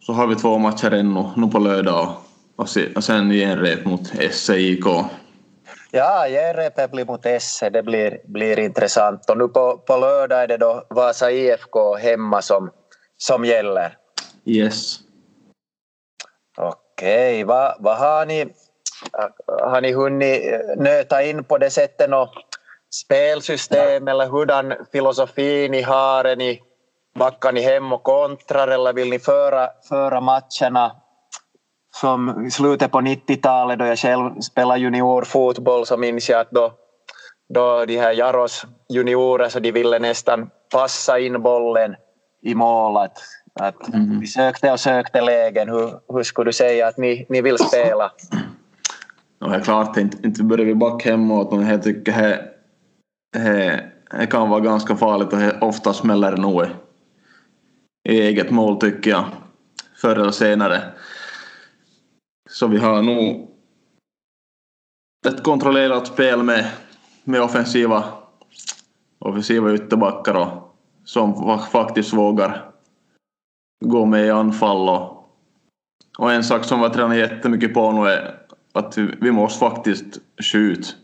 så 0.06 0.12
har 0.12 0.26
vi 0.26 0.36
två 0.36 0.58
matcher 0.58 0.90
ännu, 0.90 1.24
nu 1.36 1.46
på 1.46 1.58
lördag 1.58 2.16
och, 2.56 2.68
sen 3.04 3.30
genrep 3.30 3.84
mot 3.84 4.06
SIK. 4.30 4.84
Ja, 5.90 6.26
genrepet 6.28 6.90
blir 6.90 7.04
mot 7.04 7.26
SE, 7.40 7.70
det 7.70 7.82
blir, 7.82 8.18
blir 8.24 8.58
intressant 8.58 9.30
och 9.30 9.38
nu 9.38 9.48
på, 9.48 9.78
på 9.78 9.96
lördag 9.96 10.42
är 10.42 10.46
det 10.46 10.56
då 10.56 10.86
Vasa 10.90 11.30
IFK 11.30 11.94
hemma 11.94 12.42
som 12.42 12.70
som 13.16 13.44
gäller? 13.44 13.96
Yes. 14.44 14.98
Okej, 16.56 17.44
vad, 17.44 17.76
vad 17.78 17.98
har 17.98 18.26
ni 18.26 18.46
har 19.62 19.80
ni 19.80 19.92
hunnit 19.92 20.42
nöta 20.76 21.22
in 21.22 21.44
på 21.44 21.58
det 21.58 21.70
sättet 21.70 22.10
något 22.10 22.34
spelsystem 23.04 24.08
eller 24.08 24.26
hurdan 24.26 24.74
filosofi 24.92 25.68
ni 25.68 25.82
har? 25.82 26.24
Är 26.24 26.36
ni, 26.36 26.62
backar 27.18 27.52
ni 27.52 27.60
hem 27.60 27.92
och 27.92 28.02
kontrar 28.02 28.68
eller 28.68 28.92
vill 28.92 29.10
ni 29.10 29.18
föra, 29.18 29.68
föra 29.88 30.20
matcherna 30.20 30.92
som 31.94 32.46
i 32.46 32.50
slutet 32.50 32.90
på 32.90 33.00
90-talet 33.00 33.78
då 33.78 33.84
jag 33.84 33.98
själv 33.98 34.40
spelade 34.40 34.80
juniorfotboll 34.80 35.86
så 35.86 35.96
minns 35.96 36.28
jag 36.28 36.40
att 36.40 36.50
då, 36.50 36.72
då 37.54 37.84
de 37.84 37.98
här 37.98 38.12
Jaros 38.12 38.66
juniorer 38.88 39.48
så 39.48 39.60
de 39.60 39.72
ville 39.72 39.98
nästan 39.98 40.50
passa 40.72 41.18
in 41.18 41.42
bollen 41.42 41.94
i 42.42 42.54
mål. 42.54 42.96
Att, 42.96 43.18
att 43.60 43.88
mm. 43.88 44.20
Vi 44.20 44.26
sökte 44.26 44.72
och 44.72 44.80
sökte 44.80 45.20
lägen. 45.20 45.68
Hur, 45.68 45.90
hur 46.08 46.22
skulle 46.22 46.48
du 46.48 46.52
säga 46.52 46.88
att 46.88 46.98
ni, 46.98 47.26
ni 47.28 47.42
vill 47.42 47.58
spela? 47.58 48.12
Ja, 49.38 49.46
det 49.46 49.56
är 49.56 49.60
klart, 49.60 49.96
inte, 49.96 50.26
inte 50.26 50.42
börjar 50.42 50.66
vi 50.66 50.74
backa 50.74 51.10
hemåt 51.10 51.52
men 51.52 51.68
jag 51.68 51.82
tycker 51.82 52.12
det, 52.12 52.44
det, 53.32 53.84
det 54.10 54.26
kan 54.26 54.50
vara 54.50 54.60
ganska 54.60 54.96
farligt 54.96 55.32
och 55.32 55.68
ofta 55.68 55.92
smäller 55.92 56.30
det 56.30 56.42
nog 56.42 56.66
i 58.04 58.20
eget 58.20 58.50
mål 58.50 58.80
tycker 58.80 59.10
jag. 59.10 59.24
Förr 59.96 60.16
eller 60.16 60.30
senare. 60.30 60.82
Så 62.50 62.66
vi 62.66 62.78
har 62.78 63.02
nog 63.02 63.50
ett 65.26 65.42
kontrollerat 65.42 66.06
spel 66.06 66.42
med, 66.42 66.70
med 67.24 67.42
offensiva, 67.42 68.04
offensiva 69.18 69.74
ytterbackar 69.74 70.34
och 70.34 70.76
som 71.04 71.58
faktiskt 71.72 72.12
vågar 72.12 72.70
gå 73.84 74.04
med 74.04 74.26
i 74.26 74.30
anfall. 74.30 74.88
Och, 74.88 75.28
och 76.18 76.32
en 76.32 76.44
sak 76.44 76.64
som 76.64 76.82
vi 76.82 76.90
tränar 76.90 77.14
jättemycket 77.14 77.74
på 77.74 77.92
nu 77.92 78.08
är 78.08 78.38
att 78.72 78.98
vi 78.98 79.32
måste 79.32 79.58
faktiskt 79.58 80.18
skjuta. 80.52 81.03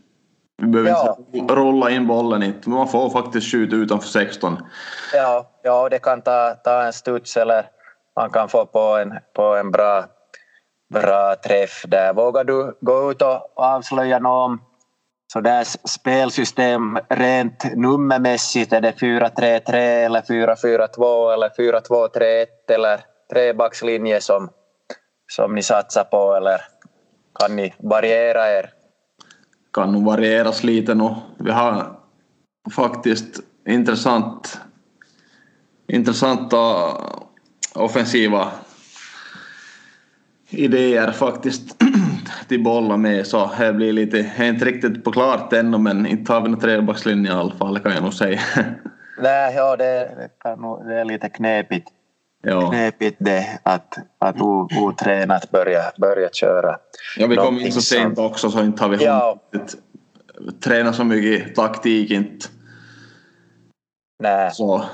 Vi 0.60 0.66
behöver 0.66 0.90
ja. 0.90 1.18
inte 1.32 1.54
rulla 1.54 1.90
in 1.90 2.06
bollen 2.06 2.42
inte, 2.42 2.68
man 2.70 2.88
får 2.88 3.10
faktiskt 3.10 3.52
skjuta 3.52 3.76
utanför 3.76 4.08
16. 4.08 4.58
Ja, 5.14 5.50
ja 5.62 5.88
det 5.88 5.98
kan 5.98 6.22
ta, 6.22 6.54
ta 6.64 6.82
en 6.82 6.92
studs 6.92 7.36
eller 7.36 7.66
man 8.16 8.30
kan 8.30 8.48
få 8.48 8.66
på 8.66 8.78
en, 8.78 9.18
på 9.34 9.42
en 9.42 9.70
bra, 9.70 10.04
bra 10.94 11.34
träff 11.36 11.84
där. 11.88 12.12
Vågar 12.12 12.44
du 12.44 12.78
gå 12.80 13.10
ut 13.10 13.22
och 13.22 13.52
avslöja 13.56 14.18
något 14.18 14.60
så 15.32 15.40
där 15.40 15.64
spelsystem 15.88 16.98
rent 17.08 17.76
nummermässigt 17.76 18.72
är 18.72 18.80
det 18.80 18.92
4-3-3 18.92 19.74
eller 19.74 20.20
4-4-2 20.20 21.32
eller 21.32 21.48
4-2-3-1 21.48 22.46
eller 22.68 23.00
trebackslinje 23.32 24.20
som, 24.20 24.50
som 25.32 25.54
ni 25.54 25.62
satsar 25.62 26.04
på 26.04 26.34
eller 26.34 26.60
kan 27.40 27.56
ni 27.56 27.74
variera 27.78 28.50
er? 28.50 28.70
Kan 29.72 29.92
nog 29.92 30.04
varieras 30.04 30.64
lite 30.64 30.94
nu. 30.94 31.14
Vi 31.38 31.50
har 31.50 31.96
faktiskt 32.70 33.40
intressant, 33.68 34.60
intressanta 35.88 36.58
offensiva 37.74 38.48
idéer 40.50 41.12
faktiskt 41.12 41.76
till 42.48 42.62
bollar 42.62 42.96
med 42.96 43.26
så 43.26 43.50
det 43.58 43.72
blir 43.72 43.92
lite, 43.92 44.16
det 44.16 44.44
är 44.44 44.48
inte 44.48 44.64
riktigt 44.64 45.04
på 45.04 45.12
klart 45.12 45.52
ännu 45.52 45.78
men 45.78 46.06
inte 46.06 46.32
har 46.32 46.40
vi 46.40 46.48
någon 46.48 46.60
trebackslinje 46.60 47.30
i 47.30 47.34
alla 47.34 47.54
fall 47.54 47.78
kan 47.78 47.92
jag 47.92 48.02
nog 48.02 48.14
säga. 48.14 48.40
Nej, 49.18 49.54
ja 49.54 49.76
det, 49.76 50.10
det 50.86 50.94
är 50.94 51.04
lite 51.04 51.28
knepigt. 51.28 51.88
Ja. 52.42 52.70
Knepigt 52.70 53.16
det 53.18 53.60
att, 53.62 53.98
att 54.18 54.36
otränat 54.80 55.50
börja, 55.50 55.92
börja 55.96 56.28
köra. 56.32 56.78
Ja, 57.16 57.26
vi 57.26 57.36
kom 57.36 57.58
in 57.58 57.72
så 57.72 57.80
sent 57.80 58.18
också 58.18 58.50
så 58.50 58.60
inte 58.60 58.82
har 58.82 58.90
vi 58.90 59.04
ja. 59.04 59.38
hunnit 59.52 59.76
träna 60.60 60.92
så 60.92 61.04
mycket 61.04 61.54
taktik 61.54 62.10
inte. 62.10 62.46
Nej. 64.22 64.50
Så. 64.54 64.84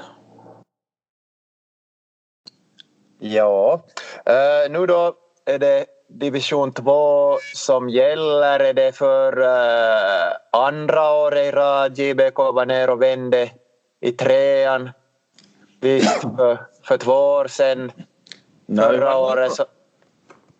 Ja, 3.18 3.84
uh, 4.28 4.72
nu 4.72 4.86
då 4.86 5.14
är 5.44 5.58
det 5.58 5.86
division 6.08 6.72
2 6.72 7.38
som 7.54 7.88
gäller? 7.88 8.60
Är 8.60 8.74
det 8.74 8.96
för 8.96 9.38
uh, 9.38 10.36
andra 10.52 11.12
året 11.12 11.46
i 11.46 11.50
rad 11.50 11.98
JBK 11.98 12.38
var 12.38 12.66
ner 12.66 12.90
och 12.90 13.02
vände 13.02 13.50
i 14.00 14.12
trean? 14.12 14.90
Visst, 15.80 16.20
för, 16.20 16.58
för 16.88 16.96
två 16.96 17.12
år 17.12 17.46
sedan. 17.46 17.92
Förra 18.76 19.16
året 19.16 19.52
så... 19.52 19.64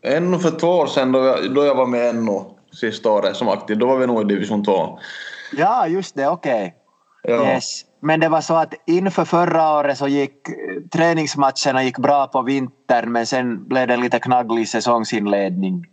Ännu 0.02 0.38
för 0.38 0.50
två 0.50 0.68
år 0.68 0.86
sedan 0.86 1.12
då 1.12 1.24
jag, 1.24 1.54
då 1.54 1.64
jag 1.64 1.74
var 1.74 1.86
med 1.86 2.08
ännu 2.08 2.44
sista 2.72 3.10
året 3.10 3.36
som 3.36 3.48
aktiv, 3.48 3.78
då 3.78 3.86
var 3.86 3.96
vi 3.96 4.06
nog 4.06 4.22
i 4.22 4.34
division 4.34 4.64
2. 4.64 4.98
Ja, 5.52 5.88
just 5.88 6.14
det, 6.14 6.28
okej. 6.28 6.76
Okay. 7.24 7.36
Ja. 7.36 7.54
Yes. 7.54 7.82
Men 8.00 8.20
det 8.20 8.28
var 8.28 8.40
så 8.40 8.54
att 8.54 8.74
inför 8.86 9.24
förra 9.24 9.78
året 9.78 9.98
så 9.98 10.08
gick 10.08 10.32
träningsmatcherna 10.92 11.84
gick 11.84 11.98
bra 11.98 12.26
på 12.26 12.42
vintern 12.42 13.12
men 13.12 13.26
sen 13.26 13.68
blev 13.68 13.88
det 13.88 13.96
lite 13.96 14.18
knagglig 14.18 14.68
säsongsinledning. 14.68 15.86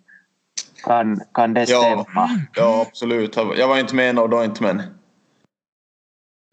Kan, 0.84 1.21
kan 1.34 1.53
det 1.53 1.65
stämma? 1.65 2.05
Ja, 2.15 2.29
ja, 2.55 2.86
absolut. 2.88 3.36
Jag 3.36 3.67
var 3.67 3.79
inte 3.79 3.95
med 3.95 4.15
då 4.15 4.43
inte 4.43 4.63
men 4.63 4.81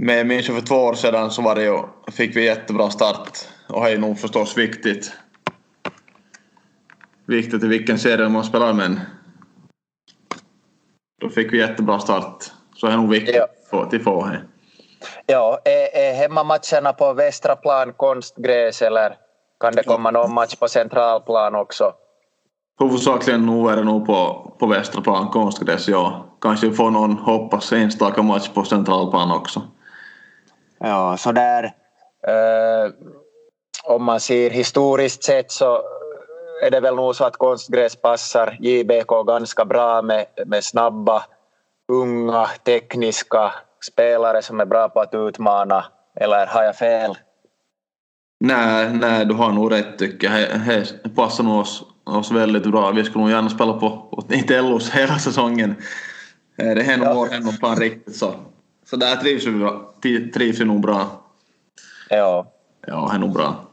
men 0.02 0.16
jag 0.16 0.26
minns 0.26 0.46
för 0.46 0.60
två 0.60 0.74
år 0.74 0.94
sedan 0.94 1.30
så 1.30 1.42
var 1.42 1.54
det 1.54 1.62
ju, 1.62 1.78
fick 2.12 2.36
vi 2.36 2.44
jättebra 2.44 2.90
start 2.90 3.38
och 3.72 3.84
det 3.84 3.90
är 3.90 3.98
nog 3.98 4.18
förstås 4.18 4.58
viktigt. 4.58 5.12
Viktigt 7.26 7.64
i 7.64 7.66
vilken 7.66 7.98
serie 7.98 8.28
man 8.28 8.44
spelar 8.44 8.72
men 8.72 9.00
då 11.20 11.28
fick 11.28 11.52
vi 11.52 11.58
jättebra 11.58 11.98
start. 11.98 12.44
Så 12.74 12.86
det 12.86 12.92
är 12.92 12.96
nog 12.96 13.10
viktigt 13.10 13.36
ja. 13.70 13.84
till 13.90 14.02
få 14.02 14.24
här. 14.24 14.44
Ja, 15.26 15.58
är, 15.64 16.00
är 16.00 16.14
hemmamatcherna 16.14 16.92
på 16.92 17.12
västra 17.12 17.56
plan 17.56 17.92
konstgräs 17.92 18.82
eller 18.82 19.16
kan 19.60 19.72
det 19.72 19.82
komma 19.82 20.10
någon 20.10 20.34
match 20.34 20.56
på 20.56 20.68
centralplan 20.68 21.54
också? 21.54 21.92
Huvudsakligen 22.80 23.46
nog 23.46 23.70
är 23.70 23.76
det 23.76 23.84
nog 23.84 24.06
på, 24.06 24.52
på 24.58 24.66
västra 24.66 25.00
plan 25.00 25.28
konstgräs, 25.28 25.88
ja. 25.88 26.26
Kanske 26.40 26.72
får 26.72 26.90
någon 26.90 27.18
hoppas 27.18 27.72
enstaka 27.72 28.22
match 28.22 28.48
på 28.48 28.64
centralplan 28.64 29.30
också. 29.30 29.62
Ja, 30.78 31.16
så 31.16 31.32
där. 31.32 31.64
Uh, 32.28 32.92
om 33.90 34.04
man 34.04 34.20
ser 34.20 34.50
historiskt 34.50 35.24
sett 35.24 35.52
så 35.52 35.82
är 36.62 36.70
det 36.70 36.80
väl 36.80 36.94
nog 36.94 37.16
så 37.16 37.24
att 37.24 37.36
konstgräs 37.36 37.96
passar 37.96 38.56
JBK 38.60 39.26
ganska 39.26 39.64
bra 39.64 40.02
med, 40.02 40.26
med 40.46 40.64
snabba, 40.64 41.22
unga, 41.88 42.46
tekniska 42.64 43.52
spelare 43.92 44.42
som 44.42 44.60
är 44.60 44.64
bra 44.64 44.88
på 44.88 45.00
att 45.00 45.14
utmana. 45.14 45.84
Eller 46.16 46.46
har 46.46 46.62
jag 46.62 46.76
fel? 46.76 47.18
Nej, 48.40 48.90
nej, 48.92 49.24
du 49.24 49.34
har 49.34 49.52
nog 49.52 49.72
rätt 49.72 49.98
tycker 49.98 50.38
jag. 50.38 50.86
Det 51.04 51.08
passar 51.16 51.44
nog 51.44 51.60
oss, 51.60 51.82
oss 52.04 52.30
väldigt 52.30 52.66
bra. 52.66 52.90
Vi 52.90 53.04
skulle 53.04 53.24
nog 53.24 53.32
gärna 53.32 53.48
spela 53.48 53.72
på 53.72 54.22
Itellos 54.28 54.90
hela 54.90 55.18
säsongen. 55.18 55.74
Det 56.56 56.64
är 56.64 56.96
nog 56.96 57.06
ja. 57.06 57.14
vår 57.14 57.26
hemmaplan 57.26 57.76
riktigt 57.76 58.16
så. 58.16 58.34
Så 58.90 58.96
där 58.96 59.16
trivs 59.16 59.46
vi, 59.46 60.30
trivs 60.30 60.60
vi 60.60 60.64
nog 60.64 60.80
bra. 60.80 61.06
Ja. 62.08 62.52
Ja, 62.86 63.08
det 63.10 63.16
är 63.16 63.18
nog 63.18 63.32
bra. 63.32 63.69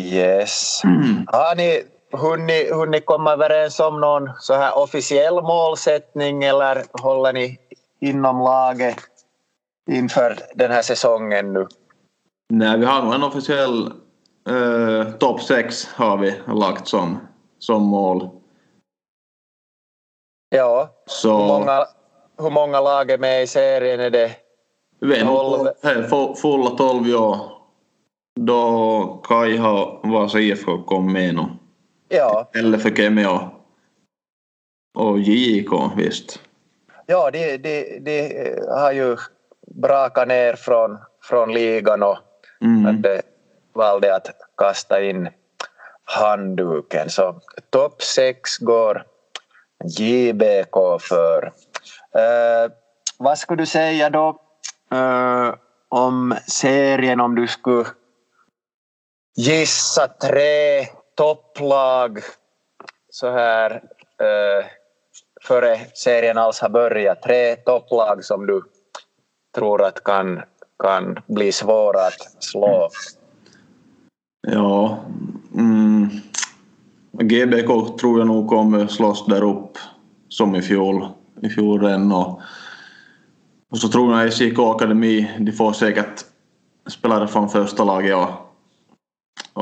Yes. 0.00 0.84
Mm. 0.84 1.26
Har 1.26 1.56
ni 1.56 1.82
hunnit, 2.12 2.74
hunnit 2.74 3.06
komma 3.06 3.32
överens 3.32 3.80
om 3.80 4.00
någon 4.00 4.30
så 4.38 4.54
här 4.54 4.78
officiell 4.78 5.42
målsättning 5.42 6.44
eller 6.44 6.84
håller 7.02 7.32
ni 7.32 7.58
inom 8.00 8.38
laget 8.38 8.96
inför 9.90 10.36
den 10.54 10.70
här 10.70 10.82
säsongen 10.82 11.52
nu? 11.52 11.66
Nej, 12.48 12.78
vi 12.78 12.84
har 12.84 13.02
nog 13.02 13.14
en 13.14 13.22
officiell 13.22 13.92
eh, 14.48 15.12
topp 15.12 15.42
6 15.42 15.88
har 15.94 16.16
vi 16.16 16.34
lagt 16.46 16.88
som, 16.88 17.28
som 17.58 17.82
mål. 17.82 18.28
Ja, 20.48 20.90
så... 21.06 21.38
hur, 21.38 21.46
många, 21.46 21.86
hur 22.38 22.50
många 22.50 22.80
lag 22.80 23.10
är 23.10 23.18
med 23.18 23.42
i 23.42 23.46
serien? 23.46 24.00
Är 24.00 24.10
det 24.10 24.36
vi 25.00 25.16
är 25.16 25.24
nog 25.24 26.38
fulla 26.38 26.70
12 26.70 27.08
ja. 27.08 27.59
Då 28.36 29.20
Kaiha 29.24 30.00
Vasa 30.02 30.38
IFK 30.38 30.82
kom 30.82 31.12
med 31.12 31.34
nu. 31.34 31.46
Ja. 32.08 32.50
Eller 32.54 32.78
för 32.78 32.90
Kemio. 32.90 33.50
Och 34.94 35.18
JIK 35.18 35.68
visst. 35.96 36.40
Ja, 37.06 37.30
de, 37.30 37.56
de, 37.56 37.98
de 37.98 38.58
har 38.68 38.92
ju 38.92 39.16
brakat 39.74 40.28
ner 40.28 40.54
från, 40.54 40.98
från 41.22 41.52
ligan 41.52 42.02
och 42.02 42.18
mm. 42.60 43.02
de 43.02 43.20
valde 43.74 44.16
att 44.16 44.26
kasta 44.56 45.02
in 45.02 45.28
handduken. 46.04 47.10
Så 47.10 47.40
topp 47.70 48.02
sex 48.02 48.58
går 48.58 49.04
JBK 49.98 51.00
för. 51.00 51.52
Uh, 52.16 52.72
vad 53.18 53.38
skulle 53.38 53.62
du 53.62 53.66
säga 53.66 54.10
då 54.10 54.40
uh, 54.94 55.54
om 55.88 56.34
serien 56.46 57.20
om 57.20 57.34
du 57.34 57.46
skulle 57.46 57.84
gissa 59.36 60.08
tre 60.08 60.86
topplag 61.16 62.18
så 63.10 63.30
här 63.30 63.70
eh, 64.20 64.66
före 65.42 65.80
serien 65.94 66.38
alls 66.38 66.60
har 66.60 66.68
börjat? 66.68 67.22
Tre 67.22 67.56
topplag 67.56 68.24
som 68.24 68.46
du 68.46 68.62
tror 69.54 69.84
att 69.84 70.04
kan, 70.04 70.42
kan 70.82 71.18
bli 71.26 71.52
svåra 71.52 72.06
att 72.06 72.44
slå? 72.44 72.88
Ja, 74.48 74.98
mm. 75.54 76.08
GBK 77.12 77.98
tror 78.00 78.18
jag 78.18 78.26
nog 78.26 78.48
kommer 78.48 78.86
slåss 78.86 79.26
där 79.26 79.44
upp 79.44 79.78
som 80.28 80.54
i 80.54 80.62
fjol, 80.62 81.08
i 81.42 81.48
fjol 81.48 81.82
redan. 81.82 82.12
Och, 82.12 82.40
och 83.70 83.78
så 83.78 83.88
tror 83.88 84.20
jag 84.20 84.32
SJK 84.32 84.58
Akademi, 84.58 85.30
de 85.38 85.52
får 85.52 85.72
säkert 85.72 86.24
spelare 86.88 87.28
från 87.28 87.48
första 87.48 87.84
laget. 87.84 88.16
Och, 88.16 88.49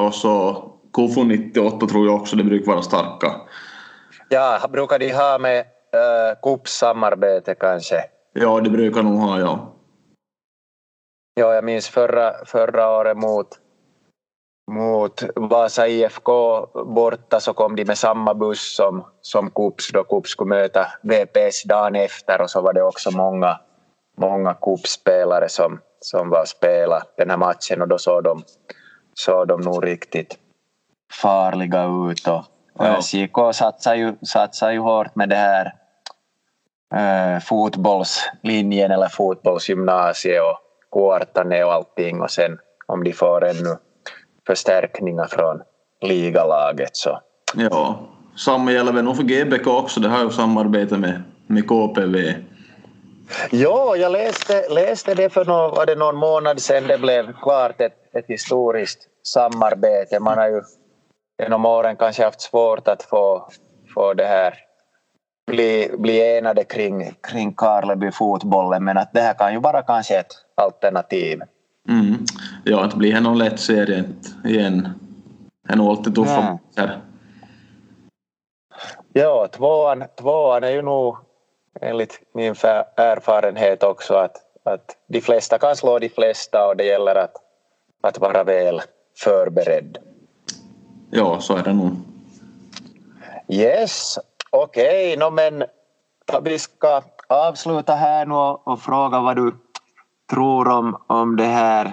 och 0.01 0.14
så 0.14 0.53
KFO 0.92 1.24
98 1.24 1.86
tror 1.86 2.07
jag 2.07 2.16
också, 2.16 2.36
det 2.36 2.44
brukar 2.44 2.72
vara 2.72 2.82
starka. 2.82 3.40
Ja, 4.28 4.61
brukar 4.68 4.99
de 4.99 5.12
ha 5.12 5.38
med 5.38 5.59
uh, 5.59 6.40
kuppsamarbete 6.42 7.55
kanske? 7.55 8.05
Ja, 8.32 8.61
det 8.61 8.70
brukar 8.70 9.03
nog 9.03 9.18
ha, 9.18 9.40
ja. 9.40 9.74
Ja, 11.34 11.55
jag 11.55 11.64
minns 11.64 11.88
förra, 11.88 12.44
förra 12.44 12.90
året 12.90 13.16
mot, 13.16 13.49
mot 14.70 15.22
Vasa 15.36 15.88
IFK 15.88 16.66
borta 16.86 17.40
så 17.40 17.53
kom 17.53 17.76
de 17.76 17.84
med 17.84 17.99
samma 17.99 18.34
buss 18.34 18.76
som, 18.76 19.05
som 19.20 19.51
Kups 19.51 19.92
då 19.92 20.05
Kups 20.05 20.30
skulle 20.30 20.49
möta 20.49 20.86
VPS 21.03 21.62
dagen 21.64 21.94
efter 21.94 22.40
och 22.40 22.51
så 22.51 22.61
var 22.61 22.72
det 22.72 22.82
också 22.82 23.11
många, 23.11 23.61
många 24.16 24.55
Kups-spelare 24.55 25.49
som, 25.49 25.80
som 26.01 26.30
var 26.30 26.44
spela 26.44 27.03
den 27.16 27.30
här 27.30 27.36
matchen 27.36 27.82
och 27.82 27.88
då 27.88 27.99
såg 27.99 28.24
de, 28.24 28.42
såg 29.19 29.49
de 29.49 29.61
nog 29.61 29.87
riktigt 29.87 30.39
farliga 31.12 31.85
ut. 31.85 32.29
Och, 32.29 32.45
ja. 32.79 33.03
SJK 33.03 33.37
satsar 33.53 33.95
ju, 33.95 34.14
satsar 34.23 34.71
ju 34.71 34.79
hårt 34.79 35.14
med 35.14 35.29
det 35.29 35.37
här 35.37 35.75
äh, 36.95 37.41
fotbollslinjen 37.41 38.91
eller 38.91 39.09
fotbollsgymnasiet 39.09 40.43
och 40.43 40.59
Kuartane 40.93 41.64
och 41.64 41.73
allting 41.73 42.23
och 42.23 42.31
sen 42.31 42.59
om 42.87 43.05
de 43.05 43.12
får 43.12 43.45
ännu 43.45 43.77
förstärkningar 44.47 45.27
från 45.27 45.62
ligalaget 46.01 46.97
så. 46.97 47.21
Ja, 47.55 48.01
samma 48.37 48.73
gäller 48.73 48.93
väl 48.93 49.05
nog 49.05 49.16
för 49.16 49.23
GBK 49.23 49.66
också. 49.66 50.01
Det 50.01 50.09
har 50.09 50.25
ju 50.25 50.31
samarbete 50.31 50.97
med, 50.97 51.23
med 51.47 51.69
KPV. 51.69 52.35
Ja, 53.51 53.97
jag 53.97 54.12
läste, 54.12 54.69
läste 54.69 55.14
det 55.14 55.31
för 55.31 55.45
någon, 55.45 55.71
var 55.71 55.87
det 55.87 55.95
någon 55.95 56.16
månad 56.16 56.61
sedan 56.61 56.89
det 56.89 56.99
blev 56.99 57.33
klart 57.43 57.81
ett, 57.81 58.14
ett 58.14 58.25
historiskt 58.29 59.08
samarbete. 59.23 60.21
Man 60.21 60.39
har 60.39 60.49
ju 60.49 60.62
genom 61.43 61.66
åren 61.66 61.97
kanske 61.97 62.25
haft 62.25 62.41
svårt 62.41 62.89
att 62.89 63.03
få, 63.03 63.49
få 63.95 64.14
det 64.14 64.27
här 64.27 64.55
bli, 65.47 65.91
bli 65.99 66.37
enade 66.39 66.64
kring, 66.64 67.14
kring 67.31 67.53
Karleby-fotbollen 67.53 68.85
men 68.85 68.99
att 68.99 69.12
det 69.12 69.21
här 69.21 69.35
kan 69.35 69.53
ju 69.53 69.61
vara 69.61 69.83
kanske 69.83 70.19
ett 70.19 70.33
alternativ. 70.55 71.41
Mm. 71.89 72.25
Ja, 72.64 72.91
blir 72.95 73.14
det 73.14 73.21
någon 73.21 73.39
lätt 73.39 73.61
serie 73.61 74.05
igen. 74.45 74.89
Det 75.66 75.73
är 75.73 75.77
nog 75.77 75.89
alltid 75.89 76.14
tuffa 76.14 76.41
matcher. 76.41 77.01
Ja, 79.12 79.49
tvåan, 79.53 80.05
tvåan 80.16 80.64
är 80.64 80.71
ju 80.71 80.83
nog 80.83 81.16
enligt 81.81 82.21
min 82.35 82.51
erfarenhet 82.97 83.83
också 83.83 84.14
att, 84.14 84.37
att 84.64 84.97
de 85.07 85.21
flesta 85.21 85.59
kan 85.59 85.77
slå 85.77 85.99
de 85.99 86.09
flesta 86.09 86.69
och 86.69 86.77
det 86.77 86.85
gäller 86.85 87.14
att, 87.14 87.33
att 88.03 88.19
vara 88.19 88.45
väl 88.45 88.81
förberedd. 89.19 89.99
Ja, 91.11 91.41
så 91.41 91.57
är 91.57 91.62
det 91.62 91.73
nog. 91.73 91.93
Yes, 93.49 94.19
okej, 94.51 95.16
okay, 95.16 95.16
no, 95.16 95.31
men 95.31 95.64
vi 96.43 96.59
ska 96.59 97.03
avsluta 97.29 97.95
här 97.95 98.27
nu 98.27 98.35
och, 98.35 98.69
och 98.69 98.81
fråga 98.81 99.21
vad 99.21 99.37
du 99.37 99.55
tror 100.31 100.69
om, 100.69 101.03
om 101.07 101.37
det 101.37 101.45
här 101.45 101.93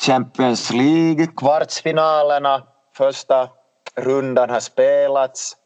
Champions 0.00 0.72
League, 0.72 1.26
kvartsfinalerna, 1.26 2.62
första 2.96 3.48
rundan 3.96 4.50
har 4.50 4.60
spelats. 4.60 5.56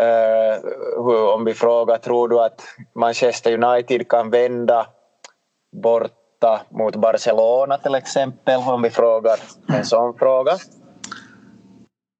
Uh, 0.00 1.34
om 1.34 1.44
vi 1.44 1.54
frågar, 1.54 1.98
tror 1.98 2.28
du 2.28 2.40
att 2.40 2.62
Manchester 2.94 3.64
United 3.64 4.08
kan 4.08 4.30
vända 4.30 4.86
borta 6.42 6.62
mot 6.70 6.96
Barcelona 6.96 7.78
till 7.78 7.94
exempel? 7.94 8.60
Om 8.60 8.82
vi 8.82 8.90
frågar 8.90 9.36
en 9.68 9.84
sån 9.84 10.14
fråga. 10.18 10.52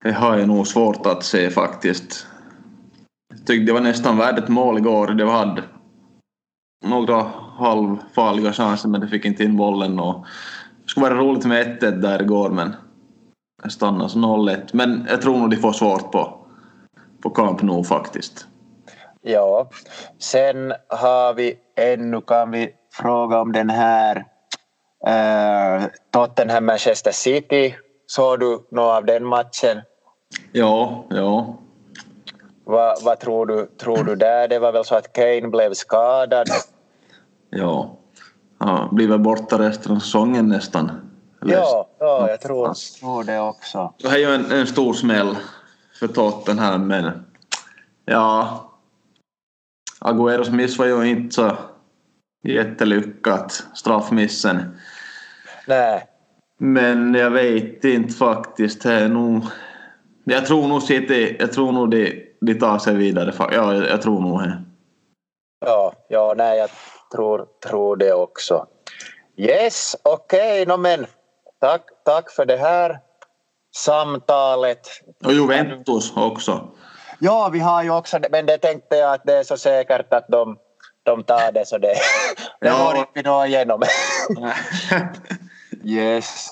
Det 0.04 0.12
har 0.12 0.38
jag 0.38 0.48
nog 0.48 0.66
svårt 0.66 1.06
att 1.06 1.24
se 1.24 1.50
faktiskt. 1.50 2.26
Jag 3.30 3.46
tyckte 3.46 3.66
det 3.66 3.72
var 3.72 3.80
nästan 3.80 4.18
värd 4.18 4.38
ett 4.38 4.48
mål 4.48 4.78
igår. 4.78 5.06
Det 5.06 5.30
hade 5.30 5.62
några 6.84 7.26
halvfarliga 7.58 8.52
chanser 8.52 8.88
men 8.88 9.00
det 9.00 9.08
fick 9.08 9.24
inte 9.24 9.44
in 9.44 9.56
bollen. 9.56 10.00
Och 10.00 10.26
det 10.82 10.88
skulle 10.90 11.06
vara 11.06 11.18
roligt 11.18 11.44
med 11.44 11.82
1-1 11.82 11.90
där 11.90 12.22
igår 12.22 12.50
men 12.50 12.74
det 13.62 13.70
stannade 13.70 14.10
så 14.10 14.18
0-1. 14.18 14.70
Men 14.72 15.06
jag 15.10 15.22
tror 15.22 15.38
nog 15.38 15.50
de 15.50 15.56
får 15.56 15.72
svårt 15.72 16.12
på, 16.12 16.38
på 17.22 17.30
Camp 17.30 17.62
Nou 17.62 17.84
faktiskt. 17.84 18.46
Ja, 19.20 19.70
sen 20.18 20.72
har 20.88 21.34
vi 21.34 21.54
ännu 21.76 22.20
kan 22.20 22.50
vi 22.50 22.70
fråga 22.92 23.40
om 23.40 23.52
den 23.52 23.70
här 23.70 24.24
äh, 25.06 25.84
Tottenham 26.10 26.66
Manchester 26.66 27.12
City. 27.12 27.76
Såg 28.06 28.40
du 28.40 28.66
något 28.70 28.96
av 28.96 29.04
den 29.04 29.26
matchen? 29.26 29.82
Ja, 30.52 31.04
ja. 31.10 31.58
Vad, 32.64 33.02
vad 33.02 33.20
tror, 33.20 33.46
du, 33.46 33.66
tror 33.66 34.04
du 34.04 34.16
där? 34.16 34.48
Det 34.48 34.58
var 34.58 34.72
väl 34.72 34.84
så 34.84 34.94
att 34.94 35.12
Kane 35.12 35.48
blev 35.48 35.74
skadad? 35.74 36.48
Ja. 37.50 37.96
Han 38.58 38.94
blir 38.94 39.08
väl 39.08 39.18
borta 39.18 39.58
resten 39.58 39.92
av 39.92 39.98
säsongen 39.98 40.48
nästan. 40.48 41.12
Ja, 41.44 41.88
ja 41.98 42.30
jag 42.30 42.40
tror, 42.40 42.74
tror 43.00 43.24
det 43.24 43.40
också. 43.40 43.92
Det 43.98 44.08
är 44.08 44.18
ju 44.18 44.34
en, 44.34 44.50
en 44.52 44.66
stor 44.66 44.92
smäll 44.92 45.36
för 45.98 46.06
Tottenham 46.06 46.86
men 46.86 47.24
ja 48.04 48.58
Agüeros 50.00 50.50
miss 50.50 50.78
var 50.78 50.86
ju 50.86 51.04
inte 51.04 51.34
så 51.34 51.56
jättelyckat, 52.42 53.66
straffmissen. 53.74 54.78
Nej. 55.66 56.06
Men 56.58 57.14
jag 57.14 57.30
vet 57.30 57.84
inte 57.84 58.14
faktiskt. 58.14 58.82
Det 58.82 58.92
är 58.92 59.08
nog... 59.08 59.42
Jag 60.24 60.46
tror 60.46 60.68
nog 60.68 60.82
City, 60.82 61.36
jag 61.40 61.52
tror 61.52 61.72
nog 61.72 61.90
de, 61.90 62.26
de 62.40 62.54
tar 62.54 62.78
sig 62.78 62.94
vidare. 62.94 63.34
Ja, 63.38 63.74
jag, 63.74 64.02
tror 64.02 64.20
nog 64.20 64.42
det. 64.42 64.62
Ja, 65.60 65.92
ja, 66.08 66.34
nej, 66.36 66.58
jag 66.58 66.70
tror, 67.12 67.46
tror 67.66 67.96
det 67.96 68.12
också. 68.12 68.66
Yes, 69.36 69.96
okej, 70.02 70.62
okay, 70.62 70.76
no, 70.76 70.80
men 70.80 71.06
tack, 71.60 71.82
tack 72.04 72.30
för 72.30 72.46
det 72.46 72.56
här 72.56 72.98
samtalet. 73.74 74.88
Och 75.24 75.32
Juventus 75.32 76.12
också. 76.16 76.68
Ja, 77.18 77.50
vi 77.52 77.58
har 77.58 77.82
ju 77.82 77.90
också 77.90 78.18
men 78.30 78.46
det 78.46 78.58
tänkte 78.58 78.96
jag 78.96 79.14
att 79.14 79.24
det 79.24 79.32
är 79.32 79.42
så 79.42 79.56
säkert 79.56 80.12
att 80.12 80.28
de, 80.28 80.58
de 81.02 81.24
tar 81.24 81.52
det 81.52 81.66
så 81.66 81.78
det, 81.78 81.94
det 82.60 82.68
ja. 82.68 82.84
går 82.84 82.96
inte 82.96 83.30
nå 83.30 83.46
igenom. 83.46 83.82
yes. 85.84 86.50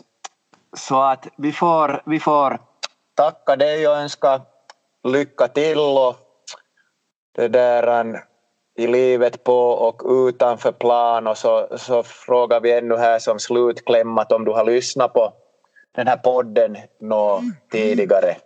Så 0.77 1.03
att 1.03 1.27
vi 1.37 1.53
får, 1.53 2.03
vi 2.07 2.21
får 2.21 2.59
tacka 3.15 3.57
dig 3.57 3.89
och 3.89 3.97
önska 3.97 4.41
lycka 5.05 5.49
till 5.49 5.79
och 5.79 6.17
det 7.37 7.49
där 7.49 8.21
i 8.79 8.87
livet 8.87 9.45
på 9.45 9.59
och 9.59 10.03
utanför 10.29 10.73
plan 10.73 11.27
och 11.27 11.37
så, 11.37 11.69
så 11.77 12.03
frågar 12.03 12.61
vi 12.61 12.73
ännu 12.73 12.97
här 12.97 13.19
som 13.19 13.39
slutklämmat 13.39 14.33
om 14.33 14.45
du 14.45 14.51
har 14.51 14.65
lyssnat 14.65 15.13
på 15.13 15.33
den 15.95 16.07
här 16.07 16.17
podden 16.17 16.77
nå 17.01 17.43
tidigare. 17.73 18.37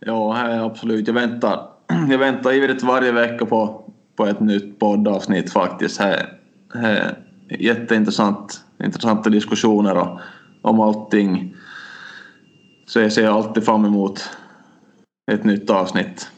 Ja, 0.00 0.36
absolut. 0.64 1.06
Jag 1.06 1.14
väntar, 1.14 1.68
jag 2.10 2.18
väntar 2.18 2.52
ivrigt 2.52 2.82
varje 2.82 3.12
vecka 3.12 3.46
på, 3.46 3.85
på 4.16 4.26
ett 4.26 4.40
nytt 4.40 4.78
poddavsnitt 4.78 5.52
faktiskt. 5.52 5.98
Det 5.98 6.26
är 6.72 7.16
jätteintressant 7.48 8.62
intressanta 8.84 9.30
diskussioner 9.30 9.96
och, 9.96 10.20
om 10.62 10.80
allting. 10.80 11.56
Så 12.86 13.00
jag 13.00 13.12
ser 13.12 13.28
alltid 13.28 13.64
fram 13.64 13.84
emot 13.84 14.30
ett 15.32 15.44
nytt 15.44 15.70
avsnitt. 15.70 16.28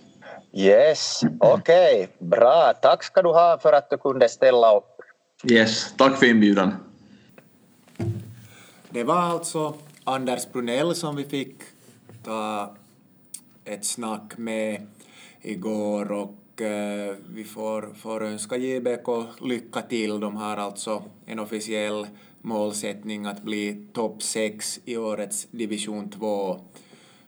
Yes, 0.53 1.21
okej, 1.41 2.09
okay. 2.19 2.29
bra. 2.29 2.73
Tack 2.83 3.05
ska 3.05 3.23
du 3.23 3.29
ha 3.29 3.59
för 3.63 3.73
att 3.73 3.91
du 3.91 3.97
kunde 3.97 4.29
ställa 4.29 4.77
upp. 4.77 5.01
Yes, 5.51 5.95
tack 5.97 6.19
för 6.19 6.27
inbjudan. 6.27 6.75
Det 8.91 9.05
var 9.05 9.21
alltså 9.21 9.75
Anders 10.05 10.53
Brunell 10.53 10.95
som 10.95 11.17
vi 11.17 11.25
fick 11.25 11.57
ta 12.25 12.75
ett 13.65 13.85
snack 13.85 14.33
med 14.37 14.87
igår 15.43 16.13
och 16.13 16.35
eh, 16.61 17.17
vi 17.35 17.45
får, 17.45 17.95
får 17.95 18.25
önska 18.25 18.57
JBK 18.57 19.09
lycka 19.41 19.83
till. 19.83 20.21
De 20.21 20.37
har 20.37 20.57
alltså 20.57 21.03
en 21.27 21.39
officiell 21.39 22.07
målsättning 22.43 23.27
att 23.27 23.43
bli 23.43 23.87
topp 23.93 24.23
6 24.23 24.81
i 24.85 24.97
årets 24.97 25.47
division 25.51 26.11
2 26.11 26.61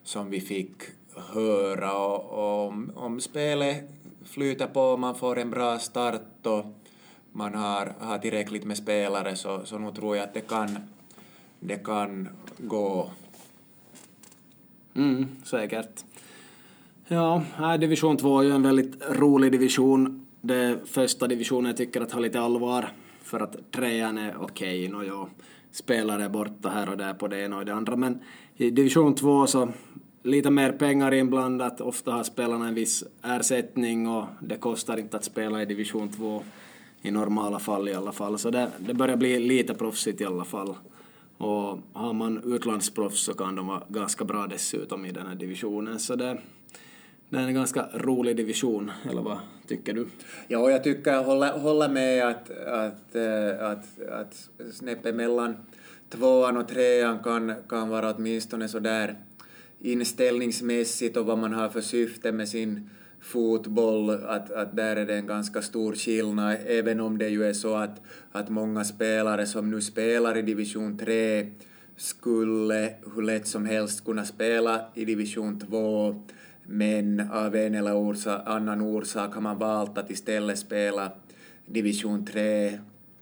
som 0.03 0.29
vi 0.29 0.41
fick 0.41 0.81
höra 1.15 1.97
och, 1.97 2.25
och 2.25 2.67
om, 2.67 2.91
om 2.95 3.19
spelet 3.21 3.83
flyter 4.25 4.67
på, 4.67 4.97
man 4.97 5.15
får 5.15 5.39
en 5.39 5.49
bra 5.49 5.79
start 5.79 6.45
och 6.45 6.65
man 7.31 7.53
har, 7.55 7.93
har 7.99 8.17
tillräckligt 8.17 8.63
med 8.63 8.77
spelare 8.77 9.35
så, 9.35 9.65
så 9.65 9.77
nu 9.77 9.91
tror 9.91 10.15
jag 10.15 10.23
att 10.23 10.33
det 10.33 10.47
kan, 10.47 10.77
det 11.59 11.83
kan 11.83 12.29
gå. 12.57 13.11
Mm, 14.95 15.27
säkert. 15.43 16.05
Ja, 17.13 17.43
här 17.55 17.77
division 17.77 18.17
2 18.17 18.39
är 18.39 18.43
ju 18.43 18.51
en 18.51 18.61
väldigt 18.61 19.03
rolig 19.09 19.51
division. 19.51 20.25
Det 20.41 20.79
första 20.85 21.27
divisionen 21.27 21.65
jag 21.65 21.77
tycker 21.77 22.01
att 22.01 22.11
har 22.11 22.21
lite 22.21 22.41
allvar 22.41 22.89
för 23.23 23.39
att 23.39 23.71
trean 23.71 24.17
är 24.17 24.35
okej, 24.39 24.93
okay, 24.93 25.09
no, 25.09 25.29
spelare 25.71 26.29
borta 26.29 26.69
här 26.69 26.89
och 26.89 26.97
där 26.97 27.13
på 27.13 27.27
det 27.27 27.39
ena 27.39 27.57
och 27.57 27.65
det 27.65 27.73
andra, 27.73 27.95
men 27.95 28.19
i 28.57 28.69
division 28.69 29.15
2 29.15 29.47
så 29.47 29.69
lite 30.23 30.49
mer 30.49 30.71
pengar 30.71 31.13
inblandat, 31.13 31.81
ofta 31.81 32.11
har 32.11 32.23
spelarna 32.23 32.67
en 32.67 32.75
viss 32.75 33.03
ersättning 33.23 34.07
och 34.07 34.25
det 34.39 34.57
kostar 34.57 34.97
inte 34.97 35.17
att 35.17 35.23
spela 35.23 35.61
i 35.61 35.65
division 35.65 36.09
2 36.09 36.43
i 37.01 37.11
normala 37.11 37.59
fall 37.59 37.89
i 37.89 37.93
alla 37.93 38.11
fall, 38.11 38.37
så 38.39 38.49
det, 38.49 38.71
det 38.77 38.93
börjar 38.93 39.17
bli 39.17 39.39
lite 39.39 39.73
proffsigt 39.73 40.21
i 40.21 40.25
alla 40.25 40.45
fall. 40.45 40.75
Och 41.37 41.79
har 41.93 42.13
man 42.13 42.53
utlandsproffs 42.53 43.21
så 43.21 43.33
kan 43.33 43.55
de 43.55 43.67
vara 43.67 43.83
ganska 43.87 44.25
bra 44.25 44.47
dessutom 44.47 45.05
i 45.05 45.11
den 45.11 45.27
här 45.27 45.35
divisionen, 45.35 45.99
så 45.99 46.15
det, 46.15 46.37
det 47.31 47.37
är 47.37 47.47
en 47.47 47.53
ganska 47.53 47.85
rolig 47.93 48.37
division, 48.37 48.91
eller 49.09 49.21
vad 49.21 49.37
tycker 49.67 49.93
du? 49.93 50.07
Ja, 50.47 50.71
jag 50.71 50.83
tycker, 50.83 51.13
jag 51.13 51.23
håller, 51.23 51.51
håller 51.59 51.89
med 51.89 52.27
att, 52.27 52.49
att, 52.67 53.15
eh, 53.15 53.67
att, 53.67 53.99
att 54.09 54.49
snäppet 54.73 55.15
mellan 55.15 55.55
tvåan 56.09 56.57
och 56.57 56.67
trean 56.67 57.19
kan, 57.23 57.53
kan 57.69 57.89
vara 57.89 58.13
åtminstone 58.13 58.67
sådär 58.67 59.15
inställningsmässigt 59.79 61.17
och 61.17 61.25
vad 61.25 61.37
man 61.37 61.53
har 61.53 61.69
för 61.69 61.81
syfte 61.81 62.31
med 62.31 62.49
sin 62.49 62.89
fotboll, 63.21 64.09
att, 64.09 64.51
att 64.51 64.75
där 64.75 64.95
är 64.95 65.05
det 65.05 65.15
en 65.15 65.27
ganska 65.27 65.61
stor 65.61 65.95
skillnad, 65.95 66.57
även 66.65 66.99
om 66.99 67.17
det 67.17 67.29
ju 67.29 67.45
är 67.45 67.53
så 67.53 67.75
att, 67.75 68.01
att 68.31 68.49
många 68.49 68.83
spelare 68.83 69.45
som 69.45 69.71
nu 69.71 69.81
spelar 69.81 70.37
i 70.37 70.41
division 70.41 70.97
3 70.97 71.51
skulle 71.97 72.93
hur 73.15 73.21
lätt 73.21 73.47
som 73.47 73.65
helst 73.65 74.05
kunna 74.05 74.25
spela 74.25 74.85
i 74.93 75.05
division 75.05 75.59
2 75.59 76.23
men 76.71 77.29
av 77.31 77.55
en 77.55 77.75
eller 77.75 77.95
orsak, 77.95 78.41
annan 78.45 78.81
orsak 78.81 79.33
har 79.33 79.41
man 79.41 79.57
valt 79.57 79.97
att 79.97 80.11
istället 80.11 80.59
spela 80.59 81.11
division 81.65 82.25
3, 82.25 82.79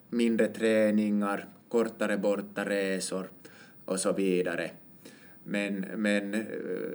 mindre 0.09 0.47
träningar, 0.47 1.45
kortare 1.69 2.17
bortaresor 2.17 3.29
och 3.85 3.99
så 3.99 4.13
vidare. 4.13 4.71
Men, 5.43 5.85
men 5.95 6.33
eh, 6.33 6.41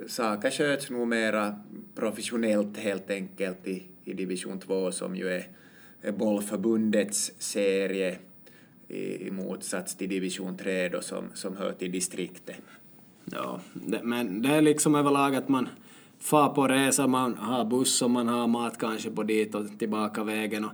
saker 0.07 0.51
sköts 0.51 0.91
numera 0.91 1.55
professionellt 1.95 2.77
helt 2.77 3.11
enkelt 3.11 3.67
i, 3.67 3.83
i 4.05 4.13
division 4.13 4.59
2 4.61 4.93
som 4.93 5.17
ju 5.17 5.29
är, 5.29 5.49
är 6.03 6.13
bollförbundets 6.13 7.33
serie 7.39 8.19
i, 8.89 9.27
i 9.27 9.31
motsats 9.31 9.95
till 9.95 10.09
division 10.09 10.57
3 10.57 10.89
då 10.89 11.01
som, 11.01 11.25
som 11.35 11.57
hör 11.57 11.73
till 11.73 11.93
distriktet. 11.93 12.57
Ja, 13.25 13.61
det, 13.73 14.01
men 14.03 14.43
det 14.43 14.49
är 14.49 14.63
liksom 14.63 14.95
överlag 14.95 15.37
att 15.37 15.49
man 15.49 15.69
far 16.21 16.49
på 16.49 16.69
resa, 16.69 17.07
man 17.07 17.35
har 17.35 17.65
buss 17.65 18.03
och 18.03 18.11
man 18.11 18.29
har 18.29 18.47
mat 18.47 18.79
kanske 18.79 19.11
på 19.11 19.23
dit 19.23 19.55
och 19.55 19.79
tillbaka 19.79 20.25
vägen 20.25 20.65
och 20.65 20.73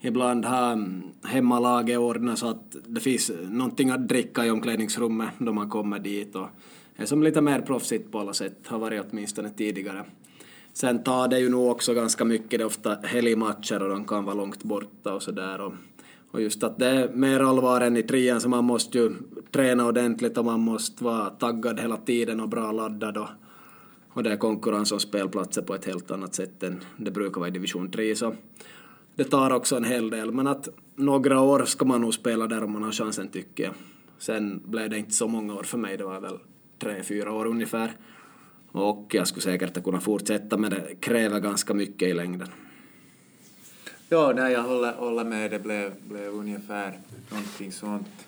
ibland 0.00 0.44
har 0.44 1.02
hemmalaget 1.28 1.98
ordnat 1.98 2.38
så 2.38 2.48
att 2.48 2.76
det 2.86 3.00
finns 3.00 3.30
någonting 3.50 3.90
att 3.90 4.08
dricka 4.08 4.46
i 4.46 4.50
omklädningsrummet 4.50 5.28
då 5.38 5.52
man 5.52 5.70
kommer 5.70 5.98
dit 5.98 6.36
och 6.36 6.48
är 6.96 7.06
som 7.06 7.22
lite 7.22 7.40
mer 7.40 7.60
proffsigt 7.60 8.12
på 8.12 8.18
alla 8.18 8.32
sätt, 8.32 8.66
har 8.66 8.78
varit 8.78 9.02
åtminstone 9.10 9.50
tidigare. 9.50 10.04
Sen 10.72 11.02
tar 11.02 11.28
det 11.28 11.38
ju 11.38 11.48
nog 11.48 11.70
också 11.70 11.94
ganska 11.94 12.24
mycket, 12.24 12.50
det 12.50 12.62
är 12.62 12.66
ofta 12.66 12.98
helgmatcher 13.02 13.82
och 13.82 13.88
de 13.88 14.04
kan 14.04 14.24
vara 14.24 14.34
långt 14.34 14.64
borta 14.64 15.14
och 15.14 15.22
sådär. 15.22 15.60
Och, 15.60 15.72
och 16.30 16.42
just 16.42 16.62
att 16.62 16.78
det 16.78 16.86
är 16.86 17.08
mer 17.08 17.40
allvar 17.40 17.80
än 17.80 17.96
i 17.96 18.02
trean 18.02 18.40
så 18.40 18.48
man 18.48 18.64
måste 18.64 18.98
ju 18.98 19.12
träna 19.52 19.86
ordentligt 19.86 20.38
och 20.38 20.44
man 20.44 20.60
måste 20.60 21.04
vara 21.04 21.30
taggad 21.30 21.80
hela 21.80 21.96
tiden 21.96 22.40
och 22.40 22.48
bra 22.48 22.72
laddad 22.72 23.16
och 23.16 23.28
och 24.16 24.22
det 24.22 24.32
är 24.32 24.36
konkurrens 24.36 24.92
om 24.92 25.00
spelplatser 25.00 25.62
på 25.62 25.74
ett 25.74 25.84
helt 25.84 26.10
annat 26.10 26.34
sätt 26.34 26.62
än 26.62 26.80
det 26.96 27.10
brukar 27.10 27.40
vara 27.40 27.48
i 27.48 27.52
division 27.52 27.90
3 27.90 28.16
så 28.16 28.34
det 29.14 29.24
tar 29.24 29.50
också 29.50 29.76
en 29.76 29.84
hel 29.84 30.10
del 30.10 30.32
men 30.32 30.46
att 30.46 30.68
några 30.94 31.40
år 31.40 31.64
ska 31.64 31.84
man 31.84 32.00
nog 32.00 32.14
spela 32.14 32.46
där 32.46 32.64
om 32.64 32.72
man 32.72 32.82
har 32.82 32.92
chansen 32.92 33.28
tycker 33.28 33.64
jag. 33.64 33.74
Sen 34.18 34.62
blev 34.64 34.90
det 34.90 34.98
inte 34.98 35.12
så 35.12 35.28
många 35.28 35.54
år 35.54 35.62
för 35.62 35.78
mig, 35.78 35.96
det 35.96 36.04
var 36.04 36.20
väl 36.20 36.38
tre, 36.78 37.02
fyra 37.02 37.32
år 37.32 37.46
ungefär. 37.46 37.92
Och 38.72 39.14
jag 39.14 39.28
skulle 39.28 39.42
säkert 39.42 39.84
kunna 39.84 40.00
fortsätta 40.00 40.56
men 40.56 40.70
det 40.70 40.94
kräver 41.00 41.40
ganska 41.40 41.74
mycket 41.74 42.08
i 42.08 42.14
längden. 42.14 42.48
Ja, 44.08 44.32
nej, 44.36 44.52
jag 44.52 44.62
håller, 44.62 44.92
håller 44.92 45.24
med. 45.24 45.50
Det 45.50 45.58
blev, 45.58 45.92
blev 46.08 46.28
ungefär 46.28 47.00
någonting 47.30 47.72
sånt, 47.72 48.26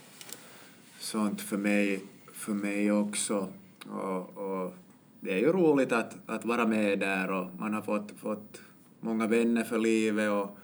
sånt 0.99 1.41
för, 1.41 1.57
mig, 1.57 2.03
för 2.32 2.53
mig 2.53 2.93
också. 2.93 3.49
Och, 3.91 4.39
och 4.39 4.74
det 5.21 5.33
är 5.33 5.39
ju 5.39 5.53
roligt 5.53 5.93
att, 5.93 6.16
att 6.27 6.45
vara 6.45 6.66
med 6.66 6.99
där 6.99 7.31
och 7.31 7.47
man 7.59 7.75
har 7.75 7.83
fått, 7.83 8.11
fått 8.16 8.62
många 9.01 9.27
vänner 9.27 9.64
för 9.64 9.79
livet 9.79 10.31
och, 10.31 10.59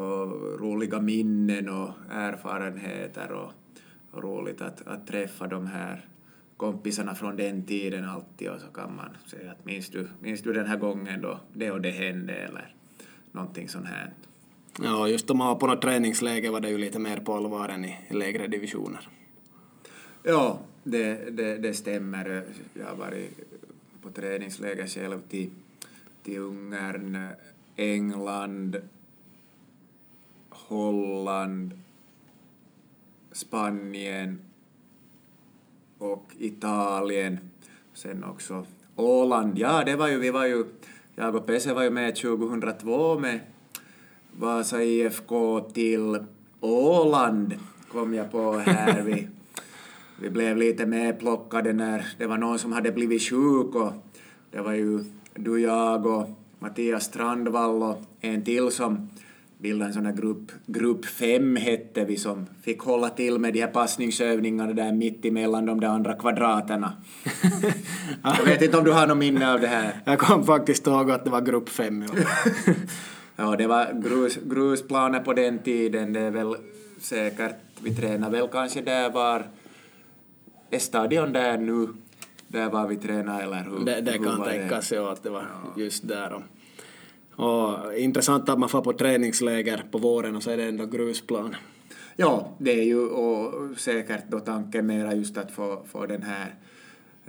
och 0.00 0.60
roliga 0.60 1.00
minnen 1.00 1.68
och 1.68 1.90
erfarenheter 2.10 3.32
och, 3.32 3.52
och 4.10 4.22
roligt 4.22 4.60
att, 4.60 4.86
att 4.86 5.06
träffa 5.06 5.46
de 5.46 5.66
här 5.66 6.08
kompisarna 6.56 7.14
från 7.14 7.36
den 7.36 7.62
tiden 7.62 8.04
alltid 8.04 8.50
och 8.50 8.60
så 8.60 8.66
kan 8.66 8.96
man 8.96 9.16
säga 9.26 9.52
att 9.52 9.64
minns 9.64 9.88
du, 9.88 10.08
minns 10.20 10.42
du 10.42 10.52
den 10.52 10.66
här 10.66 10.76
gången 10.76 11.22
då 11.22 11.40
det 11.52 11.70
och 11.70 11.80
det 11.80 11.90
hände 11.90 12.32
eller 12.32 12.74
någonting 13.32 13.68
sånt 13.68 13.86
här. 13.86 14.12
Ja, 14.82 15.08
just 15.08 15.30
om 15.30 15.38
man 15.38 15.46
var 15.46 15.54
på 15.54 15.66
något 15.66 15.82
träningsläger 15.82 16.50
var 16.50 16.60
det 16.60 16.68
ju 16.68 16.78
lite 16.78 16.98
mer 16.98 17.16
på 17.16 17.34
allvar 17.34 17.68
än 17.68 17.84
i 17.84 17.96
lägre 18.10 18.46
divisioner. 18.46 19.08
Ja, 20.22 20.58
det, 20.84 21.36
det, 21.36 21.58
det 21.58 21.74
stämmer. 21.74 22.44
Jag 22.74 22.86
har 22.86 22.96
varit 22.96 23.38
på 24.06 24.12
träningsläger 24.12 24.86
själv 24.86 25.20
till, 25.28 25.50
till 26.22 26.38
Ungern, 26.38 27.28
England, 27.76 28.76
Holland, 30.50 31.70
Spanien, 33.32 34.38
och 35.98 36.24
Italien. 36.38 37.38
Sen 37.94 38.24
också 38.24 38.66
Åland. 38.96 39.58
Ja, 39.58 39.84
det 39.84 39.96
var 39.96 40.08
ju, 40.08 40.18
vi 40.18 40.30
var 40.30 40.46
ju, 40.46 40.64
jag 41.14 41.34
och 41.34 41.46
Pese 41.46 41.74
var 41.74 41.82
ju 41.82 41.90
med 41.90 42.16
2002 42.16 43.18
med 43.18 43.40
Vasa 44.32 44.82
IFK 44.82 45.60
till 45.60 46.24
Åland, 46.60 47.54
kom 47.92 48.14
jag 48.14 48.32
på 48.32 48.52
här. 48.52 49.02
Vi, 49.02 49.28
vi 50.20 50.30
blev 50.30 50.56
lite 50.56 50.86
medplockade 50.86 51.72
när 51.72 52.06
det 52.18 52.26
var 52.26 52.36
någon 52.36 52.58
som 52.58 52.72
hade 52.72 52.92
blivit 52.92 53.22
sjuk 53.22 53.74
och 53.74 53.92
det 54.50 54.60
var 54.60 54.72
ju 54.72 55.04
du, 55.34 55.60
jag 55.60 56.06
och 56.06 56.30
Mattias 56.58 57.04
Strandvall 57.04 57.82
och 57.82 58.02
en 58.20 58.44
till 58.44 58.70
som 58.70 59.08
bildade 59.58 59.88
en 59.88 59.94
sån 59.94 60.06
här 60.06 60.12
grupp, 60.12 60.52
grupp 60.66 61.04
fem 61.04 61.56
hette 61.56 62.04
vi 62.04 62.16
som 62.16 62.46
fick 62.62 62.80
hålla 62.80 63.08
till 63.08 63.38
med 63.38 63.52
de 63.52 63.60
här 63.60 63.68
passningsövningarna 63.68 64.72
där 64.72 64.92
mitt 64.92 65.24
emellan 65.24 65.66
de 65.66 65.80
där 65.80 65.88
andra 65.88 66.14
kvadraterna. 66.14 66.92
jag 68.22 68.44
vet 68.44 68.62
inte 68.62 68.78
om 68.78 68.84
du 68.84 68.92
har 68.92 69.06
något 69.06 69.18
minne 69.18 69.52
av 69.52 69.60
det 69.60 69.66
här? 69.66 70.00
Jag 70.04 70.18
kom 70.18 70.44
faktiskt 70.44 70.86
ihåg 70.86 71.10
att 71.10 71.24
det 71.24 71.30
var 71.30 71.40
grupp 71.40 71.68
fem. 71.68 72.04
Ja, 72.14 72.22
ja 73.36 73.56
det 73.56 73.66
var 73.66 74.02
grus, 74.02 74.38
grusplaner 74.44 75.20
på 75.20 75.32
den 75.32 75.58
tiden, 75.58 76.12
det 76.12 76.20
är 76.20 76.30
väl 76.30 76.56
säkert, 77.00 77.56
vi 77.82 77.94
tränade 77.94 78.38
väl 78.38 78.48
kanske 78.52 78.80
där 78.80 79.10
var, 79.10 79.46
stadion 80.78 81.32
där 81.32 81.58
nu? 81.58 81.88
Där 82.48 82.70
var 82.70 82.86
vi 82.86 82.96
tränade 82.96 83.42
eller 83.42 83.64
hur? 83.64 83.84
Det, 83.84 84.00
det 84.00 84.12
hur 84.12 84.24
kan 84.24 84.44
tänkas 84.44 84.92
ja, 84.92 85.12
att 85.12 85.22
det 85.22 85.30
var 85.30 85.46
just 85.76 86.08
där. 86.08 86.32
Och, 86.32 86.42
och 87.46 87.94
intressant 87.94 88.48
att 88.48 88.58
man 88.58 88.68
får 88.68 88.82
på 88.82 88.92
träningsläger 88.92 89.84
på 89.90 89.98
våren 89.98 90.36
och 90.36 90.42
så 90.42 90.50
är 90.50 90.56
det 90.56 90.64
ändå 90.64 90.86
grusplan. 90.86 91.56
Ja, 92.16 92.54
det 92.58 92.80
är 92.80 92.84
ju 92.84 93.08
och 93.08 93.78
säkert 93.78 94.24
då 94.28 94.40
tanken 94.40 94.86
mera 94.86 95.14
just 95.14 95.38
att 95.38 95.50
få, 95.50 95.82
få 95.92 96.06
den 96.06 96.22
här 96.22 96.54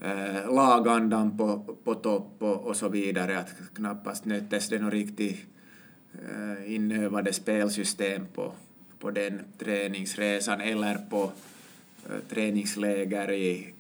eh, 0.01 0.55
lagandan 0.55 1.37
på, 1.37 1.75
på 1.83 1.95
topp 1.95 2.35
och, 2.39 2.67
och 2.67 2.75
så 2.75 2.89
vidare, 2.89 3.39
att 3.39 3.49
knappast 3.75 4.25
nöttes 4.25 4.69
det 4.69 4.79
något 4.79 4.93
riktigt 4.93 5.45
eh, 6.13 6.75
inövade 6.75 7.33
spelsystem 7.33 8.25
på, 8.35 8.51
på 8.99 9.11
den 9.11 9.39
träningsresan 9.59 10.61
eller 10.61 10.97
på 11.09 11.31
träningsläger 12.29 13.31
i 13.31 13.73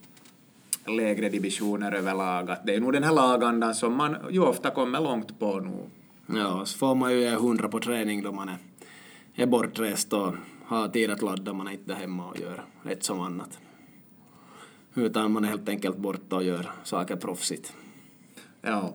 lägre 0.85 1.29
divisioner 1.29 1.91
överlag. 1.91 2.51
Att 2.51 2.65
det 2.65 2.75
är 2.75 2.79
nog 2.79 2.93
den 2.93 3.03
här 3.03 3.13
lagandan 3.13 3.75
som 3.75 3.93
man 3.93 4.17
ju 4.31 4.39
ofta 4.39 4.69
kommer 4.69 5.01
långt 5.01 5.39
på 5.39 5.59
nu. 5.59 5.89
Ja, 6.39 6.65
så 6.65 6.77
får 6.77 6.95
man 6.95 7.11
ju 7.11 7.19
ge 7.19 7.35
hundra 7.35 7.69
på 7.69 7.79
träning 7.79 8.23
då 8.23 8.31
man 8.31 8.49
är, 8.49 8.57
är 9.35 9.45
bortrest 9.45 10.13
och 10.13 10.35
har 10.65 10.87
tid 10.87 11.11
att 11.11 11.21
ladda, 11.21 11.53
man 11.53 11.67
är 11.67 11.71
inte 11.71 11.93
hemma 11.93 12.25
och 12.25 12.39
gör 12.39 12.65
ett 12.89 13.03
som 13.03 13.19
annat. 13.19 13.59
Utan 14.93 15.31
man 15.31 15.43
är 15.43 15.49
helt 15.49 15.69
enkelt 15.69 15.97
borta 15.97 16.35
och 16.35 16.43
gör 16.43 16.71
saker 16.83 17.15
proffsigt. 17.15 17.73
Ja. 18.61 18.93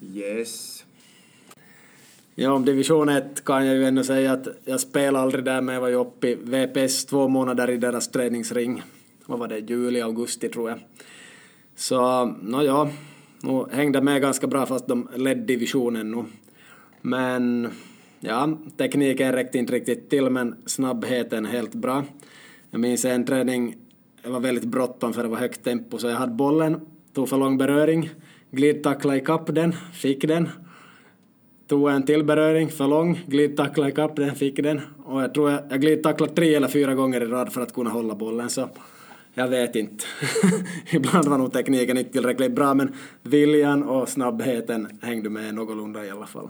Yes. 0.00 0.84
Ja, 2.40 2.52
om 2.52 2.64
division 2.64 3.08
1 3.08 3.44
kan 3.44 3.66
jag 3.66 3.76
ju 3.76 3.84
ändå 3.84 4.04
säga 4.04 4.32
att 4.32 4.48
jag 4.64 4.80
spelade 4.80 5.22
aldrig 5.22 5.44
där 5.44 5.60
men 5.60 5.74
jag 5.74 5.80
var 5.80 5.88
ju 5.88 5.94
uppe 5.94 6.28
i 6.28 6.34
VPS 6.34 7.04
två 7.04 7.28
månader 7.28 7.70
i 7.70 7.76
deras 7.76 8.08
träningsring. 8.08 8.82
Vad 9.26 9.38
var 9.38 9.48
det, 9.48 9.58
juli, 9.58 10.00
augusti 10.00 10.48
tror 10.48 10.70
jag. 10.70 10.78
Så, 11.76 12.24
nåja, 12.42 12.66
ja, 12.66 12.90
nu 13.40 13.64
hängde 13.70 14.00
med 14.00 14.22
ganska 14.22 14.46
bra 14.46 14.66
fast 14.66 14.86
de 14.86 15.08
ledde 15.14 15.40
divisionen 15.40 16.10
nu. 16.10 16.24
Men 17.00 17.68
ja, 18.20 18.58
tekniken 18.76 19.32
räckte 19.32 19.58
inte 19.58 19.72
riktigt 19.72 20.10
till 20.10 20.30
men 20.30 20.54
snabbheten 20.66 21.46
helt 21.46 21.74
bra. 21.74 22.04
Jag 22.70 22.80
minns 22.80 23.04
en 23.04 23.24
träning, 23.24 23.76
det 24.22 24.30
var 24.30 24.40
väldigt 24.40 24.64
bråttom 24.64 25.12
för 25.12 25.22
det 25.22 25.28
var 25.28 25.38
högt 25.38 25.64
tempo 25.64 25.98
så 25.98 26.08
jag 26.08 26.16
hade 26.16 26.34
bollen, 26.34 26.80
tog 27.14 27.28
för 27.28 27.36
lång 27.36 27.58
beröring, 27.58 28.10
glidtacklade 28.50 29.18
ikapp 29.18 29.54
den, 29.54 29.74
fick 29.92 30.28
den. 30.28 30.48
Tog 31.68 31.90
en 31.90 32.02
till 32.02 32.24
beröring, 32.24 32.68
för 32.68 32.88
lång, 32.88 33.20
glidtackla 33.26 33.88
ikapp 33.88 34.16
den, 34.16 34.34
fick 34.34 34.56
den. 34.56 34.80
Och 35.04 35.22
jag 35.22 35.34
tror 35.34 35.50
jag, 35.50 35.60
jag 35.70 35.80
glidtacklade 35.80 36.34
tre 36.34 36.54
eller 36.54 36.68
fyra 36.68 36.94
gånger 36.94 37.20
i 37.20 37.26
rad 37.26 37.52
för 37.52 37.60
att 37.60 37.74
kunna 37.74 37.90
hålla 37.90 38.14
bollen 38.14 38.50
så 38.50 38.68
jag 39.34 39.48
vet 39.48 39.76
inte. 39.76 40.04
Ibland 40.90 41.28
var 41.28 41.38
nog 41.38 41.52
tekniken 41.52 41.98
inte 41.98 42.12
tillräckligt 42.12 42.52
bra 42.52 42.74
men 42.74 42.94
viljan 43.22 43.82
och 43.82 44.08
snabbheten 44.08 44.88
hängde 45.02 45.30
med 45.30 45.54
någorlunda 45.54 46.04
i 46.04 46.10
alla 46.10 46.26
fall. 46.26 46.48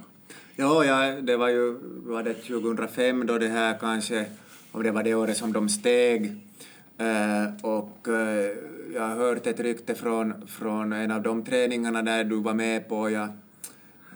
Ja, 0.56 0.84
ja 0.84 1.20
det 1.20 1.36
var 1.36 1.48
ju 1.48 1.76
var 2.06 2.22
det 2.22 2.34
2005 2.34 3.26
då 3.26 3.38
det 3.38 3.48
här 3.48 3.78
kanske, 3.80 4.24
om 4.72 4.82
det 4.82 4.90
var 4.90 5.02
det 5.02 5.14
året 5.14 5.36
som 5.36 5.52
de 5.52 5.68
steg. 5.68 6.24
Uh, 7.00 7.64
och 7.64 8.06
uh, 8.08 8.14
jag 8.94 9.02
har 9.02 9.16
hört 9.16 9.46
ett 9.46 9.60
rykte 9.60 9.94
från, 9.94 10.34
från 10.46 10.92
en 10.92 11.10
av 11.10 11.22
de 11.22 11.44
träningarna 11.44 12.02
där 12.02 12.24
du 12.24 12.36
var 12.36 12.54
med 12.54 12.88
på. 12.88 13.10
Jag, 13.10 13.28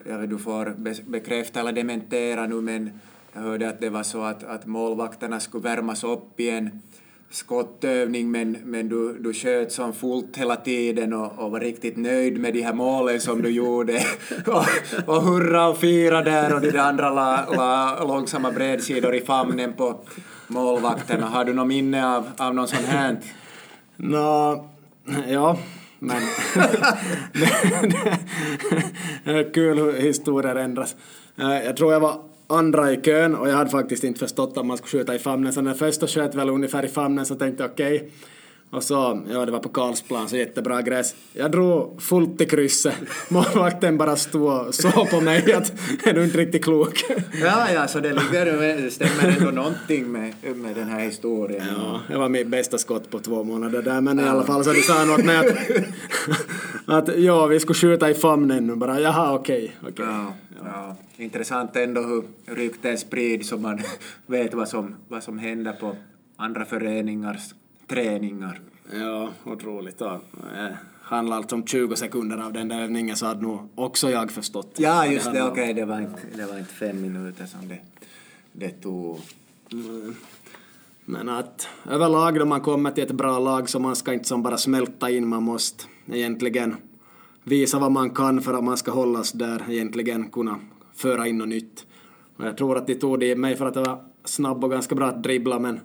jag 0.09 0.29
du 0.29 0.39
får 0.39 0.75
bekräfta 1.11 1.61
eller 1.61 1.73
dementera 1.73 2.47
nu 2.47 2.55
men 2.55 2.91
jag 3.33 3.41
hörde 3.41 3.69
att 3.69 3.81
det 3.81 3.91
var 3.91 4.03
så 4.03 4.23
att, 4.23 4.45
att 4.45 4.67
målvakterna 4.67 5.41
skulle 5.41 5.63
värmas 5.63 6.05
upp 6.05 6.41
i 6.41 6.51
en 6.51 6.83
skottövning 7.31 8.31
men, 8.31 8.57
men 8.65 8.89
du, 8.89 9.19
du 9.19 9.33
sköt 9.35 9.73
som 9.73 9.93
fullt 9.93 10.37
hela 10.37 10.57
tiden 10.57 11.13
och, 11.13 11.39
och 11.39 11.51
var 11.51 11.61
riktigt 11.61 11.97
nöjd 11.97 12.41
med 12.41 12.55
de 12.55 12.63
här 12.63 12.73
målen 12.73 13.21
som 13.21 13.43
du 13.43 13.51
gjorde 13.51 13.93
och, 14.47 14.65
och 15.07 15.23
hurra 15.23 15.69
och 15.69 15.79
fira 15.79 16.23
där 16.23 16.55
och 16.55 16.61
de 16.61 16.79
andra 16.79 17.11
la, 17.11 17.47
la 17.57 18.05
långsamma 18.05 18.51
bredsidor 18.51 19.15
i 19.15 19.21
famnen 19.21 19.73
på 19.73 20.01
målvakterna. 20.49 21.27
Har 21.27 21.45
du 21.45 21.53
något 21.55 21.67
minne 21.67 22.07
av, 22.17 22.25
av 22.37 22.55
någon 22.55 22.69
sån 22.69 22.85
här? 22.85 23.17
Nå, 23.97 24.65
ja, 25.29 25.59
men 26.03 26.23
kul 29.55 29.79
hur 29.79 29.93
historier 29.93 30.57
ändras. 30.57 30.97
Eh, 31.39 31.65
jag 31.65 31.77
tror 31.77 31.93
jag 31.93 32.01
var 32.01 32.23
andra 32.47 32.93
i 32.93 32.97
kön 32.97 33.35
och 33.35 33.49
jag 33.49 33.55
hade 33.55 33.71
faktiskt 33.71 34.05
inte 34.05 34.19
förstått 34.19 34.57
att 34.57 34.67
man 34.67 34.77
skulle 34.77 34.91
skjuta 34.91 35.15
i 35.15 35.19
famnen 35.19 35.53
så 35.53 35.61
när 35.61 35.75
första 35.75 36.07
sköt 36.07 36.35
väl 36.35 36.49
ungefär 36.49 36.85
i 36.85 36.89
famnen 36.89 37.27
så 37.27 37.35
tänkte 37.35 37.63
jag 37.63 37.71
okej 37.71 37.97
okay 37.97 38.09
och 38.73 38.83
så, 38.83 39.23
ja 39.31 39.47
det 39.47 39.53
var 39.53 39.59
på 39.59 39.69
Karlsplan 39.69 40.29
så 40.29 40.37
jättebra 40.37 40.83
gräs. 40.83 41.15
Jag 41.33 41.51
drog 41.51 42.03
fullt 42.03 42.41
i 42.41 42.47
krysset. 42.47 42.95
Målvakten 43.29 43.99
bara 43.99 44.17
stod 44.17 44.67
och 44.67 44.75
såg 44.75 45.11
på 45.11 45.21
mig 45.21 45.53
att 45.53 45.73
är 46.07 46.13
du 46.13 46.25
inte 46.25 46.39
riktigt 46.39 46.65
klok? 46.65 47.05
ja, 47.43 47.73
ja, 47.75 47.89
så 47.89 48.01
det 48.01 48.09
ligger, 48.09 48.91
stämmer 48.91 49.37
ändå 49.37 49.51
någonting 49.51 50.13
med, 50.13 50.35
med 50.57 50.75
den 50.75 50.89
här 50.89 51.01
historien. 51.01 51.67
Ja, 51.77 52.01
det 52.09 52.17
var 52.17 52.29
mitt 52.29 52.47
bästa 52.47 52.79
skott 52.79 53.11
på 53.11 53.19
två 53.19 53.45
månader 53.45 53.83
där 53.83 54.01
men 54.01 54.19
ja. 54.19 54.27
i 54.27 54.29
alla 54.29 54.45
fall 54.45 54.65
så 54.65 54.73
du 54.73 54.83
sa 54.83 55.05
något 55.05 55.25
med 55.25 55.41
att, 55.41 57.09
att 57.09 57.19
ja, 57.19 57.47
vi 57.47 57.61
skulle 57.61 57.75
skjuta 57.75 58.11
i 58.11 58.15
famnen 58.15 58.67
nu 58.67 58.77
bara, 58.77 59.01
jaha 59.01 59.35
okej. 59.35 59.77
Okay, 59.81 59.91
okay. 59.91 60.07
ja. 60.07 60.33
Ja, 60.65 60.97
intressant 61.17 61.77
ändå 61.77 62.01
hur 62.01 62.25
rykten 62.55 62.99
sprids 62.99 63.49
så 63.49 63.57
man 63.57 63.81
vet 64.27 64.55
vad 64.55 64.69
som, 64.69 64.95
vad 65.09 65.23
som 65.23 65.39
händer 65.39 65.73
på 65.73 65.97
andra 66.37 66.65
föreningars 66.65 67.55
träningar. 67.93 68.61
Ja, 68.93 69.29
otroligt. 69.45 69.97
Ja. 69.99 70.21
Det 70.53 70.77
handlar 71.03 71.37
alltså 71.37 71.57
om 71.57 71.67
20 71.67 71.97
sekunder 71.97 72.39
av 72.39 72.53
den 72.53 72.69
där 72.69 72.83
övningen 72.83 73.17
så 73.17 73.27
hade 73.27 73.43
nog 73.43 73.69
också 73.75 74.11
jag 74.11 74.31
förstått. 74.31 74.75
Ja, 74.77 75.07
just 75.07 75.25
det, 75.25 75.33
det 75.33 75.43
okej, 75.43 75.63
okay, 75.63 75.73
det, 75.73 75.85
var 75.85 76.01
inte, 76.01 76.21
det 76.37 76.47
var 76.47 76.59
inte 76.59 76.75
fem 76.75 77.03
minuter 77.03 77.47
som 77.47 77.69
det, 77.69 77.79
det 78.53 78.69
tog. 78.69 79.21
Mm. 79.73 80.15
Men 81.05 81.29
att 81.29 81.69
överlag 81.91 82.39
då 82.39 82.45
man 82.45 82.61
kommer 82.61 82.91
till 82.91 83.05
ett 83.05 83.13
bra 83.13 83.39
lag 83.39 83.69
så 83.69 83.79
man 83.79 83.97
ska 83.97 84.13
inte 84.13 84.29
som 84.29 84.43
bara 84.43 84.57
smälta 84.57 85.11
in, 85.11 85.29
man 85.29 85.43
måste 85.43 85.85
egentligen 86.13 86.77
visa 87.45 87.79
vad 87.79 87.93
man 87.93 88.11
kan 88.11 88.43
för 88.43 88.55
att 88.55 88.65
man 88.65 88.77
ska 88.77 88.91
hållas 88.91 89.33
där, 89.33 89.63
egentligen 89.69 90.31
kunna 90.31 90.61
föra 90.95 91.27
in 91.27 91.39
något 91.39 91.49
nytt. 91.49 91.87
Och 92.37 92.47
jag 92.47 92.57
tror 92.57 92.77
att 92.79 92.87
de 92.87 92.95
tog 92.95 93.21
det 93.21 93.27
i 93.27 93.37
mig 93.37 93.57
för 93.57 93.67
att 93.67 93.77
jag 93.77 93.85
var 93.85 94.05
snabb 94.25 94.65
och 94.65 94.71
ganska 94.71 94.95
bra 94.95 95.07
att 95.07 95.23
dribbla 95.23 95.59
men 95.59 95.81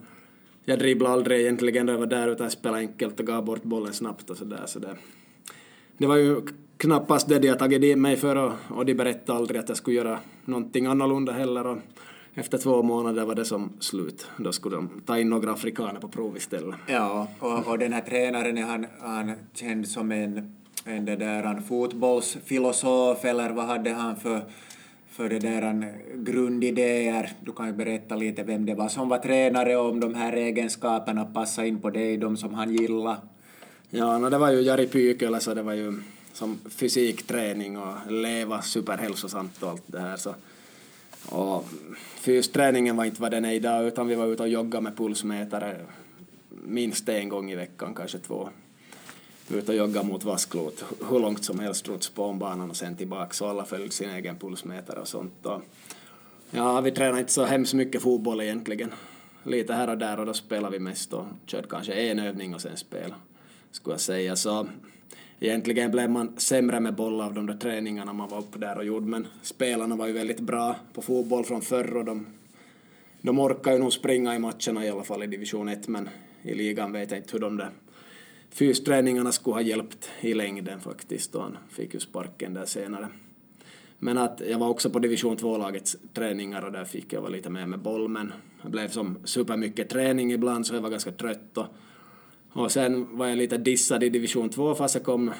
jag 0.69 0.79
dribblade 0.79 1.13
aldrig 1.13 1.41
egentligen 1.41 1.85
när 1.85 1.93
jag 1.93 1.99
var 1.99 2.07
där 2.07 2.27
utan 2.27 2.43
jag 2.45 2.51
spelade 2.51 2.79
enkelt 2.79 3.19
och 3.19 3.25
gav 3.27 3.45
bort 3.45 3.63
bollen 3.63 3.93
snabbt 3.93 4.29
och 4.29 4.37
sådär. 4.37 4.63
Så 4.65 4.79
det, 4.79 4.95
det 5.97 6.07
var 6.07 6.15
ju 6.15 6.41
knappast 6.77 7.29
det 7.29 7.39
de 7.39 7.47
har 7.47 7.55
tagit 7.55 7.81
dit 7.81 7.97
mig 7.97 8.17
för 8.17 8.35
och, 8.35 8.51
och 8.69 8.85
de 8.85 8.93
berättade 8.93 9.37
aldrig 9.37 9.59
att 9.59 9.69
jag 9.69 9.77
skulle 9.77 9.97
göra 9.97 10.19
någonting 10.45 10.85
annorlunda 10.85 11.31
heller. 11.31 11.67
Och 11.67 11.77
efter 12.33 12.57
två 12.57 12.83
månader 12.83 13.25
var 13.25 13.35
det 13.35 13.45
som 13.45 13.73
slut. 13.79 14.27
Då 14.37 14.51
skulle 14.51 14.75
de 14.75 15.01
ta 15.05 15.19
in 15.19 15.29
några 15.29 15.51
afrikaner 15.51 15.99
på 15.99 16.07
prov 16.07 16.37
istället. 16.37 16.75
Ja, 16.87 17.27
och, 17.39 17.67
och 17.67 17.79
den 17.79 17.93
här 17.93 18.01
tränaren 18.01 18.57
är 18.57 18.63
han, 18.63 18.85
han 19.01 19.33
känd 19.53 19.87
som 19.87 20.11
en 20.11 20.53
en 20.87 21.05
där 21.05 21.43
en 21.43 21.61
fotbollsfilosof 21.61 23.25
eller 23.25 23.49
vad 23.49 23.65
hade 23.65 23.93
han 23.93 24.15
för, 24.15 24.41
för 25.17 25.29
det 25.29 25.39
där 25.39 25.61
en 25.61 25.85
grundidéer? 26.15 27.31
Du 27.41 27.51
kan 27.53 27.67
ju 27.67 27.73
berätta 27.73 28.15
lite 28.15 28.43
vem 28.43 28.65
det 28.65 28.75
var 28.75 28.89
som 28.89 29.09
var 29.09 29.17
tränare 29.17 29.77
och 29.77 29.89
om 29.89 29.99
de 29.99 30.15
här 30.15 30.33
egenskaperna 30.33 31.25
passade 31.25 31.67
in 31.67 31.81
på 31.81 31.89
dig, 31.89 32.17
de 32.17 32.37
som 32.37 32.53
han 32.53 32.73
gillade. 32.73 33.17
Ja, 33.89 34.17
no, 34.17 34.29
det 34.29 34.37
var 34.37 34.51
ju 34.51 34.61
Jari 34.61 34.87
Pykölä 34.87 35.39
så 35.39 35.53
det 35.53 35.61
var 35.61 35.73
ju 35.73 35.93
som 36.33 36.59
fysikträning 36.69 37.77
och 37.77 38.11
leva 38.11 38.61
superhälsosamt 38.61 39.63
och 39.63 39.69
allt 39.69 39.83
det 39.85 39.99
här 39.99 40.17
så 40.17 40.35
och 41.29 41.65
fysträningen 42.21 42.95
var 42.95 43.05
inte 43.05 43.21
vad 43.21 43.31
den 43.31 43.45
är 43.45 43.51
idag 43.51 43.87
utan 43.87 44.07
vi 44.07 44.15
var 44.15 44.27
ute 44.27 44.43
och 44.43 44.49
joggade 44.49 44.83
med 44.83 44.97
pulsmätare 44.97 45.75
minst 46.49 47.09
en 47.09 47.29
gång 47.29 47.51
i 47.51 47.55
veckan, 47.55 47.93
kanske 47.95 48.19
två. 48.19 48.49
Ut 49.49 49.69
och 49.69 49.75
jogga 49.75 50.03
mot 50.03 50.23
Vasklot 50.23 50.83
hur 51.09 51.19
långt 51.19 51.43
som 51.43 51.59
helst 51.59 51.87
runt 51.87 52.15
på 52.15 52.23
ombanan 52.23 52.69
och 52.69 52.75
sen 52.75 52.95
tillbaka 52.95 53.33
så 53.33 53.45
alla 53.45 53.65
följde 53.65 53.91
sin 53.91 54.09
egen 54.09 54.37
pulsmätare 54.37 54.99
och 54.99 55.07
sånt. 55.07 55.45
Och 55.45 55.61
ja, 56.51 56.81
vi 56.81 56.91
tränade 56.91 57.19
inte 57.19 57.31
så 57.31 57.45
hemskt 57.45 57.73
mycket 57.73 58.01
fotboll 58.01 58.41
egentligen. 58.41 58.91
Lite 59.43 59.73
här 59.73 59.89
och 59.89 59.97
där 59.97 60.19
och 60.19 60.25
då 60.25 60.33
spelade 60.33 60.77
vi 60.77 60.79
mest 60.79 61.13
och 61.13 61.25
körde 61.45 61.67
kanske 61.67 61.93
en 61.93 62.19
övning 62.19 62.55
och 62.55 62.61
sen 62.61 62.77
spelade, 62.77 63.15
skulle 63.71 63.93
jag 63.93 64.01
säga. 64.01 64.35
Så 64.35 64.67
egentligen 65.39 65.91
blev 65.91 66.09
man 66.09 66.33
sämre 66.37 66.79
med 66.79 66.95
boll 66.95 67.21
av 67.21 67.33
de 67.33 67.45
där 67.45 67.57
träningarna 67.57 68.13
man 68.13 68.29
var 68.29 68.39
uppe 68.39 68.59
där 68.59 68.77
och 68.77 68.85
gjorde, 68.85 69.05
men 69.05 69.27
spelarna 69.41 69.95
var 69.95 70.07
ju 70.07 70.13
väldigt 70.13 70.39
bra 70.39 70.75
på 70.93 71.01
fotboll 71.01 71.45
från 71.45 71.61
förr 71.61 71.97
och 71.97 72.05
de, 72.05 72.25
de 73.21 73.39
orkar 73.39 73.71
ju 73.71 73.79
nog 73.79 73.93
springa 73.93 74.35
i 74.35 74.39
matcherna 74.39 74.85
i 74.85 74.89
alla 74.89 75.03
fall 75.03 75.23
i 75.23 75.27
division 75.27 75.69
1, 75.69 75.87
men 75.87 76.09
i 76.41 76.53
ligan 76.53 76.91
vet 76.91 77.11
jag 77.11 77.19
inte 77.19 77.31
hur 77.31 77.39
de 77.39 77.57
där 77.57 77.69
fysträningarna 78.57 79.31
skulle 79.31 79.53
ha 79.53 79.61
hjälpt 79.61 80.09
i 80.21 80.33
längden 80.33 80.79
faktiskt 80.79 81.35
och 81.35 81.41
han 81.41 81.57
fick 81.69 81.93
ju 81.93 81.99
sparken 81.99 82.53
där 82.53 82.65
senare. 82.65 83.07
Men 83.99 84.17
att 84.17 84.41
jag 84.49 84.59
var 84.59 84.69
också 84.69 84.89
på 84.89 84.99
division 84.99 85.37
2-lagets 85.37 85.97
träningar 86.13 86.65
och 86.65 86.71
där 86.71 86.85
fick 86.85 87.13
jag 87.13 87.21
vara 87.21 87.31
lite 87.31 87.49
mer 87.49 87.65
med 87.65 87.79
boll 87.79 88.07
men 88.07 88.33
det 88.63 88.69
blev 88.69 88.87
som 88.87 89.17
supermycket 89.23 89.89
träning 89.89 90.31
ibland 90.31 90.67
så 90.67 90.75
jag 90.75 90.81
var 90.81 90.89
ganska 90.89 91.11
trött 91.11 91.57
och, 91.57 91.65
och 92.51 92.71
sen 92.71 93.17
var 93.17 93.27
jag 93.27 93.37
lite 93.37 93.57
dissad 93.57 94.03
i 94.03 94.09
division 94.09 94.49
2 94.49 94.75
fast 94.75 94.95
jag 94.95 95.03
kom, 95.03 95.31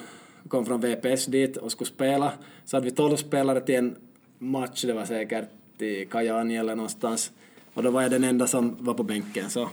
kom 0.47 0.65
från 0.65 0.82
VPS 0.82 1.26
dit 1.26 1.57
och 1.57 1.72
skulle 1.72 1.88
spela. 1.88 2.34
Så 2.65 2.78
hade 2.78 2.86
vi 2.86 2.91
12 2.91 3.15
spelare 3.15 3.61
till 3.61 3.76
en 3.76 3.95
match, 4.39 4.84
det 4.84 4.93
var 4.93 5.05
säkert 5.05 5.49
i 5.82 6.05
Kajani 6.05 6.57
eller 6.57 6.76
någonstans 6.76 7.32
och 7.78 7.84
då 7.84 7.91
var 7.91 8.01
jag 8.01 8.11
den 8.11 8.23
enda 8.23 8.47
som 8.47 8.78
var 8.80 8.93
på 8.93 9.03
bänken. 9.03 9.49
Så. 9.49 9.69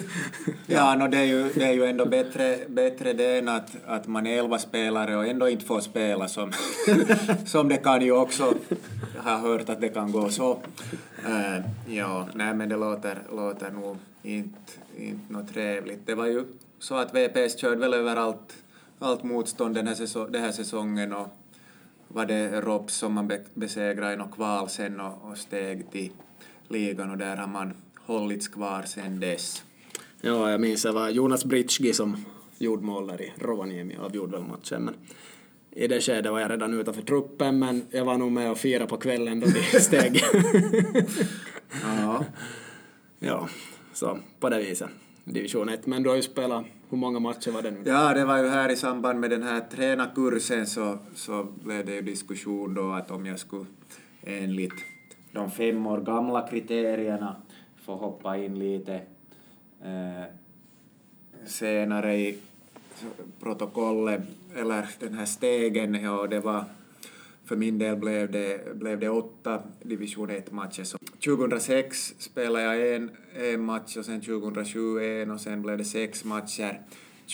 ja, 0.66 0.94
no, 0.94 1.08
det, 1.08 1.18
är 1.18 1.24
ju, 1.24 1.48
det 1.54 1.64
är 1.64 1.72
ju 1.72 1.84
ändå 1.84 2.06
bättre, 2.06 2.58
bättre 2.68 3.12
det 3.12 3.38
än 3.38 3.48
att, 3.48 3.76
att 3.86 4.06
man 4.06 4.26
är 4.26 4.38
elva 4.38 4.58
spelare 4.58 5.16
och 5.16 5.26
ändå 5.26 5.48
inte 5.48 5.64
får 5.64 5.80
spela 5.80 6.28
som, 6.28 6.52
som 7.46 7.68
det 7.68 7.76
kan 7.76 8.02
ju 8.02 8.12
också. 8.12 8.54
Jag 9.16 9.22
har 9.22 9.38
hört 9.38 9.68
att 9.68 9.80
det 9.80 9.88
kan 9.88 10.12
gå 10.12 10.28
så. 10.28 10.52
Uh, 11.28 11.58
ja, 11.86 12.28
nej 12.34 12.54
men 12.54 12.68
det 12.68 12.76
låter, 12.76 13.18
låter 13.32 13.70
nog 13.70 13.96
inte, 14.22 14.72
inte 14.96 15.32
något 15.32 15.52
trevligt. 15.54 16.06
Det 16.06 16.14
var 16.14 16.26
ju 16.26 16.44
så 16.78 16.94
att 16.94 17.14
VPS 17.14 17.58
körde 17.58 17.76
väl 17.76 17.94
över 17.94 18.16
allt, 18.16 18.56
allt 18.98 19.22
motstånd 19.22 19.74
den 19.74 19.86
här, 19.86 19.94
säsong, 19.94 20.32
den 20.32 20.42
här 20.42 20.52
säsongen 20.52 21.12
och 21.12 21.28
var 22.08 22.26
det 22.26 22.60
Rops 22.60 22.94
som 22.94 23.12
man 23.14 23.32
besegrade 23.54 24.14
i 24.14 24.16
något 24.16 24.34
kval 24.34 24.68
sen 24.68 25.00
och, 25.00 25.30
och 25.30 25.38
steg 25.38 25.90
till 25.90 26.10
ligan 26.70 27.10
och 27.10 27.18
där 27.18 27.36
har 27.36 27.46
man 27.46 27.74
hållits 27.96 28.48
kvar 28.48 28.82
sedan 28.82 29.20
dess. 29.20 29.64
Ja, 30.20 30.50
jag 30.50 30.60
minns 30.60 30.82
det 30.82 30.92
var 30.92 31.08
Jonas 31.08 31.44
Britschgi 31.44 31.92
som 31.92 32.24
gjorde 32.58 32.82
mål 32.82 33.06
där 33.06 33.22
i 33.22 33.32
Rovaniemi 33.38 33.96
och 33.98 34.04
avgjorde 34.04 34.32
väl 34.32 34.46
matchen. 34.46 34.84
Men 34.84 34.94
I 35.70 35.86
det 35.86 36.00
skedet 36.00 36.32
var 36.32 36.40
jag 36.40 36.50
redan 36.50 36.74
utanför 36.74 37.02
truppen 37.02 37.58
men 37.58 37.86
jag 37.90 38.04
var 38.04 38.18
nog 38.18 38.32
med 38.32 38.50
och 38.50 38.58
firade 38.58 38.86
på 38.86 38.96
kvällen 38.96 39.40
då 39.40 39.46
vi 39.46 39.80
steg. 39.80 40.22
ja. 41.82 42.24
ja, 43.18 43.48
så 43.92 44.18
på 44.40 44.48
det 44.48 44.58
viset. 44.58 44.88
Division 45.24 45.68
1. 45.68 45.86
Men 45.86 46.02
du 46.02 46.08
har 46.08 46.16
ju 46.16 46.22
spelat, 46.22 46.64
hur 46.90 46.98
många 46.98 47.18
matcher 47.18 47.50
var 47.50 47.62
det 47.62 47.70
nu? 47.70 47.82
Ja, 47.84 48.14
det 48.14 48.24
var 48.24 48.38
ju 48.38 48.48
här 48.48 48.68
i 48.68 48.76
samband 48.76 49.20
med 49.20 49.30
den 49.30 49.42
här 49.42 49.60
tränarkursen 49.60 50.66
så, 50.66 50.98
så 51.14 51.46
blev 51.64 51.86
det 51.86 51.94
ju 51.94 52.02
diskussion 52.02 52.74
då 52.74 52.92
att 52.92 53.10
om 53.10 53.26
jag 53.26 53.38
skulle 53.38 53.66
enligt 54.22 54.74
de 55.32 55.50
fem 55.50 55.86
år 55.86 56.00
gamla 56.00 56.48
kriterierna 56.48 57.36
får 57.76 57.96
hoppa 57.96 58.36
in 58.36 58.58
lite 58.58 58.94
eh, 59.82 60.24
senare 61.46 62.16
i 62.16 62.38
protokollet, 63.40 64.22
eller 64.56 64.88
den 65.00 65.14
här 65.14 65.24
stegen, 65.24 65.94
ja, 65.94 66.26
det 66.26 66.40
var 66.40 66.64
för 67.44 67.56
min 67.56 67.78
del 67.78 67.96
blev 67.96 68.30
det, 68.30 68.76
blev 68.76 68.98
det 69.00 69.08
åtta 69.08 69.62
division 69.82 70.30
1-matcher. 70.30 70.84
2006 71.24 72.14
spelade 72.18 72.64
jag 72.64 72.94
en, 72.94 73.10
en 73.34 73.64
match 73.64 73.96
och 73.96 74.04
sen 74.04 74.20
2007 74.20 75.00
en 75.00 75.30
och 75.30 75.40
sen 75.40 75.62
blev 75.62 75.78
det 75.78 75.84
sex 75.84 76.24
matcher 76.24 76.80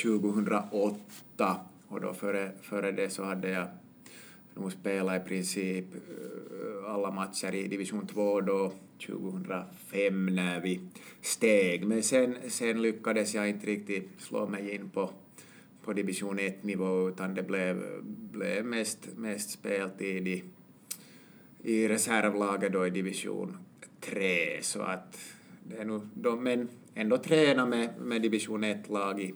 2008 0.03 1.57
och 1.89 2.01
då 2.01 2.15
före, 2.15 2.51
före 2.63 2.93
det 2.93 3.11
så 3.11 3.25
hade 3.25 3.49
jag 3.51 3.67
nog 4.55 4.73
spelade 4.73 5.17
i 5.17 5.29
princip 5.29 5.85
eh, 5.95 6.91
alla 6.95 7.11
matcher 7.11 7.55
i 7.55 7.69
division 7.69 8.07
2 8.07 8.41
då 8.41 8.73
2005 9.07 10.27
när 10.27 10.61
vi 10.61 10.81
steg. 11.21 11.87
Men 11.87 12.03
sen, 12.03 12.37
sen 12.49 12.83
lyckades 12.83 13.35
jag 13.35 13.49
inte 13.49 13.67
riktigt 13.67 14.09
slå 14.19 14.47
mig 14.47 14.75
in 14.75 14.91
på, 14.91 15.11
på 15.85 15.93
division 15.93 16.39
1-nivå 16.39 17.09
utan 17.09 17.35
det 17.35 17.43
blev, 17.43 18.03
blev 18.33 18.65
mest, 18.65 19.09
mest 19.17 19.51
speltid 19.51 20.29
i, 20.29 20.45
i 21.63 21.89
reservlaget 21.89 22.73
då 22.73 22.87
i 22.87 22.91
division 22.91 23.57
3. 24.01 24.63
Så 24.63 24.83
att 24.83 25.19
det 25.69 25.77
är 25.77 25.85
nog, 25.85 26.03
de, 26.15 26.45
men 26.45 26.69
ändå 26.95 27.19
träna 27.19 27.67
med, 27.67 27.91
med 28.01 28.23
division 28.23 28.65
1-lag 28.65 29.21
i, 29.21 29.35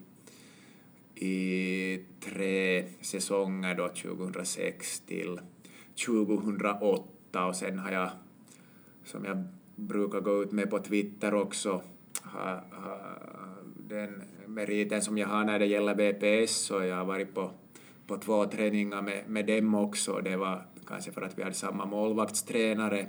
i 1.23 2.05
tre 2.21 2.85
säsonger 3.01 3.75
då 3.75 3.89
2006 3.89 5.01
till 5.01 5.41
2008 6.07 7.47
och 7.47 7.57
sen 7.57 7.79
har 7.79 7.91
jag, 7.91 8.11
som 9.05 9.25
jag 9.25 9.45
brukar 9.77 10.21
gå 10.21 10.43
ut 10.43 10.53
med 10.53 10.71
på 10.71 10.79
Twitter 10.79 11.35
också, 11.35 11.83
ha, 12.25 12.63
ha, 12.71 13.01
den 13.89 14.23
meriten 14.47 15.03
som 15.03 15.19
jag 15.19 15.29
har 15.29 15.45
när 15.45 15.59
det 15.59 15.67
gäller 15.67 15.95
BPS 15.95 16.57
så 16.57 16.85
jag 16.85 16.97
har 16.97 17.05
varit 17.05 17.35
på, 17.35 17.51
på 18.07 18.17
två 18.17 18.45
träningar 18.45 19.03
med, 19.03 19.25
med 19.29 19.47
dem 19.47 19.75
också. 19.75 20.21
Det 20.21 20.37
var 20.37 20.63
kanske 20.87 21.13
för 21.13 21.23
att 21.23 21.39
vi 21.39 21.43
hade 21.43 21.55
samma 21.55 21.87
målvaktstränare 21.87 23.07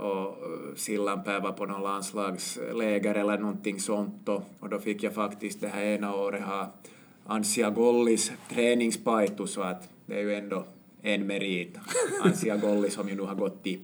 och 0.00 0.36
Sillanpää 0.76 1.40
var 1.40 1.52
på 1.52 1.66
någon 1.66 1.82
landslagsläger 1.82 3.14
eller 3.14 3.38
någonting 3.38 3.80
sånt 3.80 4.28
och, 4.28 4.42
och 4.60 4.68
då 4.68 4.78
fick 4.78 5.02
jag 5.02 5.14
faktiskt 5.14 5.60
det 5.60 5.68
här 5.68 5.82
ena 5.82 6.14
året 6.14 6.42
ha 6.42 6.72
Ansia 7.26 7.70
Gollis 7.70 8.32
träningspaitu 8.48 9.46
så 9.46 9.62
att 9.62 9.88
det 10.06 10.14
är 10.14 10.20
ju 10.22 10.34
ändå 10.34 10.64
en 11.02 11.26
merit. 11.26 11.78
Ansia 12.22 12.56
Golli 12.56 12.90
som 12.90 13.08
ju 13.08 13.14
nu 13.14 13.22
har 13.22 13.34
gått 13.34 13.62
till 13.62 13.80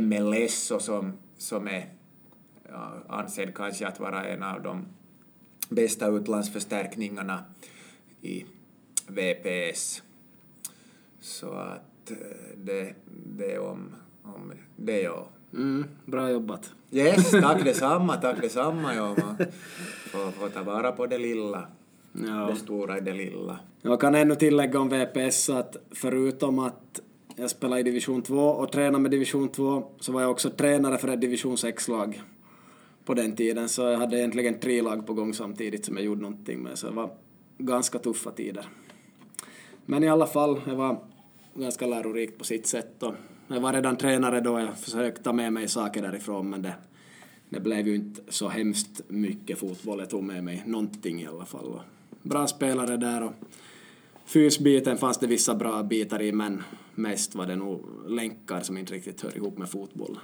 MLS 0.00 0.70
och 0.70 0.82
som, 0.82 1.12
som 1.38 1.68
är 1.68 1.88
ja, 2.68 2.92
ansedd 3.08 3.54
kanske 3.54 3.86
att 3.86 4.00
vara 4.00 4.24
en 4.24 4.42
av 4.42 4.62
de 4.62 4.86
bästa 5.68 6.08
utlandsförstärkningarna 6.08 7.44
i 8.22 8.44
VPS. 9.06 10.02
Så 11.20 11.52
att 11.52 12.10
eh, 12.10 12.16
det, 12.56 12.94
det 13.36 13.58
om 13.58 13.94
om 14.34 14.52
det 14.76 15.00
ja. 15.00 15.26
Mm, 15.52 15.84
bra 16.04 16.30
jobbat. 16.30 16.72
Yes, 16.90 17.30
tack 17.42 17.64
detsamma, 17.64 18.16
tack 18.16 18.40
detsamma. 18.40 18.94
Ja, 18.94 19.06
man 19.06 19.36
får, 20.10 20.30
får 20.30 20.48
ta 20.48 20.62
vara 20.62 20.92
på 20.92 21.06
det 21.06 21.18
lilla. 21.18 21.66
Ja. 22.12 22.50
Det 22.50 22.56
stora 22.56 22.98
i 22.98 23.00
det 23.00 23.12
lilla. 23.12 23.58
Jag 23.82 24.00
kan 24.00 24.14
ännu 24.14 24.34
tillägga 24.34 24.80
om 24.80 24.88
VPS 24.88 25.50
att 25.50 25.76
förutom 25.90 26.58
att 26.58 27.00
jag 27.36 27.50
spelade 27.50 27.80
i 27.80 27.84
division 27.84 28.22
2 28.22 28.36
och 28.36 28.72
tränade 28.72 28.98
med 29.02 29.10
division 29.10 29.48
2 29.48 29.90
så 30.00 30.12
var 30.12 30.20
jag 30.20 30.30
också 30.30 30.50
tränare 30.50 30.98
för 30.98 31.08
ett 31.08 31.20
division 31.20 31.56
6-lag 31.56 32.22
på 33.04 33.14
den 33.14 33.36
tiden 33.36 33.68
så 33.68 33.82
jag 33.82 33.98
hade 33.98 34.18
egentligen 34.18 34.60
tre 34.60 34.82
lag 34.82 35.06
på 35.06 35.14
gång 35.14 35.34
samtidigt 35.34 35.84
som 35.84 35.96
jag 35.96 36.04
gjorde 36.04 36.22
någonting 36.22 36.62
med 36.62 36.78
så 36.78 36.86
det 36.86 36.92
var 36.92 37.10
ganska 37.58 37.98
tuffa 37.98 38.30
tider. 38.30 38.66
Men 39.86 40.04
i 40.04 40.08
alla 40.08 40.26
fall, 40.26 40.60
det 40.64 40.74
var 40.74 40.98
ganska 41.54 41.86
lärorikt 41.86 42.38
på 42.38 42.44
sitt 42.44 42.66
sätt 42.66 43.02
och 43.02 43.14
jag 43.48 43.60
var 43.60 43.72
redan 43.72 43.96
tränare 43.96 44.40
då, 44.40 44.60
jag 44.60 44.78
försökte 44.78 45.22
ta 45.22 45.32
med 45.32 45.52
mig 45.52 45.68
saker 45.68 46.02
därifrån 46.02 46.50
men 46.50 46.62
det, 46.62 46.74
det 47.48 47.60
blev 47.60 47.88
ju 47.88 47.94
inte 47.94 48.20
så 48.28 48.48
hemskt 48.48 49.00
mycket 49.08 49.58
fotboll. 49.58 49.98
Jag 49.98 50.10
tog 50.10 50.22
med 50.22 50.44
mig 50.44 50.62
någonting 50.66 51.22
i 51.22 51.26
alla 51.26 51.44
fall. 51.44 51.66
Och 51.66 51.80
bra 52.22 52.46
spelare 52.46 52.96
där 52.96 53.22
och 53.22 53.32
fysbiten 54.24 54.98
fanns 54.98 55.18
det 55.18 55.26
vissa 55.26 55.54
bra 55.54 55.82
bitar 55.82 56.22
i 56.22 56.32
men 56.32 56.62
mest 56.94 57.34
var 57.34 57.46
det 57.46 57.56
nog 57.56 57.80
länkar 58.06 58.60
som 58.60 58.76
inte 58.76 58.94
riktigt 58.94 59.22
hör 59.22 59.36
ihop 59.36 59.58
med 59.58 59.68
fotbollen. 59.68 60.20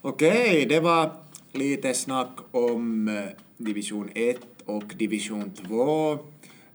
Okej, 0.00 0.66
det 0.66 0.80
var 0.80 1.21
lite 1.52 1.94
snack 1.94 2.38
om 2.50 3.08
eh, 3.08 3.24
division 3.56 4.08
1 4.14 4.38
och 4.64 4.84
division 4.84 5.50
2. 5.50 6.18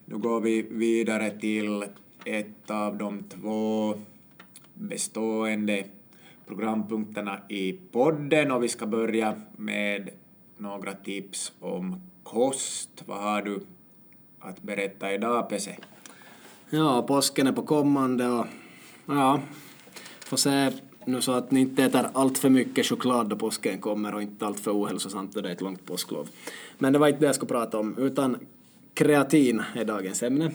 Nu 0.05 0.17
går 0.17 0.41
vi 0.41 0.61
vidare 0.61 1.39
till 1.39 1.85
ett 2.25 2.71
av 2.71 2.97
de 2.97 3.23
två 3.23 3.93
bestående 4.73 5.83
programpunkterna 6.47 7.39
i 7.49 7.73
podden 7.91 8.51
och 8.51 8.63
vi 8.63 8.67
ska 8.67 8.85
börja 8.85 9.41
med 9.57 10.09
några 10.57 10.93
tips 10.93 11.53
om 11.59 12.01
kost. 12.23 13.03
Vad 13.05 13.17
har 13.17 13.41
du 13.41 13.59
att 14.39 14.61
berätta 14.61 15.13
idag, 15.13 15.49
Pese? 15.49 15.77
Ja, 16.69 17.05
påsken 17.07 17.47
är 17.47 17.51
på 17.51 17.63
kommande 17.63 18.27
och 18.27 18.45
Ja, 19.09 19.39
får 20.25 20.37
se 20.37 20.71
nu 21.07 21.21
så 21.21 21.31
att 21.31 21.51
ni 21.51 21.59
inte 21.59 21.83
äter 21.83 22.09
allt 22.13 22.37
för 22.37 22.49
mycket 22.49 22.85
choklad 22.85 23.29
då 23.29 23.35
påsken 23.35 23.81
kommer 23.81 24.15
och 24.15 24.21
inte 24.21 24.45
allt 24.45 24.59
för 24.59 24.71
ohälsosamt 24.71 25.33
då 25.33 25.41
det 25.41 25.49
är 25.49 25.53
ett 25.53 25.61
långt 25.61 25.85
påsklov. 25.85 26.29
Men 26.77 26.93
det 26.93 26.99
var 26.99 27.07
inte 27.07 27.19
det 27.19 27.25
jag 27.25 27.35
skulle 27.35 27.49
prata 27.49 27.79
om, 27.79 27.97
utan 27.97 28.37
kreatin 28.93 29.63
är 29.75 29.85
dagens 29.85 30.23
ämne. 30.23 30.51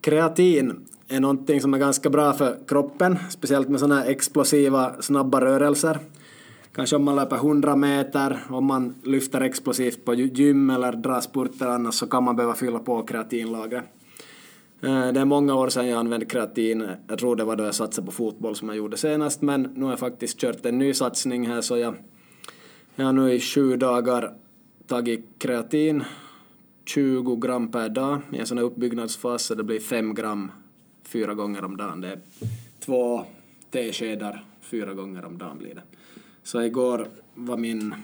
Kreatin 0.00 0.86
är 1.08 1.20
någonting 1.20 1.60
som 1.60 1.74
är 1.74 1.78
ganska 1.78 2.10
bra 2.10 2.32
för 2.32 2.58
kroppen, 2.68 3.18
speciellt 3.30 3.68
med 3.68 3.80
sådana 3.80 4.00
här 4.00 4.10
explosiva, 4.10 5.02
snabba 5.02 5.40
rörelser. 5.40 5.98
Kanske 6.72 6.96
om 6.96 7.04
man 7.04 7.16
löper 7.16 7.36
100 7.36 7.76
meter, 7.76 8.38
om 8.48 8.64
man 8.64 8.94
lyfter 9.02 9.40
explosivt 9.40 10.04
på 10.04 10.14
gym 10.14 10.70
eller 10.70 10.92
drar 10.92 11.20
spurter 11.20 11.66
annars 11.66 11.94
så 11.94 12.06
kan 12.06 12.24
man 12.24 12.36
behöva 12.36 12.54
fylla 12.54 12.78
på 12.78 13.02
kreatinlagret. 13.02 13.84
Eh, 14.84 15.12
det 15.12 15.20
är 15.20 15.24
många 15.24 15.54
år 15.54 15.68
sedan 15.68 15.88
jag 15.88 15.98
använde 15.98 16.26
kreatin. 16.26 16.88
Jag 17.08 17.18
tror 17.18 17.36
det 17.36 17.44
var 17.44 17.56
då 17.56 17.64
jag 17.64 17.74
satsade 17.74 18.06
på 18.06 18.12
fotboll 18.12 18.56
som 18.56 18.68
jag 18.68 18.76
gjorde 18.76 18.96
senast, 18.96 19.42
men 19.42 19.62
nu 19.62 19.84
har 19.84 19.92
jag 19.92 19.98
faktiskt 19.98 20.38
kört 20.38 20.66
en 20.66 20.78
ny 20.78 20.94
satsning 20.94 21.46
här 21.46 21.60
så 21.60 21.76
jag, 21.76 21.94
jag 22.96 23.04
har 23.04 23.12
nu 23.12 23.32
i 23.32 23.40
sju 23.40 23.76
dagar 23.76 24.34
tagit 24.86 25.24
kreatin, 25.38 26.04
20 26.84 27.36
gram 27.36 27.70
per 27.70 27.88
dag 27.88 28.20
i 28.32 28.38
en 28.38 28.46
sån 28.46 28.58
här 28.58 28.64
uppbyggnadsfas, 28.64 29.42
så 29.42 29.54
det 29.54 29.64
blir 29.64 29.80
5 29.80 30.14
gram 30.14 30.50
fyra 31.04 31.34
gånger 31.34 31.64
om 31.64 31.76
dagen. 31.76 32.00
Det 32.00 32.08
är 32.08 32.18
två 32.80 33.24
teskedar 33.70 34.44
fyra 34.60 34.94
gånger 34.94 35.24
om 35.24 35.38
dagen 35.38 35.58
blir 35.58 35.74
det. 35.74 35.82
Så 36.42 36.62
igår 36.62 37.08
var 37.34 37.56
min 37.56 37.94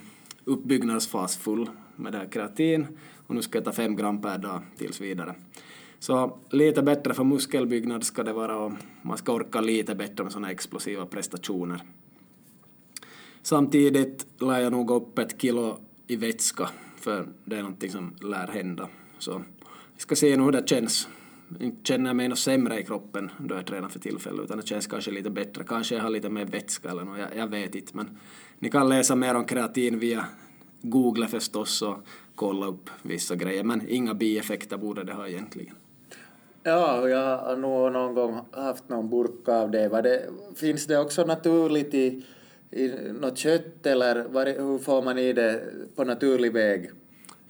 uppbyggnadsfas 0.45 1.37
full 1.37 1.70
med 1.97 2.12
det 2.12 2.18
här 2.18 2.26
kreatin 2.26 2.87
och 3.26 3.35
nu 3.35 3.43
ska 3.43 3.59
jag 3.59 3.64
ta 3.64 3.72
5 3.72 3.97
gram 3.97 4.22
per 4.22 4.39
dag 4.39 4.61
tills 4.76 5.01
vidare. 5.01 5.35
Så 6.01 6.38
lite 6.51 6.82
bättre 6.82 7.14
för 7.14 7.24
muskelbyggnad 7.24 8.05
ska 8.05 8.22
det 8.22 8.32
vara 8.32 8.57
och 8.57 8.72
man 9.03 9.18
ska 9.18 9.32
orka 9.32 9.61
lite 9.61 9.94
bättre 9.94 10.24
med 10.24 10.32
sådana 10.32 10.51
explosiva 10.51 11.07
prestationer. 11.07 11.82
Samtidigt 13.42 14.26
lär 14.38 14.61
jag 14.61 14.72
nog 14.72 14.90
upp 14.90 15.18
ett 15.18 15.42
kilo 15.42 15.78
i 16.07 16.16
vätska 16.16 16.68
för 16.96 17.28
det 17.44 17.57
är 17.57 17.62
någonting 17.62 17.90
som 17.90 18.14
lär 18.20 18.48
hända. 18.48 18.88
Så 19.18 19.42
vi 19.94 20.01
ska 20.01 20.16
se 20.16 20.36
nu 20.36 20.42
hur 20.42 20.53
det 20.53 20.68
känns. 20.68 21.09
Inte 21.61 21.84
känner 21.84 22.11
jag 22.11 22.16
mig 22.16 22.28
något 22.28 22.38
sämre 22.38 22.80
i 22.80 22.84
kroppen 22.84 23.30
då 23.38 23.55
jag 23.55 23.66
tränar 23.66 23.88
för 23.88 23.98
tillfället 23.98 24.44
utan 24.44 24.57
det 24.57 24.66
känns 24.66 24.86
kanske 24.86 25.11
lite 25.11 25.30
bättre. 25.30 25.64
Kanske 25.64 25.94
jag 25.94 26.03
har 26.03 26.11
lite 26.11 26.28
mer 26.28 26.44
vätska 26.44 26.90
eller 26.90 27.05
något, 27.05 27.18
jag, 27.18 27.36
jag 27.36 27.46
vet 27.46 27.74
inte. 27.74 27.96
Men 27.96 28.18
ni 28.59 28.70
kan 28.70 28.88
läsa 28.88 29.16
mer 29.16 29.34
om 29.34 29.44
kreatin 29.44 29.98
via 29.98 30.24
Google 30.82 31.26
förstås 31.26 31.82
och 31.82 31.96
kolla 32.34 32.66
upp 32.66 32.90
vissa 33.03 33.36
grejer. 33.36 33.64
Men 33.64 33.88
inga 33.88 34.14
bieffekter 34.14 34.76
borde 34.76 35.05
det 35.05 35.12
ha 35.12 35.28
egentligen. 35.28 35.74
Ja, 36.62 37.08
jag 37.08 37.38
har 37.38 37.56
nog 37.56 37.92
någon 37.92 38.14
gång 38.14 38.40
haft 38.52 38.88
någon 38.88 39.11
burka 39.11 39.52
av 39.52 39.70
det. 39.70 39.88
Var 39.88 40.02
det 40.02 40.30
finns 40.56 40.86
det 40.86 40.98
också 40.98 41.24
naturligt 41.24 41.94
i, 41.94 42.24
i 42.70 42.88
något 43.20 43.38
kött 43.38 43.86
eller 43.86 44.24
var, 44.24 44.46
hur 44.46 44.78
får 44.78 45.02
man 45.02 45.18
i 45.18 45.32
det 45.32 45.62
på 45.96 46.04
naturlig 46.04 46.52
väg? 46.52 46.90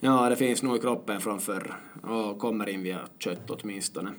Ja, 0.00 0.28
det 0.28 0.36
finns 0.36 0.62
nog 0.62 0.76
i 0.76 0.80
kroppen 0.80 1.20
från 1.20 1.40
förr 1.40 1.74
och 2.02 2.38
kommer 2.38 2.68
in 2.68 2.82
via 2.82 2.98
kött 3.18 3.50
åtminstone. 3.50 4.11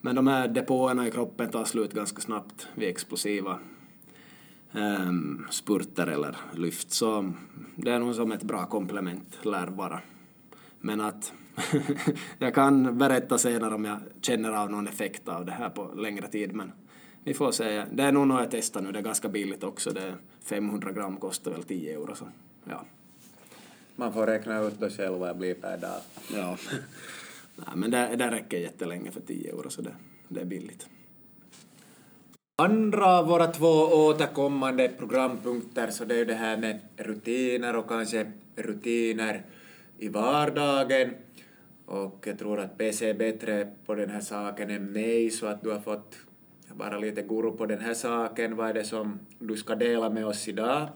Men 0.00 0.16
de 0.16 0.26
här 0.26 0.48
depåerna 0.48 1.06
i 1.06 1.10
kroppen 1.10 1.50
tar 1.50 1.64
slut 1.64 1.92
ganska 1.92 2.20
snabbt 2.20 2.68
vid 2.74 2.88
explosiva 2.88 3.58
um, 4.72 5.46
spurter 5.50 6.06
eller 6.06 6.36
lyft. 6.54 6.92
Så 6.92 7.32
det 7.76 7.90
är 7.90 7.98
nog 7.98 8.14
som 8.14 8.32
ett 8.32 8.42
bra 8.42 8.66
komplement, 8.66 9.38
lär 9.42 9.66
vara. 9.66 10.00
Men 10.80 11.00
att 11.00 11.32
jag 12.38 12.54
kan 12.54 12.98
berätta 12.98 13.38
senare 13.38 13.74
om 13.74 13.84
jag 13.84 13.98
känner 14.20 14.52
av 14.52 14.70
någon 14.70 14.88
effekt 14.88 15.28
av 15.28 15.46
det 15.46 15.52
här 15.52 15.70
på 15.70 15.94
längre 15.96 16.28
tid, 16.28 16.54
men 16.54 16.72
vi 17.24 17.34
får 17.34 17.52
se. 17.52 17.84
Det 17.92 18.02
är 18.02 18.12
nog 18.12 18.26
något 18.26 18.40
jag 18.40 18.50
testar 18.50 18.80
nu, 18.80 18.92
det 18.92 18.98
är 18.98 19.02
ganska 19.02 19.28
billigt 19.28 19.64
också. 19.64 19.90
Det 19.90 20.02
är 20.02 20.14
500 20.44 20.92
gram 20.92 21.16
kostar 21.16 21.50
väl 21.50 21.62
10 21.62 21.94
euro, 21.94 22.14
så 22.14 22.24
ja. 22.64 22.84
Man 23.96 24.12
får 24.12 24.26
räkna 24.26 24.60
ut 24.60 24.80
det 24.80 24.90
själv 24.90 25.18
vad 25.18 25.28
det 25.28 25.34
blir 25.34 25.54
per 25.54 25.76
dag. 25.76 26.00
Ja. 26.34 26.56
Nej, 27.56 27.76
men 27.76 27.90
det, 27.90 28.16
det 28.16 28.30
räcker 28.30 28.58
jättelänge 28.58 29.10
för 29.10 29.20
10 29.20 29.50
euro, 29.50 29.70
så 29.70 29.82
det, 29.82 29.94
det 30.28 30.40
är 30.40 30.44
billigt. 30.44 30.88
Andra 32.56 33.18
av 33.18 33.26
våra 33.26 33.46
två 33.46 33.66
återkommande 34.06 34.88
programpunkter 34.98 35.90
så 35.90 36.04
det 36.04 36.14
är 36.14 36.18
ju 36.18 36.24
det 36.24 36.34
här 36.34 36.56
med 36.56 36.80
rutiner 36.96 37.76
och 37.76 37.88
kanske 37.88 38.32
rutiner 38.56 39.42
i 39.98 40.08
vardagen. 40.08 41.14
Och 41.90 42.24
jag 42.26 42.38
tror 42.38 42.60
att 42.60 42.78
PC 42.78 43.10
är 43.10 43.14
bättre 43.14 43.68
på 43.86 43.94
den 43.94 44.10
här 44.10 44.20
saken 44.20 44.70
än 44.70 44.92
mig 44.92 45.30
så 45.30 45.46
att 45.46 45.62
du 45.62 45.70
har 45.70 45.80
fått 45.80 46.16
bara 46.74 46.98
lite 46.98 47.22
guru 47.22 47.50
på 47.50 47.66
den 47.66 47.80
här 47.80 47.94
saken. 47.94 48.56
Vad 48.56 48.68
är 48.68 48.74
det 48.74 48.84
som 48.84 49.18
du 49.38 49.56
ska 49.56 49.74
dela 49.74 50.10
med 50.10 50.26
oss 50.26 50.48
idag? 50.48 50.88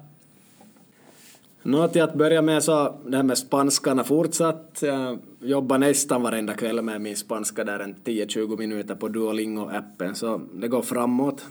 Nå, 1.63 1.89
till 1.89 2.03
att 2.03 2.15
börja 2.15 2.43
med 2.43 2.63
så 2.63 2.97
det 3.07 3.17
här 3.17 3.23
med 3.23 3.39
spanskan 3.39 3.99
har 3.99 4.05
fortsatt. 4.05 4.79
Jag 4.83 5.19
jobbar 5.41 5.79
nästan 5.79 6.23
varenda 6.23 6.55
kväll 6.55 6.83
med 6.83 7.01
min 7.01 7.17
spanska 7.17 7.65
där 7.65 7.81
en 7.81 7.95
10-20 7.95 8.59
minuter 8.59 8.95
på 8.95 9.09
Duolingo-appen 9.09 10.15
så 10.15 10.41
det 10.55 10.69
går 10.69 10.83
framåt. 10.83 11.47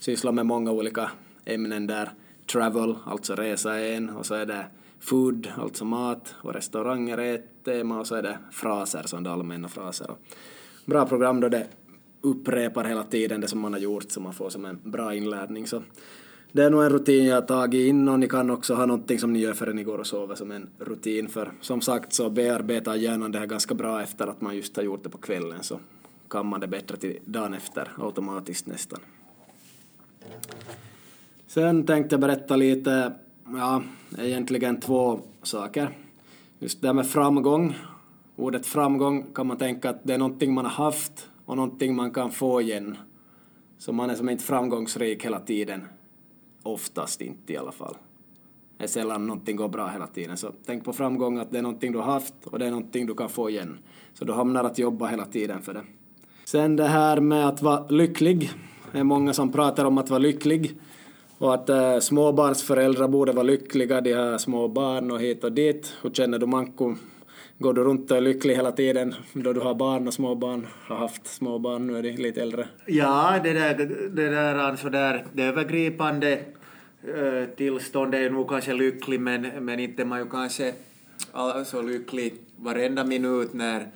Sysslar 0.00 0.32
med 0.32 0.46
många 0.46 0.72
olika 0.72 1.10
ämnen 1.44 1.86
där. 1.86 2.10
Travel, 2.52 2.94
alltså 3.06 3.34
resa 3.34 3.78
är 3.78 3.96
en 3.96 4.10
och 4.10 4.26
så 4.26 4.34
är 4.34 4.46
det 4.46 4.66
food, 5.00 5.48
alltså 5.56 5.84
mat 5.84 6.34
och 6.42 6.54
restauranger 6.54 7.18
är 7.18 7.34
ett 7.34 7.57
tema 7.68 8.00
och 8.00 8.06
så 8.06 8.14
är 8.14 8.22
det 8.22 8.38
fraser, 8.50 9.02
sådana 9.06 9.32
allmänna 9.32 9.68
fraser. 9.68 10.10
Bra 10.84 11.06
program 11.06 11.40
då 11.40 11.48
det 11.48 11.66
upprepar 12.20 12.84
hela 12.84 13.02
tiden 13.02 13.40
det 13.40 13.48
som 13.48 13.60
man 13.60 13.72
har 13.72 13.80
gjort 13.80 14.10
så 14.10 14.20
man 14.20 14.32
får 14.32 14.50
som 14.50 14.64
en 14.64 14.78
bra 14.82 15.14
inlärning. 15.14 15.66
Så 15.66 15.82
det 16.52 16.64
är 16.64 16.70
nog 16.70 16.82
en 16.82 16.90
rutin 16.90 17.24
jag 17.26 17.34
har 17.34 17.42
tagit 17.42 17.88
in 17.88 18.08
och 18.08 18.20
ni 18.20 18.28
kan 18.28 18.50
också 18.50 18.74
ha 18.74 18.86
någonting 18.86 19.18
som 19.18 19.32
ni 19.32 19.38
gör 19.38 19.54
förrän 19.54 19.76
ni 19.76 19.82
går 19.82 19.98
och 19.98 20.06
sover 20.06 20.34
som 20.34 20.50
en 20.50 20.68
rutin 20.78 21.28
för 21.28 21.52
som 21.60 21.80
sagt 21.80 22.12
så 22.12 22.30
bearbetar 22.30 22.94
hjärnan 22.94 23.32
det 23.32 23.38
här 23.38 23.46
ganska 23.46 23.74
bra 23.74 24.02
efter 24.02 24.26
att 24.26 24.40
man 24.40 24.56
just 24.56 24.76
har 24.76 24.82
gjort 24.82 25.04
det 25.04 25.10
på 25.10 25.18
kvällen 25.18 25.62
så 25.62 25.80
kan 26.30 26.46
man 26.46 26.60
det 26.60 26.68
bättre 26.68 26.96
till 26.96 27.18
dagen 27.24 27.54
efter 27.54 27.88
automatiskt 27.98 28.66
nästan. 28.66 29.00
Sen 31.46 31.86
tänkte 31.86 32.14
jag 32.14 32.20
berätta 32.20 32.56
lite, 32.56 33.12
ja, 33.44 33.82
egentligen 34.18 34.80
två 34.80 35.20
saker. 35.42 36.07
Just 36.58 36.80
det 36.80 36.88
här 36.88 36.94
med 36.94 37.06
framgång. 37.06 37.74
Ordet 38.36 38.66
framgång 38.66 39.26
kan 39.34 39.46
man 39.46 39.56
tänka 39.56 39.90
att 39.90 40.00
det 40.04 40.14
är 40.14 40.18
någonting 40.18 40.54
man 40.54 40.64
har 40.64 40.84
haft 40.84 41.30
och 41.44 41.56
någonting 41.56 41.96
man 41.96 42.10
kan 42.10 42.30
få 42.30 42.60
igen. 42.60 42.96
Så 43.78 43.92
man 43.92 44.10
är 44.10 44.14
som 44.14 44.28
inte 44.28 44.44
framgångsrik 44.44 45.24
hela 45.24 45.40
tiden 45.40 45.84
Oftast 46.62 47.20
inte 47.20 47.52
i 47.52 47.56
alla 47.56 47.72
fall. 47.72 47.96
Det 48.78 48.84
är 48.84 48.88
sällan 48.88 49.26
någonting 49.26 49.56
går 49.56 49.68
bra 49.68 49.88
hela 49.88 50.06
tiden. 50.06 50.36
Så 50.36 50.52
tänk 50.66 50.84
på 50.84 50.92
framgång 50.92 51.38
att 51.38 51.50
det 51.50 51.58
är 51.58 51.62
någonting 51.62 51.92
du 51.92 51.98
har 51.98 52.12
haft 52.12 52.34
och 52.44 52.58
det 52.58 52.66
är 52.66 52.70
någonting 52.70 53.06
du 53.06 53.14
kan 53.14 53.28
få 53.28 53.50
igen. 53.50 53.78
Så 54.14 54.24
du 54.24 54.32
hamnar 54.32 54.64
att 54.64 54.78
jobba 54.78 55.06
hela 55.06 55.24
tiden 55.24 55.62
för 55.62 55.74
det. 55.74 55.82
Sen 56.44 56.76
det 56.76 56.84
här 56.84 57.20
med 57.20 57.48
att 57.48 57.62
vara 57.62 57.86
lycklig. 57.88 58.50
Det 58.92 58.98
är 58.98 59.04
många 59.04 59.32
som 59.32 59.52
pratar 59.52 59.84
om 59.84 59.98
att 59.98 60.10
vara 60.10 60.18
lycklig. 60.18 60.78
Och 61.38 61.54
att 61.54 61.68
äh, 61.68 61.98
småbarnsföräldrar 61.98 63.08
borde 63.08 63.32
vara 63.32 63.42
lyckliga, 63.42 64.00
de 64.00 64.12
har 64.12 64.38
små 64.38 64.68
barn 64.68 65.10
och 65.10 65.20
hit 65.20 65.44
och 65.44 65.52
dit. 65.52 65.94
Hur 66.02 66.10
känner 66.10 66.38
du 66.38 66.46
Manko? 66.46 66.94
Går 67.58 67.72
du 67.72 67.84
runt 67.84 68.10
och 68.10 68.16
är 68.16 68.20
lycklig 68.20 68.54
hela 68.54 68.72
tiden 68.72 69.14
då 69.32 69.52
du 69.52 69.60
har 69.60 69.74
barn 69.74 70.06
och 70.06 70.14
småbarn, 70.14 70.66
har 70.86 70.96
haft 70.96 71.26
småbarn, 71.26 71.86
nu 71.86 71.98
är 71.98 72.02
de 72.02 72.12
lite 72.12 72.42
äldre? 72.42 72.68
Ja, 72.86 73.40
det 73.44 73.52
där, 73.52 73.74
det 74.10 74.28
där, 74.28 74.54
alltså 74.54 74.90
där, 74.90 75.26
det 75.32 75.42
övergripande 75.42 76.40
eh, 77.14 77.24
äh, 77.24 77.44
tillståndet 77.44 78.20
är 78.20 78.30
nog 78.30 78.48
kanske 78.48 78.72
lycklig, 78.72 79.20
men, 79.20 79.42
men 79.60 79.80
inte 79.80 80.04
man 80.04 80.18
ju 80.18 80.28
kanske 80.30 80.72
så 81.64 81.82
lycklig 81.82 82.34
varenda 82.56 83.04
minut 83.04 83.52
när, 83.52 83.86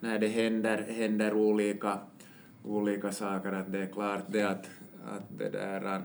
när 0.00 0.18
det 0.18 0.28
händer, 0.28 0.86
händer 0.88 1.34
olika, 1.34 1.98
olika 2.64 3.12
saker. 3.12 3.52
Att 3.52 3.72
det 3.72 3.78
är 3.78 3.86
klart 3.86 4.24
det 4.26 4.42
att, 4.42 4.70
att 5.16 5.38
det 5.38 5.48
där... 5.48 6.02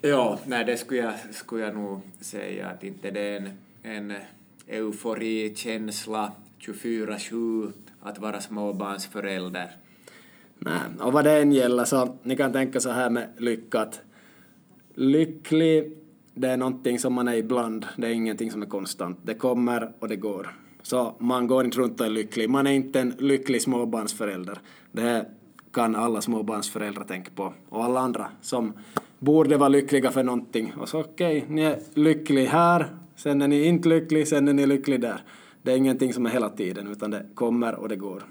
Ja, 0.00 0.38
nej, 0.46 0.64
det 0.64 0.76
skulle 0.76 1.00
jag, 1.00 1.14
skulle 1.30 1.62
jag 1.62 1.74
nog 1.74 2.00
säga 2.20 2.68
att 2.68 2.84
inte 2.84 3.10
det 3.10 3.20
är 3.20 3.36
en, 3.36 3.50
en 3.82 4.16
euforikänsla 4.66 6.32
24-7 6.60 7.72
att 8.02 8.18
vara 8.18 8.40
småbarnsförälder. 8.40 9.70
Nej, 10.58 10.80
och 11.00 11.12
vad 11.12 11.24
det 11.24 11.40
än 11.40 11.52
gäller 11.52 11.84
så 11.84 12.16
ni 12.22 12.36
kan 12.36 12.52
tänka 12.52 12.80
så 12.80 12.90
här 12.90 13.10
med 13.10 13.28
lycka 13.38 13.80
att 13.80 14.00
lycklig 14.94 15.96
det 16.34 16.48
är 16.48 16.56
någonting 16.56 16.98
som 16.98 17.14
man 17.14 17.28
är 17.28 17.34
ibland, 17.34 17.86
det 17.96 18.06
är 18.06 18.10
ingenting 18.10 18.50
som 18.50 18.62
är 18.62 18.66
konstant. 18.66 19.18
Det 19.22 19.34
kommer 19.34 19.92
och 19.98 20.08
det 20.08 20.16
går. 20.16 20.56
Så 20.82 21.14
man 21.18 21.46
går 21.46 21.64
inte 21.64 21.78
runt 21.78 22.00
och 22.00 22.06
är 22.06 22.10
lycklig. 22.10 22.50
Man 22.50 22.66
är 22.66 22.70
inte 22.70 23.00
en 23.00 23.14
lycklig 23.18 23.62
småbarnsförälder. 23.62 24.58
Det 24.92 25.26
kan 25.72 25.96
alla 25.96 26.20
småbarnsföräldrar 26.20 27.04
tänka 27.04 27.30
på. 27.34 27.54
Och 27.68 27.84
alla 27.84 28.00
andra 28.00 28.30
som 28.40 28.72
borde 29.20 29.56
vara 29.56 29.68
lyckliga 29.68 30.10
för 30.10 30.22
någonting. 30.22 30.72
Och 30.76 30.88
så 30.88 31.00
okej, 31.00 31.38
okay, 31.38 31.54
ni 31.54 31.62
är 31.62 31.78
lycklig 31.94 32.46
här 32.46 32.86
Sen 33.20 33.42
är 33.42 33.48
ni 33.48 33.64
inte 33.64 33.88
lycklig, 33.88 34.28
sen 34.28 34.48
är 34.48 34.52
ni 34.52 34.66
lycklig 34.66 35.00
där. 35.00 35.20
Det 35.62 35.72
är 35.72 35.76
ingenting 35.76 36.12
som 36.12 36.26
är 36.26 36.30
hela 36.30 36.48
tiden, 36.48 36.86
utan 36.86 37.10
det 37.10 37.26
kommer 37.34 37.74
och 37.74 37.88
det 37.88 37.96
går. 37.96 38.22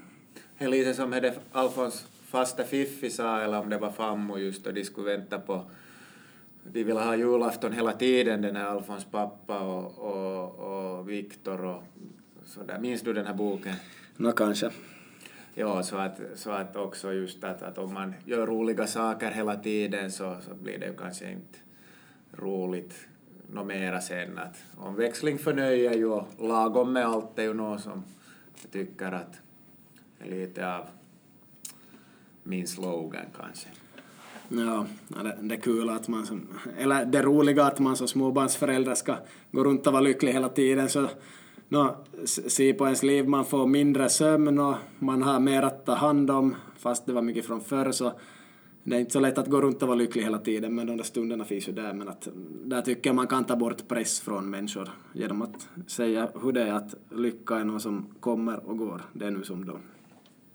Det 0.58 0.64
är 0.64 0.68
lite 0.68 0.94
som 0.94 1.10
det 1.10 1.34
Alfons 1.52 2.06
fasta 2.26 2.64
Fiffi 2.64 3.10
sa, 3.10 3.40
eller 3.40 3.60
om 3.60 3.70
det 3.70 3.78
var 3.78 3.90
Fammo 3.90 4.38
just, 4.38 4.66
och 4.66 4.74
de 4.74 4.84
skulle 4.84 5.16
vänta 5.16 5.38
på 5.38 5.64
de 6.72 6.84
ville 6.84 7.00
ha 7.00 7.16
julafton 7.16 7.72
hela 7.72 7.92
tiden, 7.92 8.42
den 8.42 8.56
här 8.56 8.64
Alfons 8.64 9.04
pappa 9.04 9.60
och, 9.60 9.98
och, 9.98 10.98
och 10.98 11.10
Viktor 11.10 11.64
och 11.64 11.82
sådär. 12.44 12.78
Minns 12.78 13.02
du 13.02 13.12
den 13.12 13.26
här 13.26 13.34
boken? 13.34 13.74
Nå, 14.16 14.32
kanske. 14.32 14.70
Ja, 15.54 15.82
så 15.82 15.96
att, 15.96 16.20
så 16.34 16.50
att 16.50 16.76
också 16.76 17.12
just 17.12 17.44
att, 17.44 17.62
att 17.62 17.78
om 17.78 17.94
man 17.94 18.14
gör 18.24 18.46
roliga 18.46 18.86
saker 18.86 19.30
hela 19.30 19.56
tiden 19.56 20.12
så, 20.12 20.36
så 20.48 20.54
blir 20.54 20.78
det 20.78 20.86
ju 20.86 20.96
kanske 20.96 21.30
inte 21.30 21.58
roligt 22.32 22.94
nå 23.52 23.64
mera 23.64 24.00
sen. 24.00 24.38
Att 24.38 24.64
omväxling 24.76 25.38
förnöjer 25.38 25.94
ju 25.94 26.06
och 26.06 26.26
lagom 26.38 26.92
med 26.92 27.06
allt 27.06 27.38
är 27.38 27.42
ju 27.42 27.54
något 27.54 27.80
som 27.80 28.04
jag 28.62 28.72
tycker 28.72 29.12
att 29.12 29.40
är 30.18 30.30
lite 30.30 30.74
av 30.74 30.86
min 32.42 32.66
slogan 32.66 33.26
kanske. 33.36 33.68
Ja, 34.48 34.86
det, 35.08 35.36
det 35.40 35.54
är 35.54 35.60
kul 35.60 35.90
att 35.90 36.08
man 36.08 36.26
som, 36.26 36.48
eller 36.78 37.04
det 37.04 37.22
roliga 37.22 37.64
att 37.64 37.78
man 37.78 37.96
som 37.96 38.08
småbarnsförälder 38.08 38.94
ska 38.94 39.16
gå 39.50 39.64
runt 39.64 39.86
och 39.86 39.92
vara 39.92 40.02
lycklig 40.02 40.32
hela 40.32 40.48
tiden 40.48 40.88
så 40.88 41.08
no, 41.70 41.96
se 42.24 42.74
på 42.74 42.84
ens 42.84 43.02
liv, 43.02 43.28
man 43.28 43.44
får 43.44 43.66
mindre 43.66 44.08
sömn 44.08 44.58
och 44.58 44.74
man 44.98 45.22
har 45.22 45.40
mer 45.40 45.62
att 45.62 45.86
ta 45.86 45.94
hand 45.94 46.30
om, 46.30 46.54
fast 46.78 47.06
det 47.06 47.12
var 47.12 47.22
mycket 47.22 47.46
från 47.46 47.60
förr 47.60 47.92
så 47.92 48.12
det 48.84 48.96
är 48.96 49.00
inte 49.00 49.12
så 49.12 49.20
lätt 49.20 49.38
att 49.38 49.46
gå 49.46 49.60
runt 49.60 49.82
och 49.82 49.88
vara 49.88 49.98
lycklig 49.98 50.22
hela 50.22 50.38
tiden, 50.38 50.74
men 50.74 50.86
de 50.86 50.96
där 50.96 51.04
stunderna 51.04 51.44
finns 51.44 51.68
ju 51.68 51.72
där. 51.72 51.92
Men 51.92 52.08
att, 52.08 52.28
där 52.64 52.82
tycker 52.82 53.10
jag 53.10 53.14
man 53.14 53.26
kan 53.26 53.44
ta 53.44 53.56
bort 53.56 53.88
press 53.88 54.20
från 54.20 54.50
människor 54.50 54.88
genom 55.12 55.42
att 55.42 55.68
säga 55.86 56.28
hur 56.42 56.52
det 56.52 56.62
är 56.62 56.72
att 56.72 56.94
lycka 57.10 57.56
är 57.56 57.64
något 57.64 57.82
som 57.82 58.06
kommer 58.20 58.68
och 58.68 58.78
går. 58.78 59.02
Det 59.12 59.26
är 59.26 59.30
nu 59.30 59.42
som 59.42 59.64
då. 59.64 59.78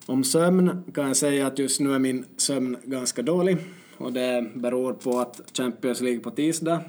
Om 0.06 0.24
sömn 0.24 0.84
kan 0.94 1.08
jag 1.08 1.18
säga 1.18 1.48
att 1.48 1.60
just 1.60 1.80
nu 1.80 1.94
är 1.94 2.00
min 2.00 2.26
sömn 2.38 2.78
ganska 2.84 3.22
dålig 3.22 3.58
och 3.98 4.14
det 4.14 4.52
beror 4.56 4.94
på 4.94 5.20
att 5.20 5.52
Champions 5.58 6.02
League 6.02 6.20
på 6.20 6.32
tisdag, 6.32 6.82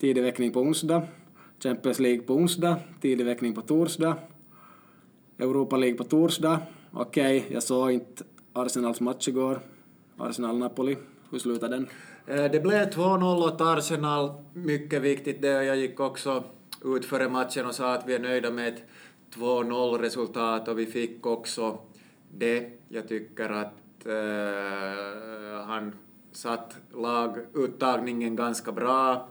tidig 0.00 0.22
väckning 0.22 0.52
på 0.52 0.60
onsdag, 0.60 1.02
Champions 1.62 1.98
League 1.98 2.22
på 2.22 2.34
onsdag, 2.34 2.76
tidig 3.00 3.24
väckning 3.24 3.54
på 3.54 3.60
torsdag, 3.60 4.16
Europa 5.38 5.76
League 5.76 5.98
på 5.98 6.04
torsdag. 6.04 6.58
Okej, 6.92 7.38
okay, 7.38 7.54
jag 7.54 7.62
såg 7.62 7.90
inte 7.90 8.24
Arsenals 8.52 9.00
match 9.00 9.28
igår, 9.28 9.60
Arsenal-Napoli. 10.16 10.96
Hur 11.30 11.38
slutade 11.38 11.76
den? 11.76 11.88
Eh, 12.26 12.50
det 12.50 12.60
blev 12.60 12.90
2-0 12.90 13.44
åt 13.44 13.60
Arsenal, 13.60 14.32
mycket 14.54 15.02
viktigt 15.02 15.42
det. 15.42 15.64
Jag 15.64 15.76
gick 15.76 16.00
också 16.00 16.44
ut 16.84 17.04
före 17.04 17.28
matchen 17.28 17.66
och 17.66 17.74
sa 17.74 17.94
att 17.94 18.08
vi 18.08 18.14
är 18.14 18.18
nöjda 18.18 18.50
med 18.50 18.68
ett 18.68 18.82
2-0 19.34 19.98
resultat 19.98 20.68
och 20.68 20.78
vi 20.78 20.86
fick 20.86 21.26
också 21.26 21.78
det. 22.30 22.70
Jag 22.88 23.08
tycker 23.08 23.50
att 23.50 24.06
uh, 24.06 25.62
han 25.66 25.92
satt 26.32 26.76
laguttagningen 26.94 28.36
ganska 28.36 28.72
bra. 28.72 29.28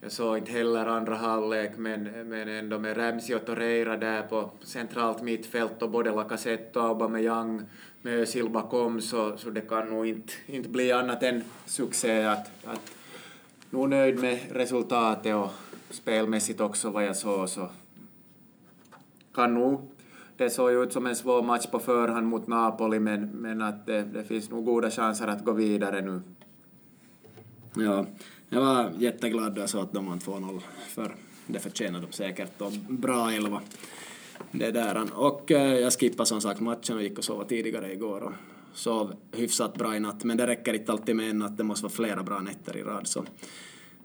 Jag 0.00 0.12
såg 0.12 0.38
inte 0.38 0.52
heller 0.52 0.86
andra 0.86 1.14
halvlek, 1.14 1.72
men, 1.76 2.02
men 2.28 2.48
ändå 2.48 2.78
med 2.78 2.96
Ramsey 2.96 3.36
och 3.36 3.46
Torreira 3.46 3.96
där 3.96 4.22
på 4.22 4.50
centralt 4.62 5.22
mittfält 5.22 5.82
och 5.82 5.90
både 5.90 6.10
Lacazette 6.10 6.78
och 6.78 6.84
Aubameyang 6.84 7.62
med 8.02 8.18
Özil 8.18 8.48
bakom 8.48 9.00
så, 9.00 9.36
så 9.36 9.50
det 9.50 9.60
kan 9.60 9.88
nog 9.88 10.06
inte, 10.06 10.32
inte 10.46 10.68
bli 10.68 10.92
annat 10.92 11.22
än 11.22 11.44
succé. 11.66 12.24
Att, 12.24 12.50
att 12.64 12.92
nog 13.70 13.88
nöjd 13.88 14.20
med 14.20 14.38
resultatet 14.50 15.34
och 15.34 15.50
spelmässigt 15.90 16.60
också 16.60 16.90
vad 16.90 17.04
jag 17.04 17.16
såg 17.16 17.48
så 17.48 17.68
kan 19.34 19.54
nog 19.54 19.90
det 20.36 20.50
såg 20.50 20.70
ju 20.70 20.82
ut 20.82 20.92
som 20.92 21.06
en 21.06 21.16
svår 21.16 21.42
match 21.42 21.66
på 21.66 21.78
förhand 21.78 22.26
mot 22.26 22.46
Napoli 22.46 22.98
men, 22.98 23.26
men 23.26 23.62
att 23.62 23.86
det, 23.86 24.02
det 24.02 24.24
finns 24.24 24.50
nog 24.50 24.64
goda 24.64 24.90
chanser 24.90 25.28
att 25.28 25.44
gå 25.44 25.52
vidare 25.52 26.00
nu. 26.00 26.20
Ja, 27.76 28.06
jag 28.48 28.60
var 28.60 28.92
jätteglad 28.98 29.54
då 29.54 29.60
jag 29.60 29.70
såg 29.70 29.82
att 29.82 29.92
de 29.92 30.06
vann 30.06 30.18
2-0 30.18 30.60
för 30.88 31.14
det 31.46 31.58
förtjänar 31.58 32.00
de 32.00 32.12
säkert 32.12 32.60
och 32.60 32.72
bra 32.88 33.32
elva. 33.32 33.60
Det 34.50 34.70
där. 34.70 35.08
Och 35.14 35.50
eh, 35.50 35.74
jag 35.74 35.92
skippade 35.92 36.26
som 36.26 36.40
sagt 36.40 36.60
matchen 36.60 36.96
och 36.96 37.02
gick 37.02 37.18
och 37.18 37.24
sova 37.24 37.44
tidigare 37.44 37.92
igår 37.92 38.20
och 38.20 38.32
sov 38.74 39.14
hyfsat 39.32 39.74
bra 39.74 39.96
i 39.96 40.00
natt 40.00 40.24
men 40.24 40.36
det 40.36 40.46
räcker 40.46 40.74
inte 40.74 40.92
alltid 40.92 41.16
med 41.16 41.30
en 41.30 41.38
natt, 41.38 41.56
det 41.56 41.64
måste 41.64 41.82
vara 41.82 41.92
flera 41.92 42.22
bra 42.22 42.40
nätter 42.40 42.76
i 42.76 42.82
rad. 42.82 43.06
Så 43.06 43.24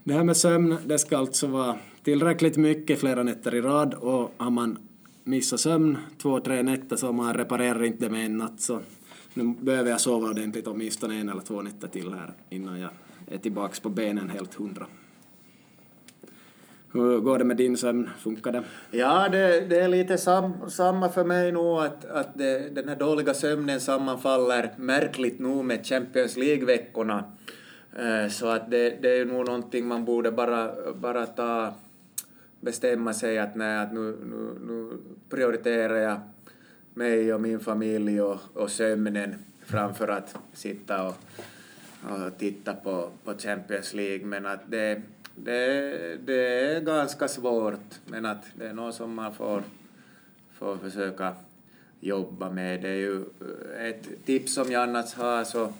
det 0.03 0.13
här 0.13 0.23
med 0.23 0.37
sömn, 0.37 0.77
det 0.85 0.99
ska 0.99 1.17
alltså 1.17 1.47
vara 1.47 1.77
tillräckligt 2.03 2.57
mycket 2.57 2.99
flera 2.99 3.23
nätter 3.23 3.55
i 3.55 3.61
rad 3.61 3.93
och 3.93 4.33
har 4.37 4.49
man 4.49 4.77
missat 5.23 5.59
sömn 5.59 5.97
två, 6.17 6.39
tre 6.39 6.63
nätter 6.63 6.95
så 6.95 7.11
man 7.11 7.33
reparerar 7.33 7.83
inte 7.83 8.05
det 8.05 8.11
med 8.11 8.25
en 8.25 8.37
natt 8.37 8.61
så 8.61 8.79
nu 9.33 9.55
behöver 9.59 9.89
jag 9.89 10.01
sova 10.01 10.29
ordentligt 10.29 10.67
åtminstone 10.67 11.19
en 11.19 11.29
eller 11.29 11.41
två 11.41 11.61
nätter 11.61 11.87
till 11.87 12.13
här 12.13 12.33
innan 12.49 12.79
jag 12.79 12.89
är 13.31 13.37
tillbaks 13.37 13.79
på 13.79 13.89
benen 13.89 14.29
helt 14.29 14.53
hundra. 14.53 14.85
Hur 16.93 17.19
går 17.19 17.37
det 17.37 17.43
med 17.43 17.57
din 17.57 17.77
sömn? 17.77 18.09
Funkar 18.19 18.51
det? 18.51 18.63
Ja, 18.91 19.29
det, 19.29 19.61
det 19.69 19.79
är 19.79 19.87
lite 19.87 20.17
sam, 20.17 20.53
samma 20.69 21.09
för 21.09 21.23
mig 21.23 21.51
nu 21.51 21.59
att, 21.59 22.05
att 22.05 22.37
det, 22.37 22.75
den 22.75 22.89
här 22.89 22.95
dåliga 22.95 23.33
sömnen 23.33 23.79
sammanfaller 23.79 24.69
märkligt 24.77 25.39
nog 25.39 25.65
med 25.65 25.85
Champions 25.85 26.37
League-veckorna. 26.37 27.23
Eh, 27.99 28.29
så 28.29 28.47
att 28.47 28.71
det, 28.71 29.01
det 29.01 29.19
är 29.19 29.25
nog 29.25 29.45
någonting 29.45 29.87
man 29.87 30.05
borde 30.05 30.31
bara, 30.31 30.71
bara 30.93 31.25
ta, 31.25 31.73
bestämma 32.61 33.13
sig 33.13 33.39
att, 33.39 33.55
nej, 33.55 33.77
att 33.77 33.93
nu, 33.93 34.17
nu, 34.25 34.67
nu 34.67 34.97
prioriterar 35.29 35.97
jag 35.97 36.19
mig 36.93 37.33
och 37.33 37.41
min 37.41 37.59
familj 37.59 38.21
och, 38.21 38.37
och 38.53 38.71
sömnen 38.71 39.35
framför 39.65 40.07
att 40.07 40.35
sitta 40.53 41.07
och, 41.07 41.15
och 42.09 42.37
titta 42.37 42.73
på, 42.73 43.09
på 43.23 43.33
Champions 43.37 43.93
League. 43.93 44.25
Men 44.25 44.45
att 44.45 44.71
det, 44.71 45.01
det, 45.35 46.17
det 46.25 46.75
är 46.75 46.81
ganska 46.81 47.27
svårt, 47.27 47.99
men 48.05 48.25
att 48.25 48.45
det 48.55 48.67
är 48.67 48.73
något 48.73 48.95
som 48.95 49.13
man 49.13 49.33
får, 49.33 49.63
får 50.53 50.77
försöka 50.77 51.35
jobba 51.99 52.49
med. 52.49 52.81
Det 52.81 52.89
är 52.89 52.95
ju 52.95 53.25
eh, 53.77 53.85
ett 53.85 54.25
tips 54.25 54.53
som 54.53 54.71
jag 54.71 54.83
annars 54.83 55.13
har 55.13 55.43
så, 55.43 55.73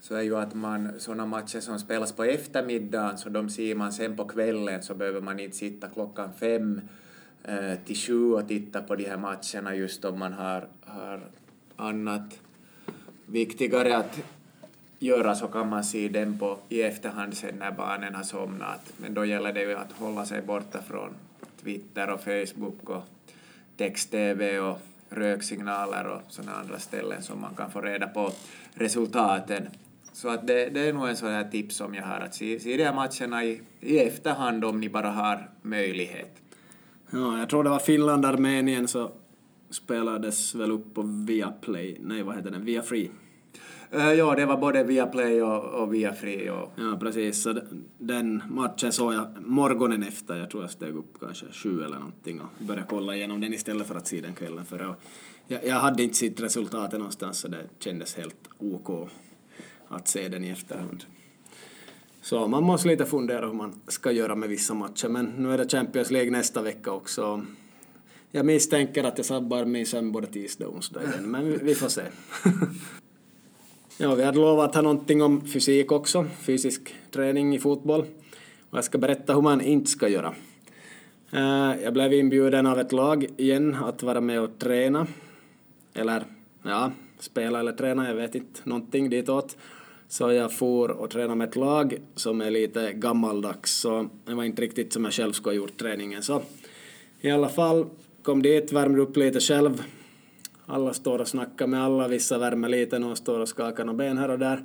så 0.00 0.14
är 0.14 0.22
ju 0.22 0.36
att 0.36 0.54
man 0.54 0.92
sådana 0.98 1.26
matcher 1.26 1.60
som 1.60 1.78
spelas 1.78 2.12
på 2.12 2.24
eftermiddagen 2.24 3.18
så 3.18 3.28
de 3.28 3.50
ser 3.50 3.74
man 3.74 3.92
sen 3.92 4.16
på 4.16 4.24
kvällen 4.24 4.82
så 4.82 4.94
behöver 4.94 5.20
man 5.20 5.40
inte 5.40 5.56
sitta 5.56 5.88
klockan 5.88 6.30
fem 6.40 6.80
eh, 7.44 7.74
till 7.86 7.96
sju 7.96 8.32
och 8.32 8.48
titta 8.48 8.82
på 8.82 8.96
de 8.96 9.04
här 9.04 9.16
matcherna 9.16 9.74
just 9.74 10.04
om 10.04 10.18
man 10.18 10.32
har, 10.32 10.68
har 10.84 11.20
annat 11.76 12.40
viktigare 13.26 13.96
att 13.96 14.20
göra 15.00 15.34
så 15.34 15.46
kan 15.46 15.68
man 15.68 15.84
se 15.84 16.08
den 16.08 16.38
på, 16.38 16.58
i 16.68 16.82
efterhand 16.82 17.36
sen 17.36 17.54
när 17.58 17.72
barnen 17.72 18.14
har 18.14 18.22
somnat. 18.22 18.92
Men 18.96 19.14
då 19.14 19.24
gäller 19.24 19.52
det 19.52 19.62
ju 19.62 19.74
att 19.74 19.92
hålla 19.92 20.24
sig 20.26 20.42
borta 20.42 20.82
från 20.82 21.10
Twitter 21.62 22.10
och 22.10 22.20
Facebook 22.20 22.90
och 22.90 23.02
text-tv 23.76 24.58
och 24.58 24.78
röksignaler 25.10 26.06
och 26.06 26.22
sådana 26.28 26.52
andra 26.52 26.78
ställen 26.78 27.22
som 27.22 27.40
man 27.40 27.54
kan 27.54 27.70
få 27.70 27.80
reda 27.80 28.06
på 28.06 28.32
resultaten. 28.74 29.68
Så 30.12 30.28
att 30.28 30.46
det, 30.46 30.68
det 30.68 30.80
är 30.80 30.92
nog 30.92 31.08
en 31.08 31.16
sån 31.16 31.28
här 31.28 31.44
tips 31.50 31.76
som 31.76 31.94
jag 31.94 32.02
har, 32.02 32.20
att 32.20 32.34
se, 32.34 32.60
se 32.60 32.76
de 32.76 32.84
här 32.84 32.94
matcherna 32.94 33.44
i, 33.44 33.60
i 33.80 33.98
efterhand 33.98 34.64
om 34.64 34.80
ni 34.80 34.88
bara 34.88 35.10
har 35.10 35.50
möjlighet. 35.62 36.36
Ja, 37.10 37.38
jag 37.38 37.48
tror 37.48 37.64
det 37.64 37.70
var 37.70 37.78
Finland-Armenien 37.78 38.88
så 38.88 39.10
spelades 39.70 40.54
väl 40.54 40.70
upp 40.70 40.94
på 40.94 41.02
Viaplay, 41.02 41.96
nej 42.00 42.22
vad 42.22 42.36
heter 42.36 42.50
den, 42.50 42.64
Viafree. 42.64 43.08
Uh, 43.94 44.12
ja, 44.12 44.34
det 44.34 44.46
var 44.46 44.56
både 44.56 44.84
via 44.84 45.06
Play 45.06 45.42
och, 45.42 45.82
och 45.82 45.94
via 45.94 46.12
Free. 46.14 46.50
Och... 46.50 46.72
Ja, 46.76 46.96
precis. 47.00 47.42
Så 47.42 47.60
den 47.98 48.42
matchen 48.50 48.92
såg 48.92 49.14
jag 49.14 49.26
morgonen 49.46 50.02
efter. 50.02 50.36
Jag 50.36 50.50
tror 50.50 50.62
jag 50.62 50.70
steg 50.70 50.96
upp 50.96 51.20
kanske 51.20 51.46
sju 51.52 51.82
eller 51.82 51.98
någonting 51.98 52.40
och 52.40 52.64
började 52.64 52.86
kolla 52.90 53.16
igenom 53.16 53.40
den 53.40 53.54
istället 53.54 53.86
för 53.86 53.94
att 53.94 54.06
se 54.06 54.20
den 54.20 54.34
kvällen 54.34 54.64
före. 54.64 54.94
Jag, 55.46 55.66
jag 55.66 55.76
hade 55.76 56.02
inte 56.02 56.16
sett 56.16 56.40
resultatet 56.40 56.98
någonstans 56.98 57.38
så 57.38 57.48
det 57.48 57.64
kändes 57.78 58.14
helt 58.14 58.48
OK 58.58 59.08
att 59.88 60.08
se 60.08 60.28
den 60.28 60.44
i 60.44 60.48
efterhand. 60.48 61.04
Så 62.22 62.48
man 62.48 62.62
måste 62.62 62.88
lite 62.88 63.06
fundera 63.06 63.46
hur 63.46 63.54
man 63.54 63.80
ska 63.88 64.12
göra 64.12 64.34
med 64.34 64.48
vissa 64.48 64.74
matcher. 64.74 65.08
Men 65.08 65.26
nu 65.26 65.52
är 65.52 65.58
det 65.58 65.70
Champions 65.70 66.10
League 66.10 66.30
nästa 66.30 66.62
vecka 66.62 66.92
också. 66.92 67.44
Jag 68.30 68.46
misstänker 68.46 69.04
att 69.04 69.18
jag 69.18 69.26
sabbar 69.26 69.64
min 69.64 69.86
sömn 69.86 70.12
både 70.12 70.26
tisdag 70.26 70.66
och 70.66 70.74
onsdag 70.74 71.02
igen, 71.02 71.30
men 71.30 71.58
vi 71.64 71.74
får 71.74 71.88
se. 71.88 72.02
Ja, 74.02 74.14
vi 74.14 74.24
hade 74.24 74.38
lovat 74.38 74.68
att 74.68 74.74
ha 74.74 74.82
någonting 74.82 75.22
om 75.22 75.46
fysik 75.46 75.92
också, 75.92 76.26
fysisk 76.42 76.94
träning 77.10 77.54
i 77.54 77.58
fotboll. 77.58 78.00
Och 78.70 78.78
jag 78.78 78.84
ska 78.84 78.98
berätta 78.98 79.34
hur 79.34 79.42
man 79.42 79.60
inte 79.60 79.90
ska 79.90 80.08
göra. 80.08 80.34
Eh, 81.30 81.82
jag 81.82 81.92
blev 81.92 82.12
inbjuden 82.12 82.66
av 82.66 82.78
ett 82.78 82.92
lag 82.92 83.26
igen 83.36 83.74
att 83.74 84.02
vara 84.02 84.20
med 84.20 84.40
och 84.40 84.58
träna. 84.58 85.06
Eller, 85.94 86.24
ja, 86.62 86.92
spela 87.18 87.60
eller 87.60 87.72
träna, 87.72 88.08
jag 88.08 88.14
vet 88.14 88.34
inte, 88.34 88.60
någonting 88.64 89.10
ditåt. 89.10 89.56
Så 90.08 90.32
jag 90.32 90.52
for 90.52 90.90
och 90.90 91.10
tränade 91.10 91.34
med 91.34 91.48
ett 91.48 91.56
lag 91.56 91.94
som 92.14 92.40
är 92.40 92.50
lite 92.50 92.92
gammaldags, 92.92 93.80
så 93.80 94.08
det 94.24 94.34
var 94.34 94.44
inte 94.44 94.62
riktigt 94.62 94.92
som 94.92 95.04
jag 95.04 95.12
själv 95.12 95.32
skulle 95.32 95.56
ha 95.56 95.56
gjort 95.56 95.76
träningen. 95.78 96.22
Så 96.22 96.42
i 97.20 97.30
alla 97.30 97.48
fall, 97.48 97.86
kom 98.22 98.42
dit, 98.42 98.72
värmde 98.72 99.00
upp 99.00 99.16
lite 99.16 99.40
själv, 99.40 99.82
alla 100.72 100.92
står 100.92 101.18
och 101.18 101.28
snackar 101.28 101.66
med 101.66 101.84
alla, 101.84 102.08
vissa 102.08 102.38
värmer 102.38 102.68
lite, 102.68 102.98
någon 102.98 103.16
står 103.16 103.40
och 103.40 103.48
skakar 103.48 103.84
några 103.84 103.96
ben 103.96 104.18
här 104.18 104.28
och 104.28 104.38
där. 104.38 104.62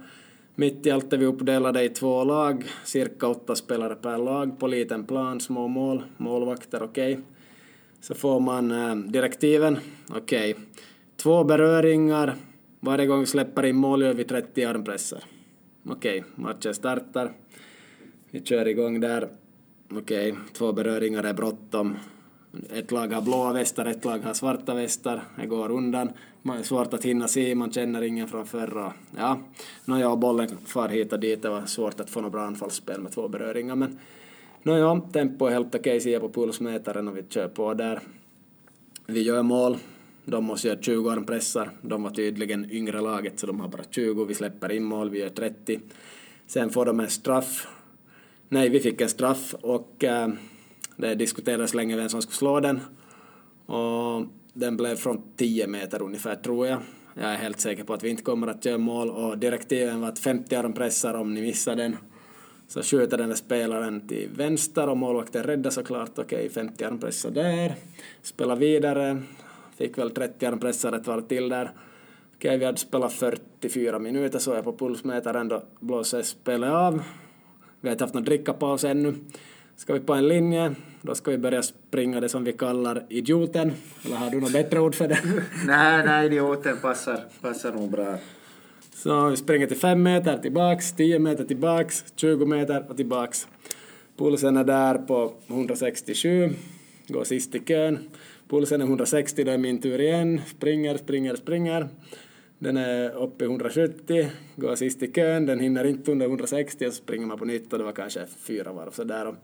Mitt 0.56 0.86
i 0.86 0.92
allt 0.92 1.14
är 1.14 1.18
vi 1.18 1.26
uppdelade 1.26 1.84
i 1.84 1.90
två 1.90 2.24
lag, 2.24 2.66
cirka 2.84 3.28
åtta 3.28 3.56
spelare 3.56 3.96
per 3.96 4.18
lag 4.18 4.60
på 4.60 4.68
liten 4.68 5.04
plan, 5.04 5.40
små 5.40 5.68
mål, 5.68 6.04
målvakter, 6.18 6.84
okej. 6.84 7.14
Okay. 7.14 7.24
Så 8.00 8.16
får 8.16 8.40
man 8.40 8.72
äh, 8.72 8.96
direktiven, 8.96 9.78
okej. 10.10 10.52
Okay. 10.52 10.64
Två 11.18 11.44
beröringar, 11.44 12.36
varje 12.80 13.06
gång 13.06 13.20
vi 13.20 13.26
släpper 13.26 13.66
in 13.66 13.76
mål 13.76 14.02
gör 14.02 14.14
vi 14.14 14.24
30 14.24 14.66
armpressar. 14.66 15.24
Okej, 15.90 16.20
okay. 16.20 16.32
matchen 16.44 16.74
startar. 16.74 17.32
Vi 18.32 18.42
kör 18.44 18.68
igång 18.68 19.00
där. 19.00 19.30
Okej, 19.92 20.32
okay. 20.32 20.44
två 20.54 20.74
beröringar 20.74 21.24
är 21.24 21.34
bråttom. 21.34 21.98
Ett 22.74 22.92
lag 22.92 23.08
har 23.08 23.22
blåa 23.22 23.54
västar, 23.54 23.86
ett 23.86 24.06
lag 24.06 24.20
har 24.20 24.34
svarta 24.34 24.74
västar. 24.74 25.24
Det 25.42 25.46
går 25.46 25.72
undan. 25.72 26.10
Man 26.42 26.58
är 26.58 26.64
svårt 26.64 26.94
att 26.94 27.06
hinna 27.06 27.28
se, 27.28 27.56
man 27.56 27.72
känner 27.72 28.02
ingen 28.02 28.28
från 28.28 28.46
förra. 28.46 28.94
Ja, 29.18 29.40
nåja, 29.86 30.16
bollen 30.16 30.58
far 30.66 30.90
hit 30.90 31.14
och 31.14 31.20
dit. 31.20 31.42
Det 31.42 31.50
var 31.50 31.66
svårt 31.66 32.00
att 32.00 32.10
få 32.10 32.22
något 32.22 32.32
bra 32.32 32.42
anfallsspel 32.42 33.02
med 33.02 33.12
två 33.12 33.28
beröringar. 33.28 33.76
Men 33.76 34.00
nåja, 34.64 35.02
tempo 35.14 35.46
är 35.46 35.52
helt 35.52 35.76
okej, 35.76 36.02
ser 36.02 36.20
på 36.20 36.30
pulsmätaren 36.30 37.08
och 37.08 37.18
vi 37.18 37.24
kör 37.30 37.48
på 37.48 37.74
där. 37.74 38.00
Vi 39.06 39.22
gör 39.22 39.44
mål. 39.44 39.78
De 40.26 40.44
måste 40.44 40.68
göra 40.68 40.82
20 40.82 41.10
armpressar. 41.10 41.70
De 41.82 42.04
var 42.04 42.10
tydligen 42.10 42.72
yngre 42.72 43.02
laget, 43.02 43.40
så 43.40 43.48
de 43.48 43.60
har 43.60 43.68
bara 43.68 43.84
20. 43.90 44.26
Vi 44.26 44.34
släpper 44.34 44.72
in 44.72 44.84
mål, 44.84 45.10
vi 45.10 45.20
gör 45.20 45.30
30. 45.30 45.80
Sen 46.48 46.70
får 46.70 46.86
de 46.86 47.00
en 47.00 47.10
straff. 47.10 47.68
Nej, 48.50 48.70
vi 48.70 48.80
fick 48.80 49.02
en 49.02 49.10
straff 49.10 49.56
och 49.62 50.04
äh, 50.04 50.28
det 50.98 51.16
diskuterades 51.16 51.74
länge 51.74 51.96
vem 51.96 52.10
som 52.10 52.22
skulle 52.22 52.36
slå 52.36 52.60
den. 52.60 52.80
Och 53.66 54.26
den 54.54 54.78
blev 54.78 54.96
från 54.96 55.22
10 55.36 55.68
meter 55.68 56.02
ungefär, 56.02 56.36
tror 56.36 56.68
jag. 56.68 56.80
Jag 57.14 57.32
är 57.32 57.36
helt 57.36 57.60
säker 57.60 57.84
på 57.84 57.94
att 57.94 58.04
vi 58.04 58.10
inte 58.10 58.24
kommer 58.24 58.48
att 58.48 58.66
göra 58.66 58.78
mål 58.78 59.10
och 59.10 59.38
direktiven 59.38 60.02
var 60.02 60.08
att 60.08 60.20
50 60.20 60.56
armpressar 60.56 61.14
om 61.14 61.34
ni 61.34 61.42
missar 61.42 61.76
den. 61.76 61.98
Så 62.68 62.84
skjuter 62.84 63.18
den 63.18 63.30
där 63.30 63.36
spelaren 63.36 64.08
till 64.08 64.30
vänster 64.36 64.90
och 64.90 64.98
målvakten 64.98 65.44
räddar 65.44 65.70
såklart. 65.70 66.20
Okej, 66.20 66.38
okay, 66.38 66.50
50 66.50 66.98
pressar 66.98 67.32
där. 67.32 67.76
Spelar 68.22 68.56
vidare. 68.56 69.22
Fick 69.76 69.98
väl 69.98 70.12
30 70.12 70.46
armpressar 70.46 70.94
ett 70.94 71.08
varv 71.08 71.22
till 71.22 71.50
där. 71.50 71.72
Okej, 72.36 72.50
okay, 72.50 72.58
vi 72.58 72.66
hade 72.66 72.78
spelat 72.78 73.14
44 73.14 74.00
minuter 74.00 74.40
så 74.40 74.52
jag 74.52 74.64
på 74.64 74.78
pulsmätaren 74.78 75.48
då 75.48 75.64
blåser 75.80 76.22
spelet 76.22 76.72
av. 76.72 77.04
Vi 77.82 77.88
har 77.88 77.92
inte 77.92 78.04
haft 78.04 78.14
någon 78.14 78.24
drickapaus 78.24 78.84
ännu. 78.84 79.14
Ska 79.78 79.94
vi 79.94 80.00
på 80.00 80.14
en 80.14 80.28
linje, 80.28 80.76
då 81.02 81.16
ska 81.16 81.32
vi 81.32 81.38
börja 81.38 81.64
springa 81.64 82.20
det 82.20 82.30
som 82.30 82.44
vi 82.44 82.54
kallar 82.54 83.04
idioten. 83.10 83.72
Eller 84.06 84.16
har 84.16 84.30
du 84.30 84.42
något 84.42 84.54
bättre 84.54 84.80
ord 84.80 84.96
för 84.96 85.08
det? 85.08 85.20
nej, 85.68 86.06
nej, 86.06 86.26
idioten 86.26 86.78
passar, 86.82 87.20
passar 87.42 87.74
nog 87.74 87.92
bra. 87.92 88.18
Så 88.96 89.30
vi 89.30 89.38
springer 89.38 89.68
till 89.68 89.78
fem 89.78 90.04
meter 90.04 90.38
tillbaks, 90.38 90.92
tio 90.92 91.20
meter 91.20 91.44
tillbaks, 91.44 92.06
20 92.16 92.46
meter 92.46 92.86
och 92.90 92.98
tillbaks. 92.98 93.48
Pulsen 94.18 94.58
är 94.58 94.64
där 94.64 94.98
på 94.98 95.34
167, 95.48 96.50
går 97.08 97.24
sist 97.24 97.56
i 97.56 97.60
kön. 97.60 98.00
Pulsen 98.50 98.82
är 98.82 98.86
160, 98.86 99.44
då 99.44 99.52
är 99.52 99.58
min 99.58 99.82
tur 99.82 100.02
igen. 100.02 100.42
Springer, 100.48 100.98
springer, 100.98 101.36
springer. 101.36 101.88
Den 102.60 102.78
är 102.78 103.16
uppe 103.16 103.44
i 103.46 103.48
170, 103.48 104.28
går 104.56 104.76
sist 104.76 105.04
i 105.04 105.12
kön, 105.12 105.46
den 105.46 105.60
hinner 105.60 105.86
inte 105.86 106.12
under 106.12 106.26
160 106.26 106.88
och 106.88 106.94
så 106.94 106.98
springer 106.98 107.28
man 107.28 107.38
på 107.38 107.46
nytt 107.46 107.74
och 107.74 107.80
det 107.80 107.86
var 107.86 107.92
kanske 107.92 108.26
fyra 108.40 108.74
varv 108.74 108.92
sådär. 108.92 109.36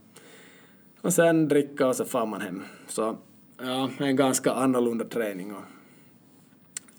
Och 1.02 1.14
sen 1.14 1.48
dricka 1.48 1.88
och 1.88 1.95
så 1.95 2.06
far 2.06 2.26
man 2.26 2.41
hem. 2.41 2.64
Så 2.88 3.18
ja, 3.57 3.90
en 3.98 4.15
ganska 4.15 4.52
annorlunda 4.52 5.06
träning 5.06 5.56
och 5.56 5.64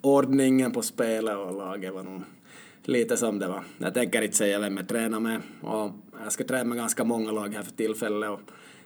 ordningen 0.00 0.72
på 0.72 0.82
spelet 0.82 1.36
och 1.36 1.54
laget 1.54 1.94
var 1.94 2.02
nog 2.02 2.22
lite 2.84 3.16
som 3.16 3.38
det 3.38 3.48
var. 3.48 3.64
Jag 3.78 3.94
tänker 3.94 4.22
inte 4.22 4.36
säga 4.36 4.58
vem 4.58 4.76
jag 4.76 4.88
tränar 4.88 5.20
med 5.20 5.40
och 5.60 5.90
jag 6.22 6.32
ska 6.32 6.44
träna 6.44 6.64
med 6.64 6.78
ganska 6.78 7.04
många 7.04 7.32
lag 7.32 7.54
här 7.54 7.62
för 7.62 7.72
tillfället 7.72 8.30
och 8.30 8.40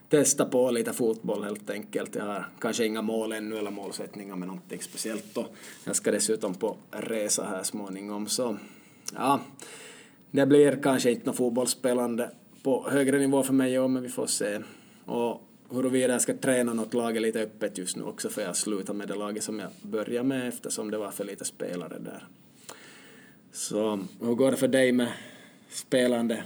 testa 0.08 0.44
på 0.44 0.70
lite 0.70 0.92
fotboll 0.92 1.44
helt 1.44 1.70
enkelt. 1.70 2.14
Jag 2.14 2.24
har 2.24 2.48
kanske 2.58 2.86
inga 2.86 3.02
mål 3.02 3.32
ännu 3.32 3.58
eller 3.58 3.70
målsättningar 3.70 4.36
med 4.36 4.48
någonting 4.48 4.82
speciellt 4.82 5.36
och 5.36 5.46
jag 5.84 5.96
ska 5.96 6.10
dessutom 6.10 6.54
på 6.54 6.76
resa 6.90 7.44
här 7.44 7.62
småningom 7.62 8.26
så 8.26 8.56
ja, 9.14 9.40
det 10.30 10.46
blir 10.46 10.82
kanske 10.82 11.10
inte 11.10 11.26
något 11.26 11.36
fotbollsspelande 11.36 12.30
på 12.62 12.88
högre 12.90 13.18
nivå 13.18 13.42
för 13.42 13.52
mig 13.52 13.74
i 13.74 13.88
men 13.88 14.02
vi 14.02 14.08
får 14.08 14.26
se. 14.26 14.58
Och 15.06 15.42
huruvida 15.70 16.12
jag 16.12 16.22
ska 16.22 16.34
träna 16.34 16.74
något 16.74 16.94
lag 16.94 17.16
är 17.16 17.20
lite 17.20 17.40
öppet 17.40 17.78
just 17.78 17.96
nu 17.96 18.02
också 18.02 18.28
för 18.28 18.42
jag 18.42 18.56
slutar 18.56 18.94
med 18.94 19.08
det 19.08 19.14
laget 19.14 19.44
som 19.44 19.58
jag 19.60 19.70
började 19.82 20.28
med 20.28 20.48
eftersom 20.48 20.90
det 20.90 20.98
var 20.98 21.10
för 21.10 21.24
lite 21.24 21.44
spelare 21.44 21.98
där. 21.98 22.26
Så 23.52 24.00
hur 24.20 24.34
går 24.34 24.50
det 24.50 24.56
för 24.56 24.68
dig 24.68 24.92
med 24.92 25.08
spelande? 25.70 26.44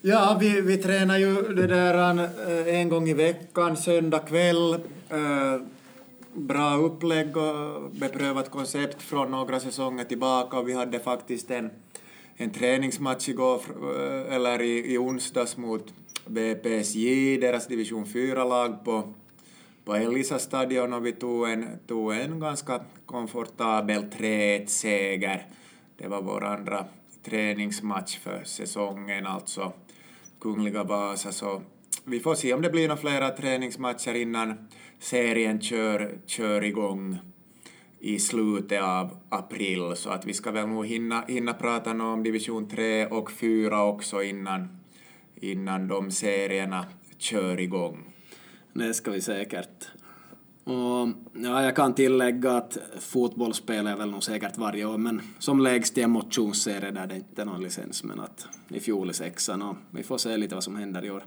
Ja, 0.00 0.36
vi, 0.40 0.60
vi 0.60 0.76
tränar 0.76 1.18
ju 1.18 1.42
det 1.42 1.66
där 1.66 2.18
eh, 2.18 2.74
en 2.80 2.88
gång 2.88 3.08
i 3.08 3.14
veckan, 3.14 3.76
söndag 3.76 4.18
kväll. 4.18 4.74
Eh, 5.08 5.60
bra 6.32 6.76
upplägg 6.76 7.36
och 7.36 7.90
beprövat 7.90 8.50
koncept 8.50 9.02
från 9.02 9.30
några 9.30 9.60
säsonger 9.60 10.04
tillbaka 10.04 10.58
och 10.58 10.68
vi 10.68 10.72
hade 10.72 10.98
faktiskt 10.98 11.50
en, 11.50 11.70
en 12.36 12.50
träningsmatch 12.50 13.28
igår, 13.28 13.60
eh, 13.96 14.34
eller 14.34 14.62
i, 14.62 14.94
i 14.94 14.98
onsdags 14.98 15.56
mot 15.56 15.94
BPSJ, 16.26 17.36
deras 17.40 17.66
division 17.66 18.04
4-lag 18.04 18.84
på, 18.84 19.14
på 19.84 19.94
Elisa 19.94 20.38
stadion 20.38 20.92
och 20.92 21.06
vi 21.06 21.12
tog 21.12 21.48
en, 21.48 21.78
tog 21.86 22.14
en 22.14 22.40
ganska 22.40 22.80
komfortabel 23.06 24.04
3-1-seger. 24.04 25.46
Det 25.98 26.08
var 26.08 26.22
vår 26.22 26.44
andra 26.44 26.84
träningsmatch 27.24 28.18
för 28.18 28.44
säsongen, 28.44 29.26
alltså 29.26 29.72
Kungliga 30.40 30.84
Vasa, 30.84 31.32
så 31.32 31.62
vi 32.04 32.20
får 32.20 32.34
se 32.34 32.54
om 32.54 32.62
det 32.62 32.70
blir 32.70 32.88
några 32.88 33.00
flera 33.00 33.30
träningsmatcher 33.30 34.14
innan 34.14 34.68
serien 34.98 35.60
kör, 35.60 36.18
kör 36.26 36.64
igång 36.64 37.18
i 38.00 38.18
slutet 38.18 38.82
av 38.82 39.16
april, 39.28 39.92
så 39.96 40.10
att 40.10 40.26
vi 40.26 40.34
ska 40.34 40.50
väl 40.50 40.68
nog 40.68 40.86
hinna, 40.86 41.24
hinna 41.28 41.54
prata 41.54 41.90
om 41.90 42.22
division 42.22 42.68
3 42.68 43.06
och 43.06 43.32
4 43.32 43.84
också 43.84 44.22
innan, 44.22 44.75
innan 45.36 45.88
de 45.88 46.10
serierna 46.10 46.86
kör 47.18 47.60
igång. 47.60 48.14
Det 48.72 48.94
ska 48.94 49.10
vi 49.10 49.20
säkert. 49.20 49.88
Och, 50.64 51.08
ja, 51.32 51.62
jag 51.62 51.76
kan 51.76 51.94
tillägga 51.94 52.52
att 52.52 52.78
fotboll 53.00 53.54
spelar 53.54 53.90
jag 53.90 53.98
väl 53.98 54.10
nog 54.10 54.22
säkert 54.22 54.58
varje 54.58 54.84
år, 54.84 54.98
men 54.98 55.22
som 55.38 55.60
lägst 55.60 55.98
i 55.98 56.02
en 56.02 56.10
motionsserie 56.10 56.90
där 56.90 57.06
det 57.06 57.16
inte 57.16 57.42
är 57.42 57.46
någon 57.46 57.62
licens, 57.62 58.04
men 58.04 58.20
att 58.20 58.48
i 58.68 58.80
fjol 58.80 59.10
i 59.10 59.14
sexan 59.14 59.62
och 59.62 59.76
vi 59.90 60.02
får 60.02 60.18
se 60.18 60.36
lite 60.36 60.54
vad 60.54 60.64
som 60.64 60.76
händer 60.76 61.04
i 61.04 61.10
år. 61.10 61.24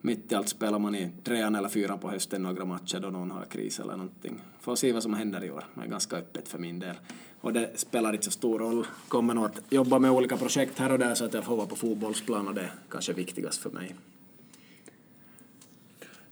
Mitt 0.00 0.32
i 0.32 0.34
allt 0.34 0.48
spelar 0.48 0.78
man 0.78 0.94
i 0.94 1.10
trean 1.24 1.54
eller 1.54 1.68
fyran 1.68 1.98
på 1.98 2.10
hösten 2.10 2.42
några 2.42 2.64
matcher 2.64 3.00
då 3.00 3.08
någon 3.08 3.30
har 3.30 3.44
kris 3.44 3.80
eller 3.80 3.96
någonting. 3.96 4.40
Får 4.60 4.76
se 4.76 4.92
vad 4.92 5.02
som 5.02 5.14
händer 5.14 5.44
i 5.44 5.50
år. 5.50 5.64
Det 5.74 5.80
är 5.80 5.86
ganska 5.86 6.16
öppet 6.16 6.48
för 6.48 6.58
min 6.58 6.78
del. 6.78 6.96
Och 7.40 7.52
det 7.52 7.70
spelar 7.74 8.12
inte 8.12 8.24
så 8.24 8.30
stor 8.30 8.58
roll. 8.58 8.86
Kommer 9.08 9.34
nog 9.34 9.44
att 9.44 9.60
jobba 9.70 9.98
med 9.98 10.10
olika 10.10 10.36
projekt 10.36 10.78
här 10.78 10.92
och 10.92 10.98
där 10.98 11.14
så 11.14 11.24
att 11.24 11.34
jag 11.34 11.44
får 11.44 11.56
vara 11.56 11.66
på 11.66 11.76
fotbollsplan 11.76 12.48
och 12.48 12.54
det 12.54 12.60
är 12.60 12.72
kanske 12.90 13.12
viktigast 13.12 13.62
för 13.62 13.70
mig. 13.70 13.94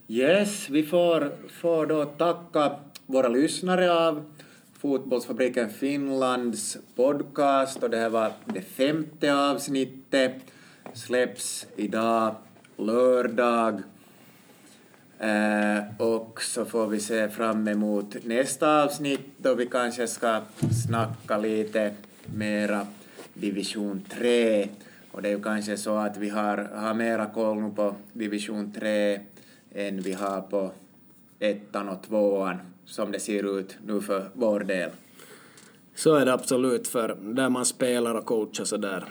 Yes, 0.07 0.69
vi 0.69 0.83
får, 0.83 1.31
får 1.49 1.85
då 1.85 2.05
tacka 2.05 2.75
våra 3.05 3.27
lyssnare 3.27 3.93
av 4.07 4.23
Fotbollsfabriken 4.79 5.69
Finlands 5.69 6.77
podcast 6.95 7.83
och 7.83 7.89
det 7.89 7.97
här 7.97 8.09
var 8.09 8.31
det 8.45 8.61
femte 8.61 9.35
avsnittet. 9.35 10.33
Släpps 10.93 11.67
idag 11.75 12.35
lördag. 12.77 13.81
Eh, 15.19 15.83
och 15.97 16.41
så 16.41 16.65
får 16.65 16.87
vi 16.87 16.99
se 16.99 17.29
fram 17.29 17.67
emot 17.67 18.15
nästa 18.23 18.83
avsnitt 18.83 19.25
då 19.37 19.53
vi 19.53 19.65
kanske 19.65 20.07
ska 20.07 20.41
snacka 20.85 21.37
lite 21.37 21.93
mera 22.25 22.87
division 23.33 24.01
3. 24.09 24.69
Och 25.11 25.21
det 25.21 25.29
är 25.29 25.33
ju 25.33 25.43
kanske 25.43 25.77
så 25.77 25.95
att 25.95 26.17
vi 26.17 26.29
har, 26.29 26.57
har 26.57 26.93
mera 26.93 27.25
koll 27.25 27.61
nu 27.61 27.71
på 27.75 27.95
division 28.13 28.71
3 28.71 29.19
än 29.73 30.01
vi 30.01 30.13
har 30.13 30.41
på 30.41 30.71
ettan 31.39 31.89
och 31.89 32.01
tvåan 32.01 32.57
som 32.85 33.11
det 33.11 33.19
ser 33.19 33.59
ut 33.59 33.77
nu 33.85 34.01
för 34.01 34.29
vår 34.33 34.59
del. 34.59 34.89
Så 35.95 36.15
är 36.15 36.25
det 36.25 36.33
absolut, 36.33 36.87
för 36.87 37.17
där 37.21 37.49
man 37.49 37.65
spelar 37.65 38.15
och 38.15 38.25
coachar 38.25 38.65
så 38.65 38.77
där, 38.77 39.05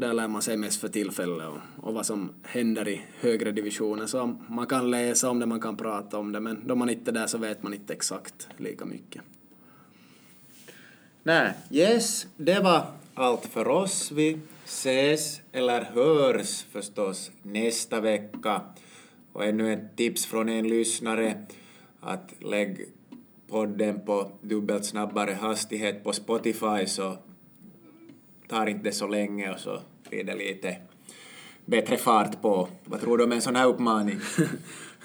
där 0.00 0.12
lär 0.12 0.28
man 0.28 0.42
sig 0.42 0.56
mest 0.56 0.80
för 0.80 0.88
tillfället 0.88 1.48
och, 1.48 1.86
och 1.88 1.94
vad 1.94 2.06
som 2.06 2.30
händer 2.42 2.88
i 2.88 3.02
högre 3.20 3.52
divisioner. 3.52 4.06
Så 4.06 4.36
man 4.48 4.66
kan 4.66 4.90
läsa 4.90 5.30
om 5.30 5.38
det, 5.38 5.46
man 5.46 5.60
kan 5.60 5.76
prata 5.76 6.18
om 6.18 6.32
det, 6.32 6.40
men 6.40 6.66
då 6.66 6.74
man 6.74 6.90
inte 6.90 7.10
är 7.10 7.12
där 7.12 7.26
så 7.26 7.38
vet 7.38 7.62
man 7.62 7.74
inte 7.74 7.92
exakt 7.92 8.48
lika 8.56 8.84
mycket. 8.84 9.22
Nej, 11.22 11.52
yes, 11.70 12.26
det 12.36 12.60
var 12.60 12.86
allt 13.14 13.46
för 13.46 13.68
oss. 13.68 14.12
Vi 14.12 14.40
ses, 14.64 15.40
eller 15.52 15.82
hörs 15.82 16.62
förstås, 16.62 17.30
nästa 17.42 18.00
vecka. 18.00 18.60
Och 19.32 19.44
ännu 19.44 19.72
ett 19.72 19.96
tips 19.96 20.26
från 20.26 20.48
en 20.48 20.68
lyssnare 20.68 21.46
att 22.00 22.34
lägg 22.38 22.88
podden 23.48 24.00
på 24.00 24.30
dubbelt 24.40 24.84
snabbare 24.84 25.32
hastighet 25.32 26.04
på 26.04 26.12
Spotify 26.12 26.86
så 26.86 27.16
tar 28.48 28.66
inte 28.66 28.84
det 28.84 28.92
så 28.92 29.06
länge 29.06 29.52
och 29.52 29.58
så 29.58 29.80
blir 30.08 30.24
det 30.24 30.34
lite 30.34 30.76
bättre 31.64 31.96
fart 31.96 32.42
på. 32.42 32.68
Vad 32.84 33.00
tror 33.00 33.18
du 33.18 33.24
om 33.24 33.32
en 33.32 33.42
sån 33.42 33.56
här 33.56 33.66
uppmaning? 33.66 34.18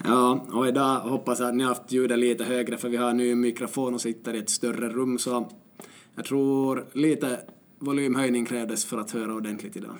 Ja, 0.04 0.46
och 0.52 0.68
idag 0.68 1.00
hoppas 1.00 1.40
jag 1.40 1.48
att 1.48 1.54
ni 1.54 1.62
har 1.62 1.74
haft 1.74 1.92
ljudet 1.92 2.18
lite 2.18 2.44
högre 2.44 2.76
för 2.76 2.88
vi 2.88 2.96
har 2.96 3.10
en 3.10 3.40
mikrofon 3.40 3.94
och 3.94 4.00
sitter 4.00 4.34
i 4.34 4.38
ett 4.38 4.50
större 4.50 4.88
rum 4.88 5.18
så 5.18 5.48
jag 6.14 6.24
tror 6.24 6.86
lite 6.92 7.40
volymhöjning 7.78 8.44
krävdes 8.44 8.84
för 8.84 8.98
att 8.98 9.10
höra 9.10 9.34
ordentligt 9.34 9.76
idag. 9.76 9.96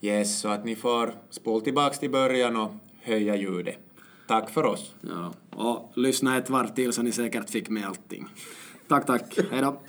Yes, 0.00 0.40
så 0.40 0.48
att 0.48 0.64
ni 0.64 0.76
får 0.76 1.14
spola 1.30 1.64
tillbaks 1.64 1.98
till 1.98 2.10
början 2.10 2.56
och 2.56 2.72
höja 3.02 3.36
ljudet. 3.36 3.78
Tack 4.28 4.50
för 4.50 4.64
oss. 4.64 4.94
Ja, 5.00 5.32
och 5.50 5.92
lyssna 5.94 6.38
ett 6.38 6.50
varv 6.50 6.68
till 6.68 6.92
så 6.92 7.02
ni 7.02 7.12
säkert 7.12 7.50
fick 7.50 7.68
med 7.68 7.86
allting. 7.86 8.26
Tack, 8.88 9.06
tack. 9.06 9.38
Hej 9.50 9.62
då. 9.62 9.80